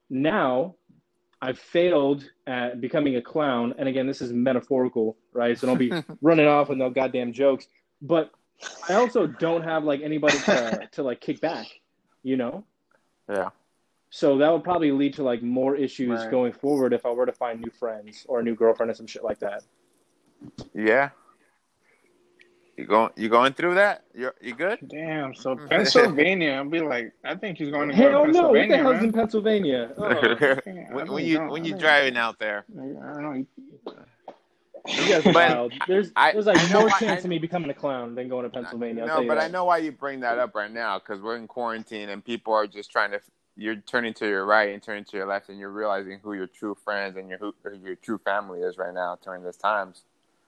now 0.10 0.76
I've 1.42 1.60
failed 1.60 2.24
at 2.48 2.80
becoming 2.82 3.16
a 3.18 3.22
clown, 3.22 3.74
and 3.78 3.88
again, 3.90 4.08
this 4.08 4.22
is 4.22 4.32
metaphorical, 4.32 5.18
right? 5.34 5.58
So 5.58 5.68
don't 5.68 5.78
be 5.78 5.92
running 6.22 6.48
off 6.48 6.70
with 6.70 6.78
no 6.78 6.90
goddamn 6.90 7.34
jokes. 7.34 7.68
But 8.02 8.32
I 8.90 8.94
also 8.96 9.28
don't 9.28 9.64
have 9.64 9.84
like 9.84 10.02
anybody 10.02 10.38
to 10.40 10.88
to 10.94 11.04
like 11.04 11.20
kick 11.22 11.42
back. 11.42 11.68
You 12.24 12.38
know, 12.38 12.64
Yeah. 13.30 13.50
so 14.10 14.38
that 14.38 14.50
would 14.50 14.64
probably 14.64 14.92
lead 14.92 15.16
to 15.16 15.24
like 15.24 15.42
more 15.44 15.76
issues 15.76 16.22
Right. 16.22 16.32
going 16.32 16.54
forward 16.54 16.94
if 16.94 17.06
I 17.06 17.10
were 17.12 17.26
to 17.26 17.34
find 17.34 17.60
new 17.60 17.72
friends 17.72 18.26
or 18.30 18.40
a 18.40 18.44
new 18.44 18.56
girlfriend 18.56 18.90
or 18.90 18.94
some 18.94 19.08
shit 19.08 19.24
like 19.26 19.40
that. 19.40 19.64
Yeah. 20.74 21.10
You 22.84 22.90
going 22.90 23.12
you 23.16 23.30
going 23.30 23.54
through 23.54 23.76
that? 23.76 24.04
You 24.14 24.32
you 24.42 24.54
good? 24.56 24.80
Damn. 24.90 25.34
So 25.34 25.56
Pennsylvania, 25.70 26.52
I'll 26.52 26.66
be 26.70 26.82
like, 26.82 27.14
I 27.24 27.34
think 27.36 27.58
he's 27.58 27.70
going 27.72 27.88
to 27.90 27.96
go 27.96 28.02
Hell 28.12 28.26
to 28.26 28.32
no! 28.34 28.50
What 28.50 28.68
the 28.68 28.76
hell's 28.76 28.96
man. 28.96 29.04
in 29.06 29.14
Pennsylvania? 29.14 29.92
Oh, 29.98 30.56
when, 30.92 31.10
when 31.14 31.26
you 31.26 31.40
know. 31.40 31.50
when 31.50 31.64
you 31.64 31.78
driving 31.78 32.18
out 32.18 32.40
there. 32.40 32.66
I 32.78 32.82
don't 32.82 33.24
know. 33.24 33.46
you 34.86 35.08
guys 35.08 35.26
are 35.26 35.32
wild. 35.32 35.74
There's 35.88 36.12
I- 36.18 36.34
there's 36.34 36.46
like 36.46 36.58
I 36.60 36.68
know 36.74 36.80
more 36.82 36.90
why- 36.90 37.00
chance 37.00 37.22
I- 37.22 37.24
of 37.24 37.30
me 37.30 37.40
becoming 37.40 37.70
a 37.70 37.74
clown 37.74 38.16
than 38.16 38.28
going 38.28 38.44
to 38.44 38.50
Pennsylvania. 38.50 39.04
I'll 39.06 39.22
No, 39.22 39.28
but 39.30 39.36
that. 39.36 39.46
I 39.46 39.48
know 39.48 39.64
why 39.64 39.78
you 39.78 39.94
bring 39.94 40.20
that 40.20 40.38
up 40.40 40.54
right 40.56 40.72
now 40.72 41.00
because 41.00 41.22
we're 41.22 41.38
in 41.38 41.48
quarantine 41.48 42.10
and 42.10 42.24
people 42.26 42.54
are 42.54 42.68
just 42.68 42.92
trying 42.92 43.12
to. 43.12 43.22
You're 43.56 43.78
turning 43.78 44.14
to 44.16 44.28
your 44.28 44.46
right 44.46 44.74
and 44.74 44.84
turning 44.84 45.06
to 45.06 45.16
your 45.18 45.28
left, 45.28 45.48
and 45.48 45.58
you're 45.58 45.70
realizing 45.72 46.20
who 46.22 46.34
your 46.34 46.48
true 46.48 46.76
friends 46.84 47.16
and 47.16 47.30
your 47.30 47.38
who 47.38 47.54
who 47.64 47.78
your 47.78 47.96
true 47.96 48.18
family 48.26 48.60
is 48.60 48.78
right 48.78 48.94
now 48.94 49.18
during 49.24 49.42
these 49.46 49.56
times. 49.58 50.04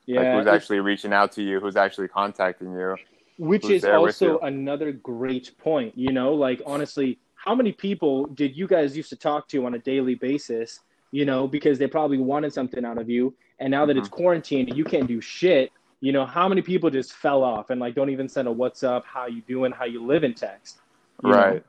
Yeah, 0.05 0.19
like 0.21 0.31
who's 0.33 0.47
actually 0.47 0.79
reaching 0.79 1.13
out 1.13 1.31
to 1.33 1.41
you, 1.43 1.59
who's 1.59 1.75
actually 1.75 2.07
contacting 2.07 2.73
you. 2.73 2.95
which 3.37 3.69
is 3.69 3.83
also 3.85 4.39
another 4.39 4.91
great 4.91 5.57
point. 5.57 5.97
You 5.97 6.11
know, 6.13 6.33
like 6.33 6.61
honestly, 6.65 7.19
how 7.35 7.55
many 7.55 7.71
people 7.71 8.25
did 8.27 8.55
you 8.55 8.67
guys 8.67 8.95
used 8.95 9.09
to 9.09 9.15
talk 9.15 9.47
to 9.49 9.65
on 9.65 9.73
a 9.75 9.79
daily 9.79 10.15
basis? 10.15 10.79
You 11.11 11.25
know, 11.25 11.47
because 11.47 11.79
they 11.79 11.87
probably 11.87 12.17
wanted 12.17 12.53
something 12.53 12.83
out 12.85 12.97
of 12.99 13.09
you, 13.09 13.33
and 13.59 13.71
now 13.71 13.85
that 13.85 13.97
it's 13.97 14.07
Mm-hmm. 14.07 14.15
quarantine 14.15 14.67
and 14.67 14.77
you 14.77 14.83
can't 14.83 15.07
do 15.07 15.21
shit, 15.21 15.71
you 16.01 16.11
know, 16.11 16.25
how 16.25 16.47
many 16.49 16.61
people 16.61 16.89
just 16.89 17.13
fell 17.13 17.43
off 17.43 17.69
and 17.69 17.79
like 17.79 17.95
don't 17.95 18.09
even 18.09 18.27
send 18.27 18.47
a 18.47 18.51
what's 18.51 18.83
up, 18.83 19.05
how 19.05 19.25
you 19.27 19.41
doing, 19.41 19.71
how 19.71 19.85
you 19.85 20.05
live 20.05 20.23
in 20.23 20.33
text. 20.33 20.79
you 21.23 21.31
know? 21.31 21.37
Right. 21.37 21.63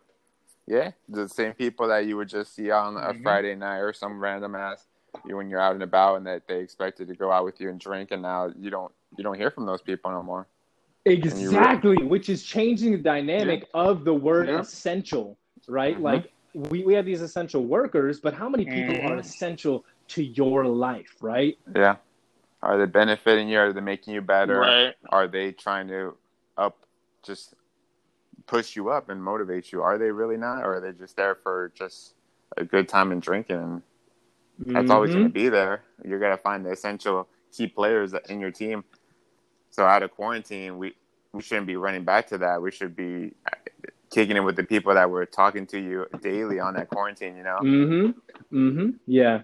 Yeah, 0.66 0.90
the 1.08 1.28
same 1.28 1.52
people 1.54 1.86
that 1.88 2.06
you 2.06 2.16
would 2.16 2.28
just 2.28 2.54
see 2.54 2.70
on 2.70 2.96
a 2.96 3.14
Mhm. 3.14 3.22
Friday 3.22 3.54
night 3.54 3.78
or 3.78 3.92
some 3.92 4.18
random 4.18 4.56
ass 4.56 4.84
you 5.24 5.36
when 5.36 5.48
you're 5.48 5.60
out 5.60 5.74
and 5.74 5.82
about, 5.82 6.16
and 6.16 6.26
that 6.26 6.46
they 6.46 6.58
expected 6.60 7.08
to 7.08 7.14
go 7.14 7.30
out 7.32 7.44
with 7.44 7.60
you 7.60 7.68
and 7.70 7.80
drink, 7.80 8.10
and 8.10 8.22
now 8.22 8.52
you 8.58 8.70
don't 8.70 8.92
you 9.16 9.24
don't 9.24 9.36
hear 9.36 9.50
from 9.50 9.66
those 9.66 9.82
people 9.82 10.10
no 10.10 10.22
more. 10.22 10.46
you 11.04 11.12
re- 11.12 11.18
Exactly, 11.22 11.96
which 12.04 12.28
is 12.28 12.42
changing 12.42 12.92
the 12.92 12.98
dynamic 12.98 13.68
of 13.74 14.04
the 14.04 14.12
word 14.12 14.48
Yeah. 14.48 14.60
essential, 14.60 15.38
right? 15.68 15.96
Mhm. 15.96 16.02
Like 16.02 16.32
we, 16.54 16.84
we 16.84 16.94
have 16.94 17.04
these 17.04 17.20
essential 17.22 17.64
workers, 17.64 18.18
but 18.20 18.34
how 18.34 18.48
many 18.48 18.64
people 18.64 18.96
are 19.06 19.16
Mhm. 19.16 19.20
essential 19.20 19.84
to 20.08 20.22
your 20.22 20.66
life, 20.66 21.16
right? 21.20 21.56
Yeah. 21.74 21.96
Are 22.62 22.76
they 22.78 22.86
benefiting 22.86 23.48
you? 23.48 23.58
Are 23.58 23.72
they 23.72 23.80
making 23.80 24.14
you 24.14 24.20
better? 24.22 24.58
Right. 24.58 24.94
Are 25.10 25.28
they 25.28 25.52
trying 25.52 25.88
to 25.88 26.16
up 26.56 26.86
just 27.22 27.54
push 28.46 28.74
you 28.76 28.88
up 28.90 29.08
and 29.08 29.22
motivate 29.22 29.72
you? 29.72 29.82
Are 29.82 29.98
they 29.98 30.10
really 30.10 30.36
not? 30.36 30.64
Or 30.64 30.76
are 30.76 30.80
they 30.80 30.92
just 30.92 31.16
there 31.16 31.34
for 31.34 31.72
just 31.74 32.14
a 32.56 32.64
good 32.64 32.88
time 32.88 33.12
and 33.12 33.20
drinking? 33.20 33.56
And 33.56 33.82
that's 34.58 34.90
always 34.90 35.10
Mhm. 35.10 35.14
going 35.14 35.26
to 35.26 35.32
be 35.32 35.48
there. 35.48 35.82
You're 36.04 36.18
going 36.18 36.36
to 36.36 36.42
find 36.42 36.64
the 36.64 36.70
essential 36.70 37.28
key 37.52 37.66
players 37.66 38.14
in 38.28 38.40
your 38.40 38.50
team. 38.50 38.84
So 39.70 39.84
out 39.84 40.02
of 40.02 40.10
quarantine, 40.12 40.78
we, 40.78 40.94
we 41.32 41.42
shouldn't 41.42 41.66
be 41.66 41.76
running 41.76 42.04
back 42.04 42.28
to 42.28 42.38
that. 42.38 42.62
We 42.62 42.70
should 42.70 42.96
be 42.96 43.34
kicking 44.10 44.36
it 44.36 44.40
with 44.40 44.56
the 44.56 44.64
people 44.64 44.94
that 44.94 45.10
were 45.10 45.26
talking 45.26 45.66
to 45.66 45.78
you 45.80 46.06
daily 46.22 46.60
on 46.60 46.74
that 46.74 46.88
quarantine, 46.88 47.36
you 47.36 47.42
know? 47.42 47.58
Mm-hmm. 47.60 48.56
Mm-hmm. 48.56 48.90
Yeah. 49.06 49.42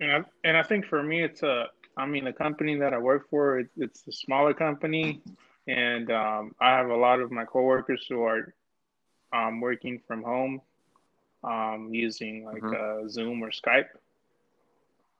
And 0.00 0.12
I, 0.12 0.24
and 0.44 0.56
I 0.56 0.62
think 0.62 0.86
for 0.86 1.02
me, 1.02 1.24
it's 1.24 1.42
a, 1.42 1.66
I 1.96 2.06
mean, 2.06 2.24
the 2.24 2.32
company 2.32 2.76
that 2.78 2.94
I 2.94 2.98
work 2.98 3.28
for, 3.30 3.58
it's, 3.58 3.72
it's 3.76 4.06
a 4.06 4.12
smaller 4.12 4.54
company, 4.54 5.20
and 5.66 6.10
um, 6.12 6.54
I 6.60 6.70
have 6.76 6.88
a 6.90 6.96
lot 6.96 7.18
of 7.18 7.32
my 7.32 7.44
coworkers 7.44 8.06
who 8.08 8.22
are 8.22 8.54
um, 9.32 9.60
working 9.60 10.00
from 10.06 10.22
home, 10.22 10.60
um, 11.44 11.88
using 11.92 12.44
like 12.44 12.62
uh, 12.64 13.08
Zoom 13.08 13.42
or 13.42 13.50
Skype. 13.50 13.88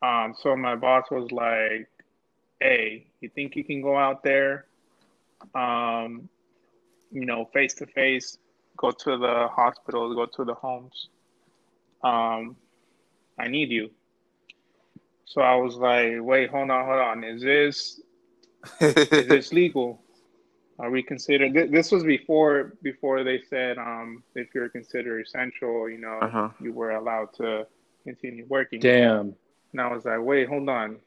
Um, 0.03 0.35
so 0.39 0.57
my 0.57 0.77
boss 0.77 1.07
was 1.11 1.31
like, 1.33 1.89
"Hey, 2.61 3.07
you 3.21 3.29
think 3.29 3.57
you 3.57 3.65
can 3.65 3.83
go 3.83 3.97
out 3.97 4.23
there, 4.23 4.67
um, 5.55 6.29
you 7.11 7.27
know, 7.27 7.47
face 7.53 7.75
to 7.75 7.87
face, 7.87 8.39
go 8.77 8.91
to 8.91 9.17
the 9.17 9.49
hospitals, 9.51 10.15
go 10.15 10.27
to 10.27 10.45
the 10.45 10.55
homes? 10.55 11.09
Um, 12.03 12.57
I 13.39 13.49
need 13.49 13.71
you." 13.71 13.91
So 15.29 15.43
I 15.43 15.57
was 15.57 15.77
like, 15.77 16.15
wait, 16.21 16.49
hold 16.49 16.71
on, 16.71 16.87
hold 16.87 16.99
on. 16.99 17.25
Is 17.25 17.43
this 17.43 18.01
is 18.81 18.95
this 19.29 19.53
legal? 19.53 20.01
Are 20.81 20.91
we 20.91 21.03
considered? 21.03 21.55
Th- 21.55 21.71
this 21.71 21.91
was 21.91 22.05
before 22.05 22.75
before 22.83 23.25
they 23.25 23.41
said 23.51 23.79
um, 23.79 24.23
if 24.35 24.55
you're 24.55 24.69
considered 24.69 25.27
essential, 25.27 25.89
you 25.89 25.99
know, 25.99 26.19
Uh-huh. 26.23 26.51
you 26.61 26.73
were 26.73 26.93
allowed 26.93 27.33
to 27.35 27.67
continue 28.05 28.47
working. 28.49 28.79
Damn. 28.81 29.35
And 29.73 29.81
I 29.81 29.93
was 29.93 30.05
like, 30.05 30.21
wait, 30.23 30.49
hold 30.49 30.69
on. 30.69 30.99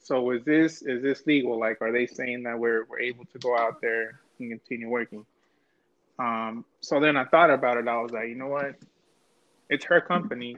So 0.00 0.30
is 0.30 0.44
this 0.44 0.82
is 0.82 1.02
this 1.02 1.26
legal? 1.26 1.58
Like, 1.58 1.82
are 1.82 1.90
they 1.92 2.06
saying 2.06 2.44
that 2.44 2.58
we're 2.58 2.84
we're 2.88 3.00
able 3.00 3.24
to 3.26 3.38
go 3.40 3.56
out 3.58 3.80
there 3.80 4.20
and 4.38 4.50
continue 4.50 4.88
working? 4.88 5.26
Um, 6.20 6.64
so 6.80 7.00
then 7.00 7.16
I 7.16 7.24
thought 7.24 7.50
about 7.50 7.76
it. 7.76 7.86
I 7.88 8.00
was 8.00 8.12
like, 8.12 8.28
you 8.28 8.34
know 8.36 8.48
what? 8.48 8.76
It's 9.68 9.84
her 9.86 10.00
company. 10.00 10.56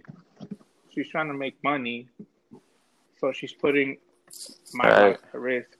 She's 0.91 1.09
trying 1.09 1.29
to 1.29 1.35
make 1.35 1.57
money, 1.65 2.09
so 3.19 3.33
she's 3.33 3.53
putting 3.53 3.97
my 4.75 4.89
Right. 4.89 5.03
life 5.13 5.19
at 5.35 5.41
risk. 5.41 5.71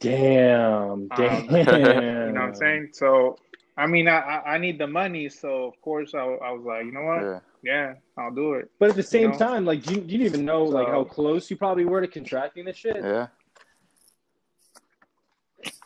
Damn. 0.00 1.08
Damn. 1.08 1.48
Um, 1.48 1.48
You 1.50 1.64
know 1.64 2.32
what 2.32 2.40
I'm 2.40 2.54
saying? 2.54 2.88
So, 2.92 3.36
I 3.76 3.86
mean, 3.86 4.08
I 4.08 4.18
I, 4.18 4.54
I 4.54 4.58
need 4.58 4.78
the 4.78 4.86
money, 4.86 5.28
so 5.28 5.64
of 5.64 5.80
course 5.82 6.14
I, 6.14 6.18
I 6.18 6.50
was 6.52 6.64
like, 6.64 6.84
you 6.86 6.92
know 6.92 7.02
what? 7.02 7.22
yeah. 7.22 7.40
Yeah, 7.62 7.94
I'll 8.16 8.30
do 8.30 8.54
it. 8.54 8.70
But 8.78 8.88
at 8.90 8.96
the 8.96 9.02
same 9.02 9.32
know? 9.32 9.38
time, 9.38 9.66
like, 9.66 9.88
you, 9.90 9.96
you 9.96 10.02
didn't 10.18 10.26
even 10.26 10.44
know 10.46 10.64
like 10.64 10.86
So- 10.86 10.92
how 10.92 11.04
close 11.04 11.50
you 11.50 11.56
probably 11.56 11.84
were 11.84 12.00
to 12.00 12.08
contracting 12.08 12.64
this 12.64 12.76
shit. 12.78 12.96
Yeah. 12.96 13.26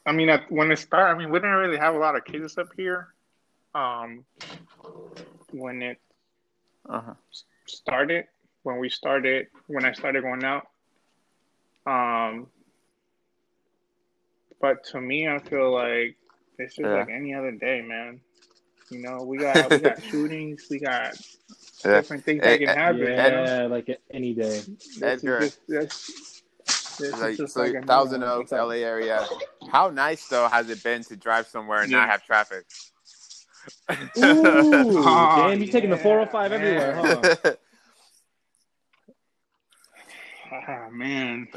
I 0.06 0.12
mean, 0.12 0.28
at, 0.28 0.50
when 0.52 0.70
it 0.70 0.78
started, 0.78 1.12
I 1.12 1.18
mean, 1.18 1.30
we 1.32 1.38
didn't 1.40 1.56
really 1.56 1.78
have 1.78 1.96
a 1.96 1.98
lot 1.98 2.14
of 2.14 2.24
cases 2.24 2.56
up 2.58 2.68
here. 2.76 3.08
Um, 3.74 4.24
when 5.50 5.82
it 5.82 5.98
Uh-huh. 6.88 7.14
started, 7.66 8.26
when 8.62 8.78
we 8.78 8.88
started, 8.88 9.48
when 9.66 9.84
I 9.84 9.92
started 9.92 10.22
going 10.22 10.44
out. 10.44 10.68
Um, 11.86 12.46
but 14.64 14.82
to 14.82 14.98
me, 14.98 15.28
I 15.28 15.38
feel 15.40 15.70
like 15.74 16.16
it's 16.58 16.76
just 16.76 16.86
Yeah. 16.88 17.00
like 17.00 17.10
any 17.10 17.34
other 17.34 17.50
day, 17.52 17.82
man. 17.82 18.18
You 18.88 19.02
know, 19.02 19.22
we 19.22 19.36
got 19.36 19.70
we 19.70 19.78
got 19.80 20.02
shootings, 20.10 20.68
we 20.70 20.78
got 20.78 21.12
Yeah. 21.84 22.00
different 22.00 22.24
things 22.24 22.40
Eh, 22.42 22.56
that 22.56 22.58
can 22.60 22.68
happen. 22.74 23.00
you 23.00 23.14
know? 23.14 23.68
Like 23.70 24.00
any 24.10 24.32
day. 24.32 24.62
This 24.62 24.96
is 24.96 25.02
Edgar. 25.02 25.40
just- 25.40 25.66
this- 25.68 26.24
this 26.98 27.20
like 27.20 27.36
just 27.36 27.52
so 27.52 27.60
like 27.60 27.74
a 27.74 27.82
Thousand 27.82 28.22
Oaks, 28.22 28.52
LA 28.52 28.76
area. 28.92 29.26
How 29.70 29.90
nice 29.90 30.26
though 30.28 30.48
has 30.48 30.70
it 30.70 30.82
been 30.82 31.02
to 31.04 31.16
drive 31.16 31.46
somewhere 31.46 31.82
and 31.82 31.90
not 31.92 32.08
have 32.08 32.24
traffic? 32.24 32.64
Ooh, 34.16 34.16
Oh, 34.16 35.48
damn, 35.50 35.60
you 35.60 35.66
taking 35.66 35.90
the 35.90 35.96
yeah, 35.96 36.02
405 36.02 36.52
everywhere, 36.52 36.94
huh? 36.94 37.54
Ah, 40.52 40.88
man. 40.90 41.48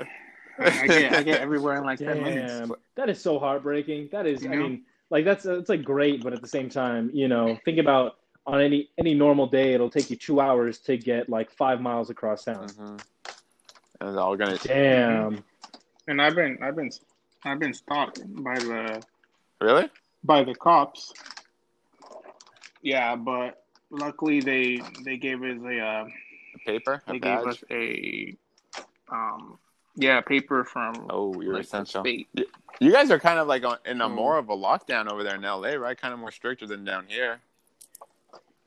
I 0.60 0.88
get, 0.88 1.14
I 1.14 1.24
get 1.24 1.42
everywhere 1.48 1.78
in 1.78 1.84
like 1.84 2.00
10 2.00 2.24
minutes. 2.24 2.72
That 2.96 3.10
is 3.10 3.22
so 3.22 3.40
heartbreaking. 3.40 4.10
That 4.12 4.26
is, 4.26 4.44
You 4.44 4.52
I 4.52 4.56
know? 4.56 4.64
mean, 4.64 4.84
like 5.10 5.24
that's 5.26 5.46
it's 5.46 5.70
like 5.70 5.84
great, 5.84 6.24
but 6.24 6.34
at 6.34 6.42
the 6.42 6.48
same 6.48 6.70
time, 6.70 7.10
you 7.14 7.28
know, 7.28 7.58
think 7.66 7.78
about 7.78 8.18
on 8.46 8.62
any 8.62 8.90
any 8.98 9.14
normal 9.14 9.48
day, 9.48 9.74
it'll 9.74 9.90
take 9.90 10.10
you 10.10 10.16
two 10.16 10.40
hours 10.42 10.80
to 10.80 10.98
get 10.98 11.30
like 11.30 11.52
five 11.52 11.80
miles 11.82 12.10
across 12.10 12.44
town. 12.46 12.68
Mhm. 12.68 13.02
And 14.00 14.10
it's 14.10 14.18
all 14.18 14.36
gonna 14.36 14.58
Damn. 14.58 15.44
And 16.08 16.22
I've 16.22 16.36
been, 16.36 16.58
I've 16.62 16.76
been, 16.76 16.90
I've 17.44 17.60
been 17.60 17.74
stopped 17.74 18.22
by 18.44 18.58
the 18.60 19.02
really. 19.62 19.90
by 20.24 20.44
the 20.44 20.56
cops. 20.56 21.14
Yeah, 22.82 23.16
but 23.16 23.64
luckily 23.90 24.40
they 24.42 24.82
they 25.04 25.18
gave 25.18 25.42
us 25.44 25.58
a 25.64 25.80
uh, 25.80 26.06
A 26.56 26.60
paper, 26.66 27.02
a 27.08 27.12
they 27.14 27.20
gave 27.20 27.44
badge. 27.44 27.48
us 27.48 27.64
a 27.72 28.38
um 29.12 29.58
yeah 29.98 30.22
paper 30.22 30.64
from 30.64 31.08
Oh, 31.10 31.40
you're 31.42 31.54
like, 31.54 31.66
essential. 31.66 32.06
You 32.80 32.92
guys 32.92 33.10
are 33.12 33.20
kind 33.20 33.40
of 33.40 33.48
like 33.48 33.66
on, 33.66 33.78
in 33.86 34.02
a 34.02 34.08
Mm. 34.08 34.14
more 34.14 34.38
of 34.38 34.50
a 34.50 34.56
lockdown 34.56 35.12
over 35.12 35.24
there 35.24 35.36
in 35.36 35.42
LA, 35.42 35.74
right? 35.74 36.00
Kind 36.00 36.14
of 36.14 36.20
more 36.20 36.32
stricter 36.32 36.68
than 36.68 36.86
down 36.86 37.06
here. 37.08 37.40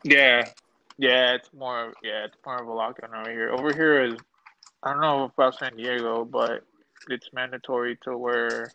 Yeah, 0.03 0.49
yeah, 0.99 1.35
it's 1.35 1.53
more 1.53 1.95
yeah, 2.03 2.25
it's 2.25 2.37
more 2.45 2.61
of 2.61 2.67
a 2.69 2.71
lockdown 2.71 3.19
over 3.19 3.31
here. 3.31 3.51
Over 3.51 3.73
here 3.73 4.03
is 4.05 4.15
I 4.83 4.93
don't 4.93 5.01
know 5.01 5.25
about 5.25 5.55
San 5.59 5.77
Diego, 5.77 6.25
but 6.25 6.65
it's 7.09 7.29
mandatory 7.33 7.97
to 8.03 8.17
wear 8.17 8.73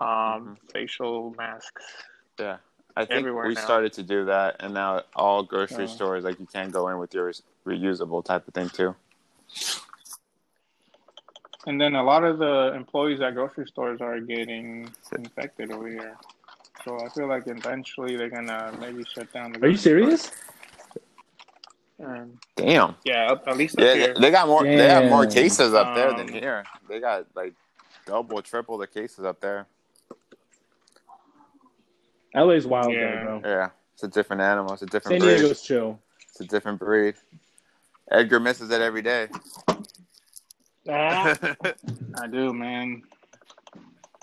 um 0.00 0.56
facial 0.72 1.34
masks. 1.38 1.84
Yeah, 2.38 2.58
I 2.96 3.04
think 3.04 3.20
everywhere 3.20 3.46
we 3.48 3.54
now. 3.54 3.60
started 3.60 3.92
to 3.94 4.02
do 4.02 4.26
that, 4.26 4.56
and 4.60 4.74
now 4.74 5.02
all 5.16 5.42
grocery 5.42 5.84
Oh. 5.84 5.86
stores 5.86 6.24
like 6.24 6.38
you 6.38 6.46
can't 6.46 6.70
go 6.72 6.88
in 6.88 6.98
with 6.98 7.14
your 7.14 7.32
reusable 7.66 8.24
type 8.24 8.46
of 8.46 8.54
thing 8.54 8.68
too. 8.68 8.94
And 11.68 11.78
then 11.78 11.96
a 11.96 12.02
lot 12.02 12.24
of 12.24 12.38
the 12.38 12.72
employees 12.74 13.20
at 13.20 13.34
grocery 13.34 13.66
stores 13.66 14.00
are 14.00 14.18
getting 14.20 14.88
infected 15.14 15.70
over 15.70 15.86
here. 15.86 16.16
So 16.82 16.98
I 17.04 17.10
feel 17.10 17.28
like 17.28 17.42
eventually 17.46 18.16
they're 18.16 18.30
gonna 18.30 18.74
maybe 18.80 19.04
shut 19.04 19.30
down 19.34 19.52
the. 19.52 19.60
Are 19.62 19.68
you 19.68 19.76
serious? 19.76 20.30
Um, 22.02 22.38
Damn. 22.56 22.94
yeah, 23.04 23.34
at 23.46 23.56
least 23.58 23.78
up 23.78 23.84
Yeah, 23.84 23.94
here. 23.94 24.14
they 24.18 24.30
got 24.30 24.48
more. 24.48 24.64
They 24.64 24.88
have 24.88 25.10
more 25.10 25.26
cases 25.26 25.74
up 25.74 25.94
there 25.94 26.10
than 26.14 26.28
Um, 26.28 26.32
here. 26.32 26.64
They 26.88 27.00
got 27.00 27.26
like 27.34 27.52
double, 28.06 28.40
triple 28.40 28.78
the 28.78 28.86
cases 28.86 29.26
up 29.26 29.38
there. 29.40 29.66
LA's 32.34 32.66
wild 32.66 32.94
Yeah. 32.94 33.24
though, 33.26 33.40
bro. 33.40 33.50
Yeah, 33.50 33.70
it's 33.92 34.04
a 34.04 34.08
different 34.08 34.40
animal. 34.40 34.72
It's 34.72 34.80
a 34.80 34.86
San 34.86 34.88
different 34.90 35.20
breed. 35.20 35.36
Diego's 35.40 35.60
chill. 35.60 35.98
It's 36.30 36.40
a 36.40 36.44
different 36.46 36.78
breed. 36.78 37.14
Edgar 38.10 38.40
misses 38.40 38.70
it 38.70 38.80
every 38.80 39.02
day. 39.02 39.28
Ah, 40.88 41.36
I 42.20 42.26
do, 42.26 42.52
man. 42.52 43.02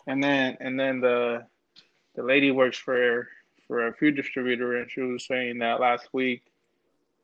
And 0.08 0.24
then 0.24 0.58
and 0.60 0.80
then 0.80 1.00
the 1.00 1.46
the 2.16 2.24
lady 2.24 2.52
works 2.52 2.78
for 2.78 3.28
for 3.68 3.88
a 3.88 3.94
food 3.94 4.16
distributor, 4.16 4.78
and 4.78 4.90
she 4.90 5.02
was 5.02 5.26
saying 5.26 5.60
that 5.60 5.80
last 5.80 6.08
week, 6.14 6.44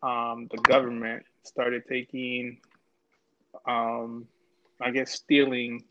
um, 0.04 0.48
the 0.52 0.58
government 0.58 1.24
started 1.44 1.84
taking, 1.88 2.60
um, 3.68 4.28
I 4.80 4.92
guess 4.92 5.12
stealing 5.12 5.84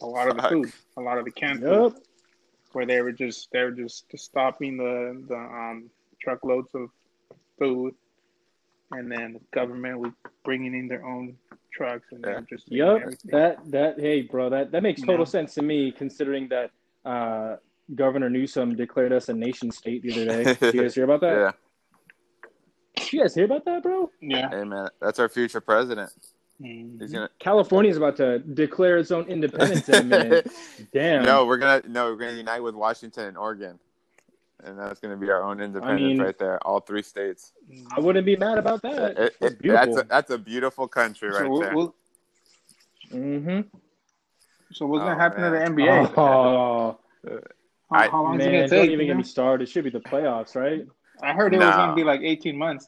a 0.00 0.06
lot 0.06 0.28
of 0.28 0.36
the 0.36 0.42
food, 0.48 0.72
a 0.96 1.00
lot 1.00 1.18
of 1.18 1.24
the 1.24 1.30
canned 1.30 1.60
food, 1.60 1.94
where 2.72 2.86
they 2.86 3.00
were 3.02 3.12
just 3.12 3.48
they 3.52 3.62
were 3.62 3.70
just, 3.70 4.08
just 4.10 4.24
stopping 4.24 4.76
the 4.76 5.24
the 5.28 5.36
um, 5.36 5.90
truckloads 6.20 6.70
of 6.74 6.90
food, 7.58 7.94
and 8.92 9.10
then 9.10 9.34
the 9.34 9.40
government 9.52 9.98
was 9.98 10.12
bringing 10.44 10.74
in 10.74 10.88
their 10.88 11.04
own 11.04 11.36
trucks 11.72 12.06
and 12.10 12.22
they 12.24 12.30
Yeah. 12.32 12.40
just 12.48 12.64
taking 12.66 12.78
Yup. 12.78 13.00
everything. 13.02 13.30
That 13.30 13.70
that 13.70 14.00
hey, 14.00 14.22
bro, 14.22 14.48
that 14.50 14.72
that 14.72 14.82
makes 14.82 15.00
total 15.00 15.18
know? 15.18 15.24
sense 15.24 15.54
to 15.54 15.62
me, 15.62 15.92
considering 15.92 16.48
that 16.48 16.70
uh, 17.04 17.56
Governor 17.94 18.28
Newsom 18.30 18.74
declared 18.76 19.12
us 19.12 19.28
a 19.28 19.34
nation 19.34 19.70
state 19.70 20.02
the 20.02 20.12
other 20.12 20.24
day. 20.44 20.54
Did 20.54 20.74
you 20.74 20.82
guys 20.82 20.94
hear 20.94 21.04
about 21.04 21.20
that? 21.22 21.36
yeah. 21.38 21.50
Did 22.96 23.12
you 23.12 23.20
guys 23.20 23.34
hear 23.34 23.44
about 23.44 23.64
that, 23.66 23.82
bro? 23.82 24.10
Yeah. 24.20 24.50
Hey 24.50 24.64
man, 24.64 24.88
that's 25.00 25.18
our 25.18 25.28
future 25.28 25.60
president. 25.60 26.10
Mhm. 26.60 27.00
He's 27.00 27.12
gonna. 27.12 27.30
California's 27.38 27.96
about 27.96 28.16
to 28.16 28.40
declare 28.40 28.98
its 28.98 29.12
own 29.12 29.26
independence 29.28 29.88
in 29.88 29.94
a 29.94 30.02
minute. 30.04 30.50
Damn. 30.92 31.24
no, 31.24 31.46
we're 31.46 31.58
gonna 31.58 31.82
no, 31.88 32.06
we're 32.06 32.16
gonna 32.16 32.32
unite 32.36 32.62
with 32.62 32.74
Washington 32.74 33.28
and 33.28 33.36
Oregon, 33.38 33.78
and 34.64 34.78
that's 34.78 35.00
gonna 35.00 35.16
be 35.16 35.30
our 35.30 35.42
own 35.42 35.60
independence 35.60 36.00
mean- 36.02 36.20
right 36.20 36.38
there. 36.38 36.58
All 36.66 36.80
three 36.80 37.02
states. 37.02 37.52
I 37.96 38.00
wouldn't 38.00 38.26
be 38.26 38.36
mad 38.36 38.58
about 38.58 38.82
that. 38.82 39.18
It- 39.18 39.36
It's 39.40 39.54
it- 39.54 39.62
beautiful. 39.62 39.94
that's 39.94 40.04
a, 40.04 40.08
that's 40.08 40.30
a 40.30 40.38
beautiful 40.38 40.88
country 40.88 41.30
So, 41.32 41.38
right 41.40 41.50
what- 41.50 41.62
there. 41.64 41.74
what- 41.74 41.92
mm-hmm. 43.10 43.60
so 44.72 44.86
what's 44.86 45.02
gonna 45.02 45.14
Oh, 45.14 45.18
happen 45.18 45.40
man. 45.42 45.52
to 45.52 45.58
the 45.58 45.64
NBA? 45.82 46.12
Oh, 46.16 46.98
how, 47.26 47.38
I- 47.90 48.08
how 48.08 48.22
long 48.22 48.40
is 48.40 48.46
it 48.46 48.50
man, 48.50 48.60
gonna 48.60 48.68
don't 48.68 48.80
take? 48.82 48.90
even 48.90 49.00
you 49.00 49.06
get 49.06 49.16
me 49.16 49.22
know? 49.22 49.26
started. 49.28 49.64
It 49.64 49.70
should 49.70 49.84
be 49.84 49.90
the 49.90 50.00
playoffs, 50.00 50.54
right? 50.54 50.86
I 51.22 51.32
heard 51.32 51.54
it 51.54 51.58
was 51.58 51.74
gonna 51.74 51.94
be 51.94 52.04
like 52.04 52.20
18 52.22 52.56
months. 52.56 52.86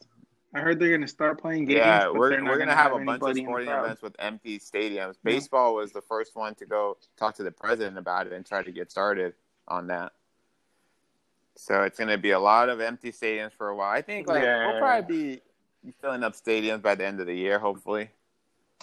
I 0.54 0.60
heard 0.60 0.80
they're 0.80 0.90
gonna 0.90 1.06
start 1.08 1.40
playing 1.40 1.66
games. 1.66 1.78
yeah, 1.78 2.08
we're 2.10 2.44
we're 2.44 2.58
gonna 2.58 2.74
have 2.74 2.92
a 2.92 2.98
bunch 2.98 3.22
of 3.22 3.28
anybody 3.28 3.40
in 3.40 3.46
the 3.46 3.50
sporting 3.50 3.68
events 3.68 4.02
with 4.02 4.16
empty 4.18 4.58
stadiums. 4.58 5.14
Baseball 5.22 5.76
was 5.76 5.92
the 5.92 6.02
first 6.02 6.34
one 6.34 6.54
to 6.56 6.66
go 6.66 6.96
talk 7.16 7.36
to 7.36 7.44
the 7.44 7.52
president 7.52 7.98
about 7.98 8.26
it 8.26 8.32
and 8.32 8.44
try 8.44 8.62
to 8.62 8.72
get 8.72 8.90
started 8.90 9.34
on 9.68 9.86
that. 9.88 10.10
So 11.56 11.82
it's 11.82 11.98
gonna 11.98 12.18
be 12.18 12.30
a 12.30 12.38
lot 12.40 12.68
of 12.68 12.80
empty 12.80 13.12
stadiums 13.12 13.52
for 13.52 13.68
a 13.68 13.76
while. 13.76 13.90
I 13.90 14.02
think 14.02 14.28
like 14.28 14.42
Yeah. 14.42 14.66
we'll 14.70 14.78
probably 14.80 15.42
be 15.84 15.92
filling 16.00 16.22
up 16.24 16.34
stadiums 16.34 16.82
by 16.82 16.94
the 16.94 17.04
end 17.06 17.20
of 17.20 17.26
the 17.26 17.34
year, 17.34 17.58
hopefully, 17.58 18.10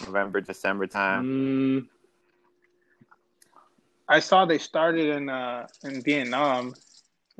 November, 0.05 0.41
December 0.41 0.85
time. 0.87 1.25
Mm, 1.25 1.87
I 4.09 4.19
saw 4.19 4.45
they 4.45 4.57
started 4.57 5.15
in 5.15 5.29
uh 5.29 5.67
in 5.83 6.01
Vietnam. 6.01 6.73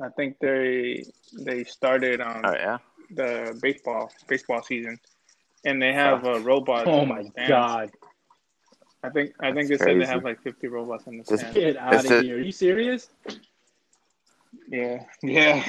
I 0.00 0.08
think 0.10 0.38
they 0.40 1.04
they 1.44 1.64
started 1.64 2.20
on 2.20 2.44
Oh 2.44 2.52
yeah, 2.54 2.78
the 3.10 3.58
baseball 3.62 4.12
baseball 4.28 4.62
season, 4.62 4.98
and 5.64 5.80
they 5.80 5.92
have 5.92 6.24
uh, 6.26 6.40
robots. 6.40 6.84
oh 6.88 7.04
my 7.06 7.22
stands. 7.22 7.48
god. 7.48 7.90
I 9.02 9.10
think 9.10 9.32
I 9.40 9.52
think 9.52 9.68
That's 9.68 9.80
they 9.84 9.92
said 9.92 10.00
they 10.00 10.06
have 10.06 10.24
like 10.24 10.42
50 10.42 10.66
robots 10.68 11.06
in 11.06 11.18
the 11.18 11.24
Just- 11.24 11.40
stands. 11.40 11.54
Get 11.56 11.76
out 11.76 11.94
of 12.04 12.22
here. 12.24 12.36
Are 12.36 12.40
you 12.40 12.52
serious? 12.52 13.08
Yeah, 14.68 15.04
yeah. 15.22 15.64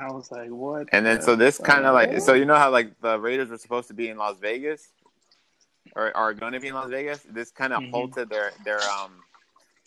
I 0.00 0.10
was 0.12 0.30
like, 0.30 0.50
what? 0.50 0.88
and 0.92 1.04
then 1.04 1.16
the 1.16 1.22
so 1.22 1.36
this 1.36 1.58
kind 1.58 1.84
of 1.84 1.94
like 1.94 2.20
so 2.20 2.34
you 2.34 2.44
know 2.44 2.54
how 2.54 2.70
like 2.70 3.00
the 3.00 3.18
Raiders 3.18 3.48
were 3.50 3.58
supposed 3.58 3.88
to 3.88 3.94
be 3.94 4.08
in 4.08 4.16
Las 4.16 4.36
Vegas, 4.40 4.88
or 5.96 6.16
are 6.16 6.32
going 6.34 6.52
to 6.52 6.60
be 6.60 6.68
in 6.68 6.74
Las 6.74 6.90
Vegas. 6.90 7.20
This 7.28 7.50
kind 7.50 7.72
of 7.72 7.82
Mhm. 7.82 7.90
halted 7.90 8.28
their 8.30 8.52
their 8.64 8.78
um 8.88 9.24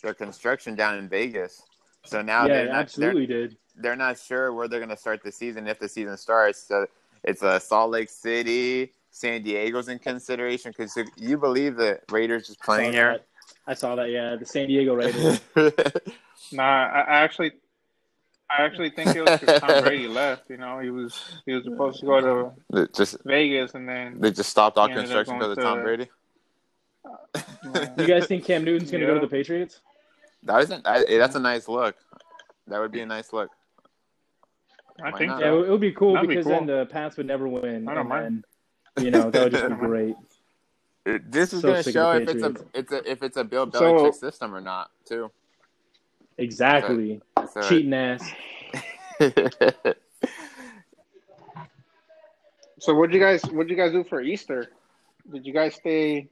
their 0.02 0.14
construction 0.14 0.74
down 0.74 0.98
in 0.98 1.08
Vegas. 1.08 1.62
So 2.04 2.20
now 2.20 2.46
yeah, 2.46 2.52
they're 2.52 2.66
not 2.66 2.72
they're, 2.72 2.80
absolutely 2.80 3.26
did. 3.26 3.56
they're 3.76 3.96
not 3.96 4.18
sure 4.18 4.52
where 4.52 4.68
they're 4.68 4.80
going 4.80 4.90
to 4.90 4.96
start 4.96 5.22
the 5.22 5.32
season 5.32 5.66
if 5.66 5.78
the 5.78 5.88
season 5.88 6.16
starts. 6.18 6.62
So 6.62 6.86
it's 7.22 7.42
a 7.42 7.58
Salt 7.58 7.90
Lake 7.90 8.10
City, 8.10 8.92
San 9.10 9.42
Diego's 9.42 9.88
in 9.88 9.98
consideration 9.98 10.74
because 10.76 10.98
you 11.16 11.38
believe 11.38 11.76
the 11.76 12.00
Raiders 12.10 12.48
just 12.48 12.60
playing 12.60 12.92
Saw 12.92 12.98
here. 12.98 13.12
that. 13.12 13.26
I 13.66 13.72
saw 13.72 13.94
that. 13.94 14.10
Yeah, 14.10 14.36
the 14.36 14.44
San 14.44 14.68
Diego 14.68 14.94
Raiders. 14.94 15.40
Nah, 16.52 16.62
I, 16.62 17.00
I 17.00 17.14
actually, 17.20 17.52
I 18.56 18.62
actually 18.62 18.90
think 18.90 19.14
it 19.16 19.22
was 19.28 19.40
because 19.40 19.60
Tom 19.60 19.82
Brady 19.82 20.08
left. 20.22 20.48
You 20.50 20.56
know, 20.58 20.78
he 20.78 20.90
was 20.90 21.18
he 21.46 21.52
was 21.52 21.64
supposed 21.64 22.00
to 22.00 22.06
go 22.06 22.52
to 22.72 22.88
just 22.94 23.16
Vegas, 23.24 23.74
and 23.74 23.88
then 23.88 24.20
they 24.20 24.30
just 24.30 24.50
stopped 24.50 24.76
all 24.78 24.86
He 24.86 24.92
ended 24.92 25.06
up 25.06 25.24
construction 25.26 25.38
going 25.38 25.50
because 25.54 25.58
of 25.58 25.64
Tom 25.64 25.78
to- 25.78 25.84
Brady. 25.84 26.10
Uh, 27.04 27.86
you 27.98 28.06
guys 28.06 28.26
think 28.26 28.44
Cam 28.44 28.64
Newton's 28.64 28.90
gonna 28.90 29.06
go 29.06 29.14
to 29.14 29.20
the 29.20 29.26
Patriots? 29.28 29.80
That 30.44 30.62
isn't. 30.62 30.86
I, 30.86 31.02
eh, 31.04 31.18
that's 31.18 31.34
a 31.36 31.40
nice 31.40 31.68
look. 31.68 31.96
That 32.66 32.78
would 32.80 32.92
be 32.92 33.00
a 33.00 33.06
nice 33.06 33.32
look. 33.32 33.50
I 35.02 35.10
Why 35.10 35.18
think 35.18 35.30
not? 35.30 35.40
Yeah, 35.40 35.52
it 35.54 35.68
would 35.68 35.80
be 35.80 35.92
cool 35.92 36.14
That'd 36.14 36.28
be 36.28 36.36
because 36.36 36.46
cool. 36.46 36.64
then 36.64 36.66
the 36.66 36.86
Pats 36.86 37.16
would 37.16 37.26
never 37.26 37.48
win. 37.48 37.88
I 37.88 37.94
don't 37.94 38.00
and 38.02 38.08
mind. 38.08 38.44
then, 38.96 39.04
you 39.04 39.10
know, 39.10 39.30
that 39.30 39.42
would 39.44 39.52
just 39.52 39.68
be 39.68 39.74
great. 39.86 40.14
It- 41.04 41.30
This 41.32 41.52
is 41.52 41.60
So 41.62 41.68
going 41.72 41.82
to 41.82 41.92
show 41.92 42.12
if 42.12 42.28
it's 42.28 42.42
a 42.42 42.54
it's 42.72 42.92
a 42.92 43.10
if 43.10 43.22
it's 43.22 43.36
a 43.36 43.44
Bill 43.44 43.70
So- 43.72 43.80
Belichick 43.80 44.14
system 44.14 44.54
or 44.54 44.60
not 44.60 44.90
too. 45.04 45.30
Exactly. 46.38 47.20
So, 47.52 47.68
Cheating 47.68 47.94
ass. 47.94 48.32
So 52.80 52.92
what 52.92 53.02
would 53.02 53.14
you 53.14 53.20
guys 53.20 53.42
what 53.44 53.54
would 53.54 53.70
you 53.70 53.76
guys 53.76 53.92
do 53.92 54.04
for 54.04 54.20
Easter? 54.20 54.66
Did 55.32 55.46
you 55.46 55.54
guys 55.54 55.74
stay 55.74 56.28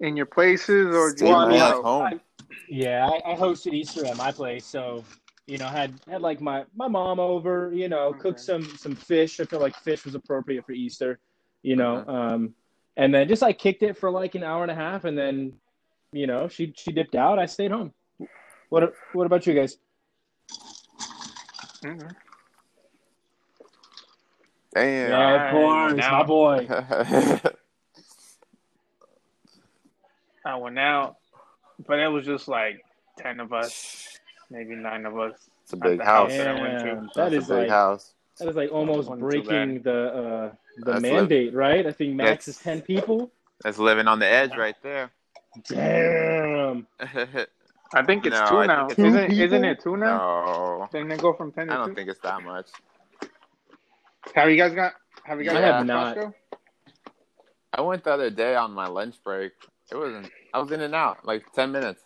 in 0.00 0.16
your 0.16 0.26
places 0.26 0.94
or 0.94 1.10
did 1.10 1.18
Stay 1.18 1.28
you 1.28 1.32
Well, 1.32 1.40
I 1.40 1.44
home. 1.44 1.50
mean, 1.50 1.60
go 1.60 2.00
I- 2.02 2.20
Yeah, 2.68 3.08
I, 3.08 3.32
I 3.32 3.36
hosted 3.36 3.72
Easter 3.72 4.04
at 4.04 4.16
my 4.16 4.30
place, 4.32 4.66
so 4.66 5.04
you 5.46 5.58
know, 5.58 5.66
had 5.66 5.94
had 6.08 6.20
like 6.22 6.40
my 6.40 6.64
my 6.76 6.86
mom 6.86 7.18
over, 7.18 7.72
you 7.72 7.88
know, 7.88 8.12
cooked 8.12 8.40
some 8.40 8.62
some 8.76 8.94
fish. 8.94 9.40
I 9.40 9.44
feel 9.44 9.60
like 9.60 9.74
fish 9.76 10.04
was 10.04 10.14
appropriate 10.14 10.66
for 10.66 10.72
Easter, 10.72 11.18
you 11.62 11.76
know, 11.76 12.04
um, 12.06 12.54
and 12.96 13.14
then 13.14 13.26
just 13.26 13.42
like 13.42 13.58
kicked 13.58 13.82
it 13.82 13.96
for 13.96 14.10
like 14.10 14.34
an 14.34 14.42
hour 14.44 14.62
and 14.62 14.70
a 14.70 14.74
half, 14.74 15.04
and 15.04 15.16
then, 15.16 15.54
you 16.12 16.26
know, 16.26 16.46
she 16.48 16.72
she 16.76 16.92
dipped 16.92 17.14
out. 17.14 17.38
I 17.38 17.46
stayed 17.46 17.70
home. 17.70 17.92
What 18.70 18.94
what 19.12 19.26
about 19.26 19.46
you 19.46 19.52
guys? 19.54 19.76
Mhm. 21.82 22.14
Damn. 24.74 25.10
Yeah, 25.10 25.44
of 25.46 25.52
course, 25.52 25.92
now- 25.94 26.18
my 26.18 26.22
boy. 26.24 26.68
I 30.44 30.56
went 30.56 30.78
out, 30.78 31.16
but 31.86 31.98
it 31.98 32.08
was 32.08 32.24
just 32.24 32.48
like 32.48 32.82
ten 33.18 33.40
of 33.40 33.52
us, 33.52 34.18
maybe 34.50 34.74
nine 34.74 35.04
of 35.04 35.18
us. 35.18 35.34
it's 35.64 35.72
a 35.74 35.76
big 35.76 35.98
the 35.98 36.04
house. 36.04 36.30
house 36.30 36.38
that 36.38 36.48
I 36.48 36.60
went 36.60 36.78
to. 36.80 37.08
That's 37.14 37.34
a 37.34 37.40
big 37.40 37.48
like 37.50 37.68
house. 37.68 38.14
that 38.38 38.48
is 38.48 38.56
like 38.56 38.72
almost 38.72 39.10
breaking 39.18 39.82
the 39.82 39.92
uh, 40.14 40.52
the 40.78 40.92
That's 40.92 41.02
mandate, 41.02 41.52
right? 41.54 41.86
I 41.86 41.92
think 41.92 42.14
max 42.14 42.46
That's- 42.46 42.48
is 42.48 42.56
ten 42.58 42.80
people. 42.80 43.30
That's 43.62 43.78
living 43.78 44.08
on 44.08 44.18
the 44.20 44.26
edge 44.26 44.56
right 44.56 44.76
there. 44.82 45.10
Damn. 45.68 46.86
I 47.92 48.02
think 48.04 48.24
it's 48.26 48.38
No, 48.38 48.46
two 48.48 48.56
I 48.58 48.66
now. 48.66 48.86
think 48.88 48.98
it's- 49.00 49.08
Isn't 49.14 49.30
Two 49.36 49.42
isn't 49.42 49.64
it 49.64 49.80
two 49.82 49.96
now? 49.96 50.16
no, 50.16 50.88
Didn't 50.92 51.12
it 51.12 51.20
go 51.20 51.32
from 51.32 51.50
ten 51.52 51.66
to 51.66 51.72
I 51.72 51.76
don't 51.78 51.88
two? 51.88 51.94
think 51.94 52.08
it's 52.08 52.20
that 52.20 52.42
much. 52.42 52.68
Have 54.34 54.48
you 54.50 54.56
guys 54.56 54.72
got? 54.74 54.92
Have 55.24 55.38
you 55.40 55.46
guys 55.46 55.56
I 55.56 55.60
got 55.60 55.74
have 55.74 55.86
not. 55.86 56.16
Costco? 56.16 56.34
I 57.72 57.80
went 57.82 58.04
the 58.04 58.12
other 58.12 58.30
day 58.30 58.54
on 58.54 58.72
my 58.72 58.86
lunch 58.86 59.16
break. 59.24 59.52
It 59.90 59.96
wasn't. 59.96 60.30
I 60.54 60.58
was 60.60 60.70
in 60.70 60.80
and 60.80 60.94
out 60.94 61.24
like 61.24 61.50
ten 61.52 61.72
minutes. 61.72 62.02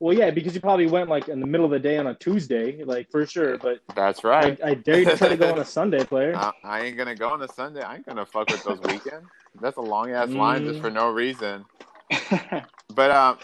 Well, 0.00 0.16
yeah, 0.16 0.30
because 0.30 0.54
you 0.54 0.60
probably 0.60 0.86
went 0.86 1.08
like 1.08 1.28
in 1.28 1.40
the 1.40 1.46
middle 1.46 1.64
of 1.64 1.70
the 1.72 1.78
day 1.78 1.96
on 1.98 2.06
a 2.08 2.14
Tuesday, 2.14 2.82
like 2.84 3.10
for 3.10 3.24
sure. 3.26 3.58
But 3.58 3.78
That's 3.94 4.24
right. 4.24 4.58
I, 4.62 4.70
I 4.70 4.74
dare 4.74 4.98
you 4.98 5.04
to 5.06 5.16
try 5.16 5.28
to 5.28 5.36
go 5.36 5.52
on 5.52 5.58
a 5.60 5.64
Sunday, 5.78 6.04
player. 6.04 6.34
I, 6.36 6.52
I 6.64 6.80
ain't 6.82 6.96
gonna 6.96 7.14
go 7.14 7.30
on 7.30 7.42
a 7.42 7.48
Sunday. 7.48 7.82
I 7.82 7.96
ain't 7.96 8.06
gonna 8.06 8.26
fuck 8.26 8.48
with 8.50 8.64
those 8.64 8.80
weekends. 8.80 9.28
That's 9.60 9.76
a 9.76 9.80
long 9.82 10.10
ass 10.10 10.30
line 10.30 10.64
just 10.64 10.80
Mm. 10.80 10.82
for 10.82 10.90
no 10.90 11.10
reason. 11.10 11.64
But 12.94 13.10
um, 13.10 13.38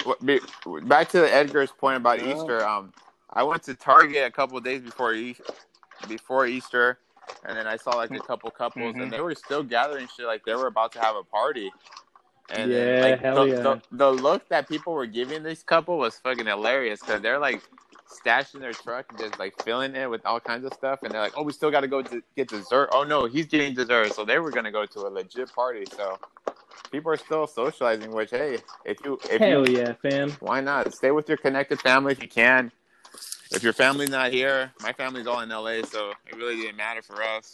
back 0.85 1.09
to 1.11 1.33
Edgar's 1.35 1.73
point 1.73 1.97
about 1.97 2.21
Yeah. 2.21 2.35
Easter. 2.35 2.65
Um, 2.67 2.93
I 3.31 3.43
went 3.43 3.63
to 3.65 3.75
Target 3.75 4.27
a 4.27 4.31
couple 4.31 4.61
days 4.61 4.83
before 4.83 5.15
Easter, 5.15 5.45
before 6.09 6.47
Easter, 6.47 6.99
and 7.45 7.57
then 7.57 7.67
I 7.67 7.77
saw 7.77 7.93
like 7.97 8.13
a 8.13 8.21
couple 8.21 8.51
couples, 8.51 8.95
Mhm. 8.95 9.03
and 9.05 9.13
they 9.13 9.21
were 9.21 9.35
still 9.35 9.63
gathering 9.63 10.09
shit 10.09 10.27
like 10.27 10.45
they 10.45 10.55
were 10.55 10.69
about 10.69 10.93
to 10.93 11.01
have 11.01 11.17
a 11.17 11.25
party. 11.25 11.73
And 12.51 12.73
then, 12.73 12.97
Yeah, 12.97 13.03
like, 13.03 13.21
hell 13.21 13.47
the, 13.47 13.53
yeah. 13.55 13.63
the, 13.63 13.83
the 13.93 14.11
look 14.13 14.49
that 14.51 14.69
people 14.69 14.93
were 14.93 15.07
giving 15.07 15.43
this 15.43 15.63
couple 15.63 15.99
was 15.99 16.19
fucking 16.19 16.47
hilarious 16.47 17.01
because 17.01 17.23
they're 17.23 17.39
like 17.39 17.63
stashing 18.09 18.61
their 18.61 18.73
truck 18.73 19.07
and 19.11 19.19
just 19.19 19.39
like 19.39 19.55
filling 19.63 19.95
it 19.97 20.11
with 20.11 20.25
all 20.27 20.41
kinds 20.41 20.65
of 20.65 20.75
stuff, 20.75 21.01
and 21.05 21.15
they're 21.15 21.21
like, 21.23 21.35
"Oh, 21.37 21.43
we 21.45 21.53
still 21.53 21.71
got 21.71 21.83
to 21.83 21.89
go 21.89 22.03
to 22.03 22.23
get 22.37 22.49
dessert." 22.49 22.91
Oh 22.93 23.05
no, 23.05 23.27
he's 23.27 23.47
getting 23.47 23.75
dessert, 23.75 24.13
so 24.15 24.25
they 24.25 24.39
were 24.39 24.51
gonna 24.53 24.73
go 24.73 24.87
to 24.87 25.01
a 25.07 25.11
legit 25.11 25.53
party. 25.55 25.85
So 25.97 26.19
people 26.91 27.13
are 27.13 27.17
still 27.17 27.47
socializing. 27.47 28.11
Which 28.13 28.31
hey, 28.31 28.59
if 28.85 28.99
you 29.05 29.19
if 29.31 29.41
Hell 29.41 29.69
you 29.69 29.79
yeah, 29.79 29.95
fam. 30.03 30.31
why 30.41 30.61
not 30.61 30.93
stay 30.95 31.11
with 31.11 31.29
your 31.29 31.39
connected 31.39 31.81
family 31.81 32.13
if 32.13 32.23
you 32.23 32.29
can. 32.29 32.71
If 33.53 33.65
your 33.65 33.73
family's 33.73 34.11
not 34.11 34.33
here, 34.33 34.71
my 34.81 34.93
family's 34.93 35.27
all 35.27 35.41
in 35.41 35.49
LA, 35.49 35.83
so 35.83 36.11
it 36.29 36.37
really 36.37 36.57
didn't 36.57 36.77
matter 36.77 37.03
for 37.03 37.21
us. 37.23 37.53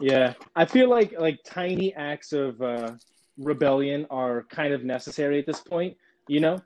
Yeah, 0.00 0.34
I 0.54 0.64
feel 0.64 0.88
like 0.88 1.18
like 1.18 1.40
tiny 1.44 1.92
acts 1.94 2.32
of 2.32 2.62
uh, 2.62 2.92
rebellion 3.38 4.06
are 4.10 4.44
kind 4.44 4.72
of 4.72 4.84
necessary 4.84 5.38
at 5.40 5.46
this 5.46 5.60
point, 5.60 5.96
you 6.28 6.38
know. 6.40 6.60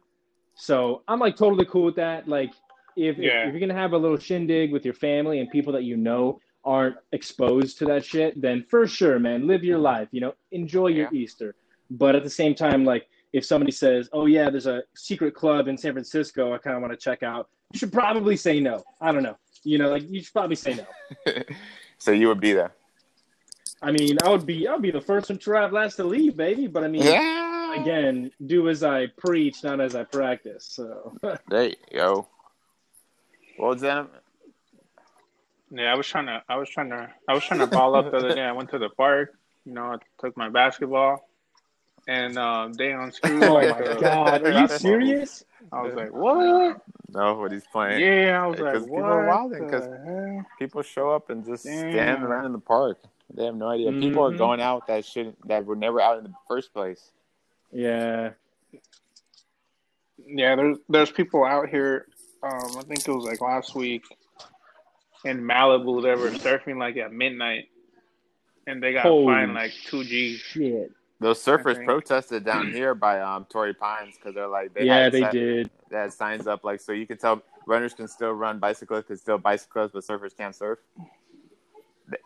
So 0.57 1.03
I'm 1.09 1.19
like 1.21 1.37
totally 1.37 1.65
cool 1.67 1.85
with 1.85 1.97
that. 1.97 2.29
Like, 2.29 2.51
if, 2.97 3.17
if- 3.19 3.25
Yeah. 3.25 3.47
if 3.47 3.53
you're 3.53 3.61
gonna 3.61 3.75
have 3.81 3.93
a 3.93 3.99
little 3.99 4.19
shindig 4.19 4.73
with 4.73 4.85
your 4.85 4.95
family 4.95 5.41
and 5.41 5.51
people 5.51 5.73
that 5.73 5.85
you 5.85 5.97
know 5.97 6.41
aren't 6.65 6.97
exposed 7.13 7.79
to 7.79 7.85
that 7.87 8.05
shit, 8.05 8.41
then 8.41 8.65
for 8.69 8.87
sure, 8.87 9.19
man, 9.19 9.47
live 9.47 9.65
your 9.65 9.79
life. 9.79 10.09
You 10.13 10.21
know, 10.21 10.35
enjoy 10.53 10.89
your 10.89 11.09
Easter. 11.13 11.55
But 11.91 12.15
at 12.17 12.25
the 12.25 12.31
same 12.31 12.55
time, 12.55 12.85
like 12.85 13.07
if 13.33 13.45
somebody 13.45 13.73
says, 13.73 14.09
"Oh 14.13 14.27
yeah, 14.27 14.51
there's 14.51 14.67
a 14.67 14.83
secret 14.95 15.35
club 15.35 15.69
in 15.69 15.77
San 15.77 15.93
Francisco, 15.93 16.53
I 16.55 16.59
kind 16.59 16.77
of 16.77 16.83
want 16.83 16.93
to 16.93 16.97
check 16.99 17.23
out," 17.23 17.49
you 17.73 17.79
should 17.79 17.93
probably 17.93 18.37
say 18.37 18.61
no. 18.61 18.83
I 19.01 19.13
don't 19.13 19.23
know. 19.23 19.37
You 19.63 19.79
know, 19.79 19.91
like 19.91 20.09
you 20.09 20.23
should 20.23 20.33
probably 20.33 20.57
say 20.57 20.75
no. 20.75 21.33
so 21.99 22.11
you 22.13 22.29
would 22.29 22.41
be 22.41 22.53
there. 22.53 22.75
I 23.83 23.93
mean, 23.93 24.17
I 24.25 24.31
would 24.31 24.47
be 24.47 24.67
I'll 24.67 24.81
be 24.81 24.91
the 24.91 25.01
first 25.01 25.29
one 25.29 25.39
to 25.39 25.51
arrive, 25.51 25.73
last 25.73 25.97
to 25.97 26.05
leave, 26.05 26.37
baby. 26.37 26.67
But 26.67 26.85
I 26.85 26.89
mean, 26.89 27.03
Yeah. 27.03 27.81
again, 27.81 28.31
do 28.47 28.69
as 28.69 28.83
I 28.83 29.07
preach, 29.19 29.63
not 29.63 29.81
as 29.81 29.95
I 29.95 30.05
practice. 30.05 30.65
So 30.71 31.17
There 31.49 31.65
you 31.69 31.77
go. 31.93 32.29
Well, 33.59 33.75
then, 33.75 34.09
Yeah, 35.71 35.93
I 35.93 35.95
was 35.95 36.07
trying 36.07 36.27
to. 36.27 36.43
I 36.49 36.57
was 36.57 36.69
trying 36.71 36.91
to. 36.91 37.09
I 37.29 37.35
was 37.35 37.45
trying 37.45 37.61
to 37.61 37.67
ball 37.67 37.95
up 37.97 38.11
the 38.11 38.17
other 38.19 38.35
day. 38.35 38.43
I 38.43 38.53
went 38.53 38.71
to 38.71 38.79
the 38.79 38.89
park. 38.91 39.35
You 39.65 39.73
know, 39.75 39.93
I 39.93 39.97
took 40.21 40.37
my 40.37 40.49
basketball, 40.49 41.26
and 42.07 42.39
um, 42.39 42.73
they 42.75 42.93
unscrewed. 42.93 43.43
oh 43.45 43.55
like, 43.55 43.79
my 43.81 44.01
god, 44.01 44.43
are 44.47 44.61
you 44.61 44.69
serious? 44.69 45.45
I 45.73 45.83
was 45.83 45.95
like, 45.95 46.13
what? 46.13 46.81
No, 47.13 47.35
what 47.35 47.51
he's 47.53 47.67
playing. 47.73 48.01
Yeah, 48.01 48.43
I 48.43 48.47
was 48.47 48.57
Because 48.59 48.83
like, 48.83 48.83
people 48.85 48.97
what? 49.03 49.05
are 49.05 49.27
wilding, 49.27 49.69
'cause- 49.71 49.83
the? 49.87 50.45
People 50.59 50.83
show 50.83 51.11
up 51.11 51.31
and 51.31 51.45
just 51.45 51.65
stand 51.65 52.23
around 52.23 52.47
in 52.47 52.53
the 52.53 52.59
park. 52.59 52.99
They 53.35 53.45
have 53.47 53.57
no 53.57 53.69
idea. 53.69 53.91
People 53.93 54.25
are 54.25 54.31
Mhm. 54.31 54.39
going 54.39 54.61
out 54.61 54.87
that 54.87 55.05
shouldn't, 55.05 55.37
that 55.49 55.65
were 55.67 55.75
never 55.77 56.01
out 56.01 56.19
in 56.19 56.25
the 56.25 56.35
first 56.49 56.73
place. 56.73 57.11
Yeah. 57.73 58.31
Yeah, 60.25 60.57
there's 60.57 60.79
there's 60.89 61.11
people 61.11 61.45
out 61.45 61.69
here. 61.69 62.07
Um, 62.43 62.77
I 62.79 62.83
think 62.83 63.01
it 63.07 63.09
was 63.11 63.25
like 63.25 63.41
last 63.41 63.75
week 63.75 64.05
in 65.25 65.41
Malibu. 65.43 66.03
They 66.03 66.15
were 66.15 66.31
surfing 66.31 66.79
like 66.79 66.97
at 66.97 67.13
midnight, 67.13 67.69
and 68.67 68.83
they 68.83 68.93
got 68.93 69.03
Holy 69.03 69.27
fined 69.27 69.55
like 69.55 69.73
two 69.87 70.05
G's. 70.05 70.39
Shit. 70.41 70.93
Those 71.19 71.43
surfers 71.43 71.83
protested 71.85 72.45
down 72.45 72.73
here 72.73 72.95
by 72.95 73.21
um 73.21 73.47
Torrey 73.49 73.75
Pines 73.75 74.17
because 74.17 74.35
they're 74.35 74.47
like 74.49 74.75
they 74.75 74.85
yeah, 74.85 75.05
had 75.05 75.13
they 75.13 75.21
set- 75.21 75.33
did. 75.33 75.71
they 75.91 75.97
had 75.97 76.13
signs 76.13 76.47
up 76.47 76.65
like 76.65 76.81
so 76.81 76.93
you 76.93 77.07
can 77.07 77.17
tell 77.17 77.43
runners 77.67 77.95
can 77.95 78.07
still 78.09 78.33
run, 78.33 78.59
bicyclists 78.59 79.07
can 79.07 79.17
still 79.17 79.39
bicyclists, 79.39 79.93
but 79.93 80.05
surfers 80.05 80.37
can't 80.37 80.55
surf. 80.55 80.79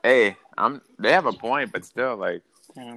Hey, 0.02 0.36
I'm 0.58 0.80
they 0.98 1.12
have 1.12 1.26
a 1.26 1.32
point, 1.32 1.72
but 1.72 1.84
still 1.84 2.16
like 2.16 2.42
Yeah. 2.76 2.96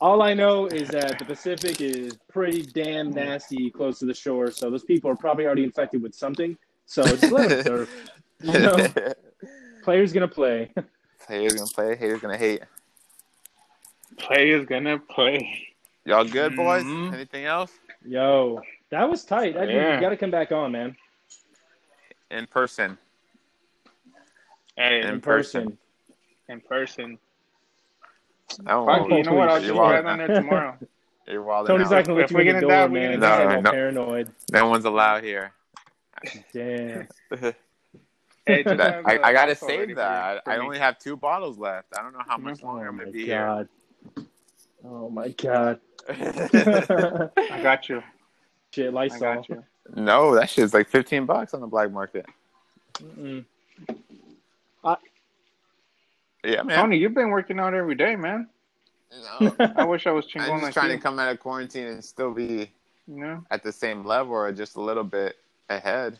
All 0.00 0.22
I 0.22 0.32
know 0.32 0.66
is 0.66 0.88
that 0.88 1.18
the 1.18 1.26
Pacific 1.26 1.80
is 1.82 2.16
pretty 2.28 2.62
damn 2.62 3.10
nasty 3.10 3.70
close 3.70 3.98
to 3.98 4.06
the 4.06 4.14
shore, 4.14 4.50
so 4.50 4.70
those 4.70 4.82
people 4.84 5.10
are 5.10 5.16
probably 5.16 5.44
already 5.44 5.62
infected 5.62 6.02
with 6.02 6.14
something. 6.14 6.56
So 6.86 7.02
just 7.04 7.30
let 7.30 7.48
them 7.48 7.62
surf. 7.62 7.90
You 8.42 8.58
know, 8.58 8.88
players 9.82 10.14
gonna 10.14 10.26
play. 10.26 10.72
Players 11.26 11.52
gonna 11.56 11.66
play, 11.66 11.94
haters 11.94 12.22
gonna 12.22 12.38
hate. 12.38 12.62
Play 14.18 14.50
is 14.50 14.66
gonna 14.66 14.98
play. 14.98 15.66
Y'all 16.04 16.24
good 16.24 16.56
boys? 16.56 16.84
Mhm. 16.84 17.12
Anything 17.12 17.44
else? 17.44 17.72
Yo, 18.04 18.60
that 18.90 19.08
was 19.08 19.24
tight. 19.24 19.56
I 19.56 19.64
Yeah. 19.64 19.94
you 19.96 20.00
got 20.00 20.08
to 20.10 20.16
come 20.16 20.30
back 20.30 20.52
on, 20.52 20.72
man. 20.72 20.96
In 22.30 22.46
person. 22.46 22.98
Hey, 24.76 25.02
In 25.02 25.20
person. 25.20 25.78
in, 26.48 26.60
person. 26.60 27.18
person. 27.18 27.18
Oh, 28.66 28.86
Fuck, 28.86 29.10
you 29.10 29.22
know 29.22 29.34
what? 29.34 29.48
I'll 29.48 29.62
you're 29.62 29.74
see 29.74 29.78
on 29.78 30.18
there 30.18 30.28
tomorrow. 30.28 30.78
You're 31.28 31.42
wild. 31.44 31.68
Tony's 31.68 31.90
not 31.90 32.04
gonna 32.06 32.18
let 32.18 32.24
If 32.24 32.30
you 32.32 32.38
we 32.38 32.42
in 32.42 32.46
get 32.46 32.52
the 32.54 32.58
in 32.58 32.60
door, 32.62 32.70
that, 32.70 32.90
we 32.90 32.98
man. 32.98 33.02
get 33.02 33.08
He's 33.10 33.14
in 33.16 33.20
that. 33.20 33.48
No, 33.48 33.60
no. 33.60 33.70
paranoid. 33.70 34.32
No 34.52 34.68
one's 34.68 34.84
allowed 34.84 35.22
here. 35.22 35.52
Damn. 36.52 37.08
Hey, 38.46 38.64
I, 38.66 38.72
uh, 38.72 39.02
I 39.22 39.32
gotta 39.32 39.50
that's 39.50 39.60
save 39.60 39.94
that. 39.94 40.42
I, 40.46 40.54
I 40.54 40.58
only 40.58 40.78
have 40.78 40.98
two 40.98 41.16
bottles 41.16 41.56
left. 41.56 41.88
I 41.96 42.02
don't 42.02 42.12
know 42.12 42.22
how 42.26 42.36
much 42.36 42.60
Mhm. 42.60 42.64
longer 42.64 42.86
Oh 42.86 42.88
I'm 42.88 42.98
gonna 42.98 43.12
be 43.12 43.26
god. 43.28 43.68
Oh 44.84 45.10
my 45.10 45.28
god. 45.30 45.80
I 46.08 47.60
got 47.62 47.88
you. 47.88 48.02
Shit, 48.72 48.88
I 48.88 48.90
Lysol. 48.90 49.20
got 49.20 49.48
you. 49.48 49.64
no, 49.94 50.34
that 50.34 50.48
shit's 50.50 50.72
like 50.74 50.88
fifteen 50.88 51.26
bucks 51.26 51.54
on 51.54 51.60
the 51.60 51.66
black 51.66 51.90
market. 51.92 52.26
Mm-mm. 52.94 53.44
Yeah, 56.42 56.62
man. 56.62 56.78
Tony, 56.78 56.96
you've 56.96 57.12
been 57.14 57.28
working 57.28 57.58
out 57.58 57.74
every 57.74 57.94
day, 57.94 58.16
man. 58.16 58.48
No. 59.40 59.54
I 59.76 59.84
wish 59.84 60.06
I 60.06 60.10
was 60.10 60.24
I'm 60.36 60.40
just 60.48 60.62
like 60.62 60.72
trying 60.72 60.90
you. 60.90 60.96
to 60.96 61.02
come 61.02 61.18
out 61.18 61.30
of 61.30 61.38
quarantine 61.38 61.86
and 61.88 62.02
still 62.02 62.32
be 62.32 62.70
You 63.06 63.16
know? 63.20 63.44
at 63.50 63.62
the 63.62 63.72
same 63.72 64.06
level 64.06 64.32
or 64.32 64.50
just 64.52 64.76
a 64.76 64.80
little 64.80 65.04
bit 65.04 65.36
ahead. 65.68 66.18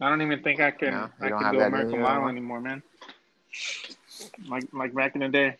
I 0.00 0.08
don't 0.08 0.22
even 0.22 0.42
think 0.42 0.58
I 0.60 0.72
can. 0.72 0.90
No, 0.92 1.00
you 1.20 1.26
I 1.26 1.28
don't 1.28 1.40
can 1.42 1.52
do 1.54 1.60
American 1.60 1.94
you 1.94 2.00
Mile 2.00 2.28
anymore? 2.28 2.30
anymore, 2.30 2.60
man. 2.62 2.82
Like 4.48 4.64
like 4.72 4.94
back 4.94 5.14
in 5.14 5.20
the 5.20 5.28
day. 5.28 5.56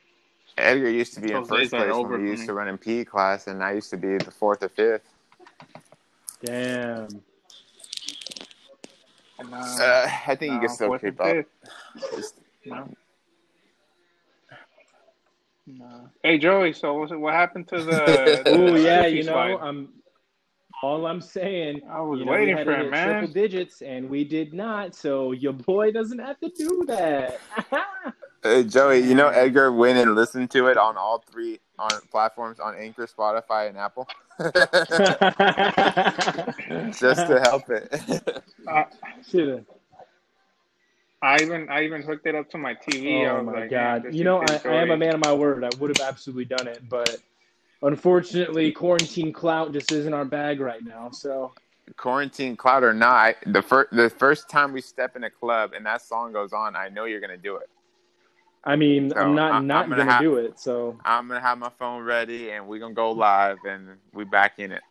Edgar 0.58 0.90
used 0.90 1.14
to 1.14 1.20
be 1.20 1.28
in 1.28 1.34
Those 1.40 1.48
first 1.48 1.70
place 1.70 1.92
over 1.92 2.10
when 2.10 2.22
we 2.22 2.30
used 2.30 2.40
me. 2.42 2.46
to 2.48 2.54
run 2.54 2.68
in 2.68 2.76
PE 2.76 3.04
class, 3.04 3.46
and 3.46 3.62
I 3.62 3.72
used 3.72 3.90
to 3.90 3.96
be 3.96 4.18
the 4.18 4.30
fourth 4.30 4.62
or 4.62 4.68
fifth. 4.68 5.08
Damn. 6.44 7.08
And, 9.38 9.54
uh, 9.54 9.56
Uh, 9.56 10.10
I 10.26 10.34
think 10.34 10.50
you 10.52 10.54
no, 10.56 10.60
can 10.60 10.68
still 10.68 10.88
fourth 10.88 11.00
keep 11.02 11.20
up. 11.20 11.46
Just- 12.14 12.34
No. 12.66 12.88
No. 15.66 16.08
Hey 16.24 16.36
Joey, 16.38 16.72
so 16.72 16.94
what's, 16.94 17.12
what 17.12 17.32
happened 17.32 17.68
to 17.68 17.76
the? 17.84 18.42
the 18.44 18.50
Oh 18.50 18.74
yeah, 18.74 19.06
you 19.06 19.22
know, 19.22 19.32
slide? 19.32 19.58
I'm 19.62 19.88
all 20.82 21.06
I'm 21.06 21.20
saying. 21.20 21.82
I 21.88 22.00
was 22.00 22.18
you 22.18 22.24
know, 22.24 22.32
waiting 22.32 22.54
we 22.56 22.58
had 22.58 22.66
for 22.66 22.76
to 22.76 22.86
it, 22.86 22.90
man. 22.90 23.08
Triple 23.20 23.34
digits, 23.34 23.82
and 23.82 24.10
we 24.10 24.24
did 24.24 24.52
not. 24.52 24.94
So 24.96 25.30
your 25.32 25.52
boy 25.52 25.92
doesn't 25.92 26.18
have 26.18 26.40
to 26.40 26.48
do 26.48 26.84
that. 26.88 27.38
Hey, 28.42 28.64
Joey, 28.64 29.00
you 29.00 29.14
know 29.14 29.28
Edgar 29.28 29.70
went 29.70 29.98
and 29.98 30.14
listened 30.14 30.50
to 30.52 30.68
it 30.68 30.78
on 30.78 30.96
all 30.96 31.22
three 31.30 31.60
on 31.78 31.90
platforms 32.10 32.58
on 32.58 32.74
Anchor, 32.74 33.06
Spotify, 33.06 33.68
and 33.68 33.76
Apple, 33.76 34.08
just 36.98 37.26
to 37.26 37.40
help 37.40 37.68
it. 37.70 38.42
Uh, 38.68 38.84
Should've. 39.28 39.64
I 41.22 41.36
even 41.42 41.68
I 41.68 41.82
even 41.82 42.02
hooked 42.02 42.26
it 42.26 42.34
up 42.34 42.48
to 42.50 42.58
my 42.58 42.74
TV. 42.74 43.26
I 43.26 43.32
Oh 43.32 43.38
was 43.38 43.46
my 43.46 43.60
like, 43.60 43.70
god! 43.70 44.04
man, 44.04 44.14
You 44.14 44.24
know, 44.24 44.40
I, 44.40 44.60
I 44.64 44.74
am 44.82 44.90
a 44.90 44.96
man 44.96 45.14
of 45.14 45.20
my 45.20 45.32
word. 45.34 45.64
I 45.64 45.70
would 45.78 45.96
have 45.96 46.06
absolutely 46.06 46.44
done 46.44 46.68
it, 46.68 46.88
but 46.88 47.16
unfortunately, 47.82 48.70
quarantine 48.72 49.32
clout 49.32 49.72
just 49.72 49.90
isn't 49.92 50.14
our 50.14 50.24
bag 50.24 50.60
right 50.60 50.84
now. 50.84 51.10
So 51.10 51.52
Quarantine 51.96 52.56
clout 52.56 52.84
or 52.84 52.94
not, 52.94 53.36
the 53.46 53.62
first 53.62 53.90
the 53.92 54.08
first 54.08 54.48
time 54.48 54.72
we 54.72 54.80
step 54.80 55.16
in 55.16 55.24
a 55.24 55.30
club 55.30 55.72
and 55.74 55.84
that 55.86 56.02
song 56.02 56.32
goes 56.32 56.52
on, 56.52 56.76
I 56.76 56.88
know 56.88 57.04
you're 57.06 57.20
gonna 57.20 57.36
do 57.36 57.56
it. 57.56 57.68
I 58.62 58.76
mean, 58.76 59.10
So, 59.10 59.16
I'm 59.16 59.34
not 59.34 59.52
I- 59.52 59.56
I'm 59.56 59.66
not 59.66 59.84
gonna 59.88 59.96
gonna, 60.02 60.12
have- 60.12 60.20
do 60.22 60.36
it. 60.36 60.58
So 60.58 60.98
I'm 61.04 61.28
gonna 61.28 61.40
have 61.40 61.58
my 61.58 61.70
phone 61.78 62.02
ready 62.04 62.50
and 62.50 62.66
we're 62.68 62.78
gonna 62.78 62.94
go 62.94 63.10
live 63.12 63.58
and 63.66 63.96
we 64.12 64.24
back 64.24 64.58
in 64.58 64.70
it. 64.72 64.82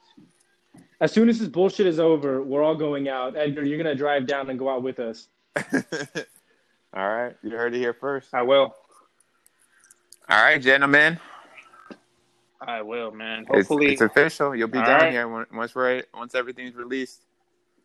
as 1.01 1.11
soon 1.11 1.29
as 1.29 1.39
this 1.39 1.47
bullshit 1.47 1.85
is 1.87 1.99
over, 1.99 2.41
we're 2.41 2.63
all 2.63 2.75
going 2.75 3.07
out. 3.09 3.35
Edgar, 3.37 3.63
you're 3.63 3.77
gonna 3.77 3.95
drive 3.95 4.25
down 4.27 4.49
and 4.49 4.57
go 4.57 4.69
out 4.69 4.81
with 4.83 4.99
us. 4.99 5.27
All 6.91 7.07
right, 7.07 7.35
you 7.43 7.51
heard 7.51 7.75
it 7.75 7.77
here 7.77 7.93
first. 7.93 8.33
I 8.33 8.41
will. 8.41 8.73
All 10.27 10.41
right, 10.43 10.59
gentlemen, 10.59 11.19
I 12.61 12.81
will, 12.81 13.11
man. 13.11 13.41
it's, 13.41 13.49
Hopefully, 13.67 13.93
it's 13.93 14.01
official. 14.01 14.55
You'll 14.55 14.67
be 14.67 14.79
All 14.79 14.85
down 14.85 15.01
right. 15.01 15.11
here 15.11 15.45
once 15.53 15.75
we're 15.75 16.03
once 16.15 16.33
everything's 16.33 16.75
released. 16.75 17.25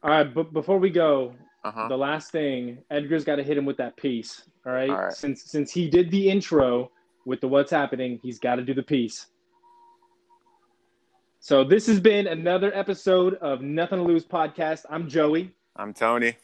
All 0.02 0.10
right, 0.10 0.32
but 0.32 0.52
before 0.54 0.78
we 0.78 0.88
go, 0.90 1.34
Uh 1.64 1.70
huh. 1.70 1.88
the 1.88 1.96
last 1.98 2.30
thing, 2.32 2.78
Edgar's 2.90 3.24
got 3.24 3.36
to 3.36 3.42
hit 3.42 3.58
him 3.58 3.66
with 3.66 3.76
that 3.76 3.96
piece. 3.96 4.42
All 4.66 4.72
right? 4.72 4.90
All 4.90 5.04
right. 5.04 5.12
Since 5.12 5.44
since 5.44 5.70
he 5.72 5.88
did 5.88 6.10
the 6.10 6.30
intro 6.30 6.90
with 7.24 7.40
the 7.40 7.48
what's 7.48 7.70
happening, 7.70 8.18
he's 8.22 8.38
got 8.38 8.56
to 8.56 8.62
do 8.62 8.74
the 8.74 8.82
piece. 8.82 9.26
So 11.40 11.62
this 11.62 11.86
has 11.88 12.00
been 12.00 12.26
another 12.26 12.74
episode 12.74 13.34
of 13.34 13.60
Nothing 13.60 13.98
to 13.98 14.04
Lose 14.04 14.24
podcast. 14.24 14.86
I'm 14.88 15.08
Joey. 15.08 15.52
I'm 15.76 15.92
Tony. 15.92 16.36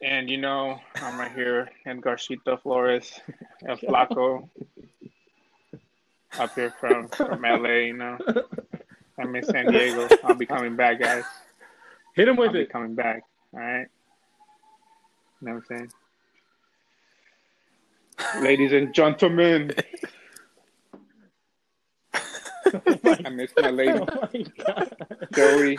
And 0.00 0.30
you 0.30 0.36
know, 0.36 0.78
I'm 0.96 1.18
right 1.18 1.32
here 1.32 1.68
in 1.84 2.00
Garcito 2.00 2.62
Flores, 2.62 3.18
El 3.66 3.76
Flaco, 3.78 4.48
up 6.38 6.54
here 6.54 6.72
from, 6.78 7.08
from 7.08 7.42
LA, 7.42 7.68
you 7.68 7.94
know. 7.94 8.16
I'm 9.18 9.34
in 9.34 9.42
San 9.42 9.66
Diego. 9.66 10.08
I'll 10.22 10.36
be 10.36 10.46
coming 10.46 10.76
back, 10.76 11.00
guys. 11.00 11.24
Hit 12.18 12.26
him 12.26 12.34
with 12.34 12.48
I'll 12.48 12.52
be 12.54 12.60
it. 12.62 12.70
coming 12.70 12.96
back. 12.96 13.22
All 13.54 13.60
right. 13.60 13.86
You 15.40 15.46
know 15.46 15.54
what 15.54 15.62
I'm 15.70 15.88
saying? 18.26 18.42
Ladies 18.42 18.72
and 18.72 18.92
gentlemen, 18.92 19.72
I 22.14 23.30
miss 23.30 23.52
my 23.56 23.70
lady, 23.70 24.00
Oh 24.00 24.28
my 24.34 24.44
god. 24.66 24.96
Joey 25.32 25.78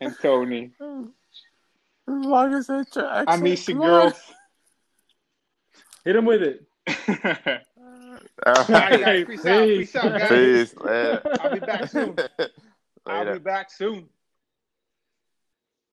and 0.00 0.16
Tony. 0.20 0.72
As 0.80 0.88
long 2.08 2.52
as 2.52 2.68
it's 2.68 2.96
your 2.96 3.06
I 3.06 3.20
accent, 3.20 3.42
miss 3.44 3.68
you, 3.68 3.76
girls. 3.76 4.14
Hit 6.04 6.16
him 6.16 6.24
with 6.24 6.42
it. 6.42 6.66
All 8.44 8.54
right, 8.68 9.00
guys. 9.00 9.24
Peace 9.24 9.46
out. 9.46 9.68
Peace 9.68 9.94
out, 9.94 10.18
guys. 10.18 10.72
Peace. 10.72 10.74
I'll 11.38 11.54
be 11.54 11.60
back 11.60 11.88
soon. 11.88 12.16
I'll 13.06 13.32
be 13.32 13.38
back 13.38 13.70
soon. 13.70 14.08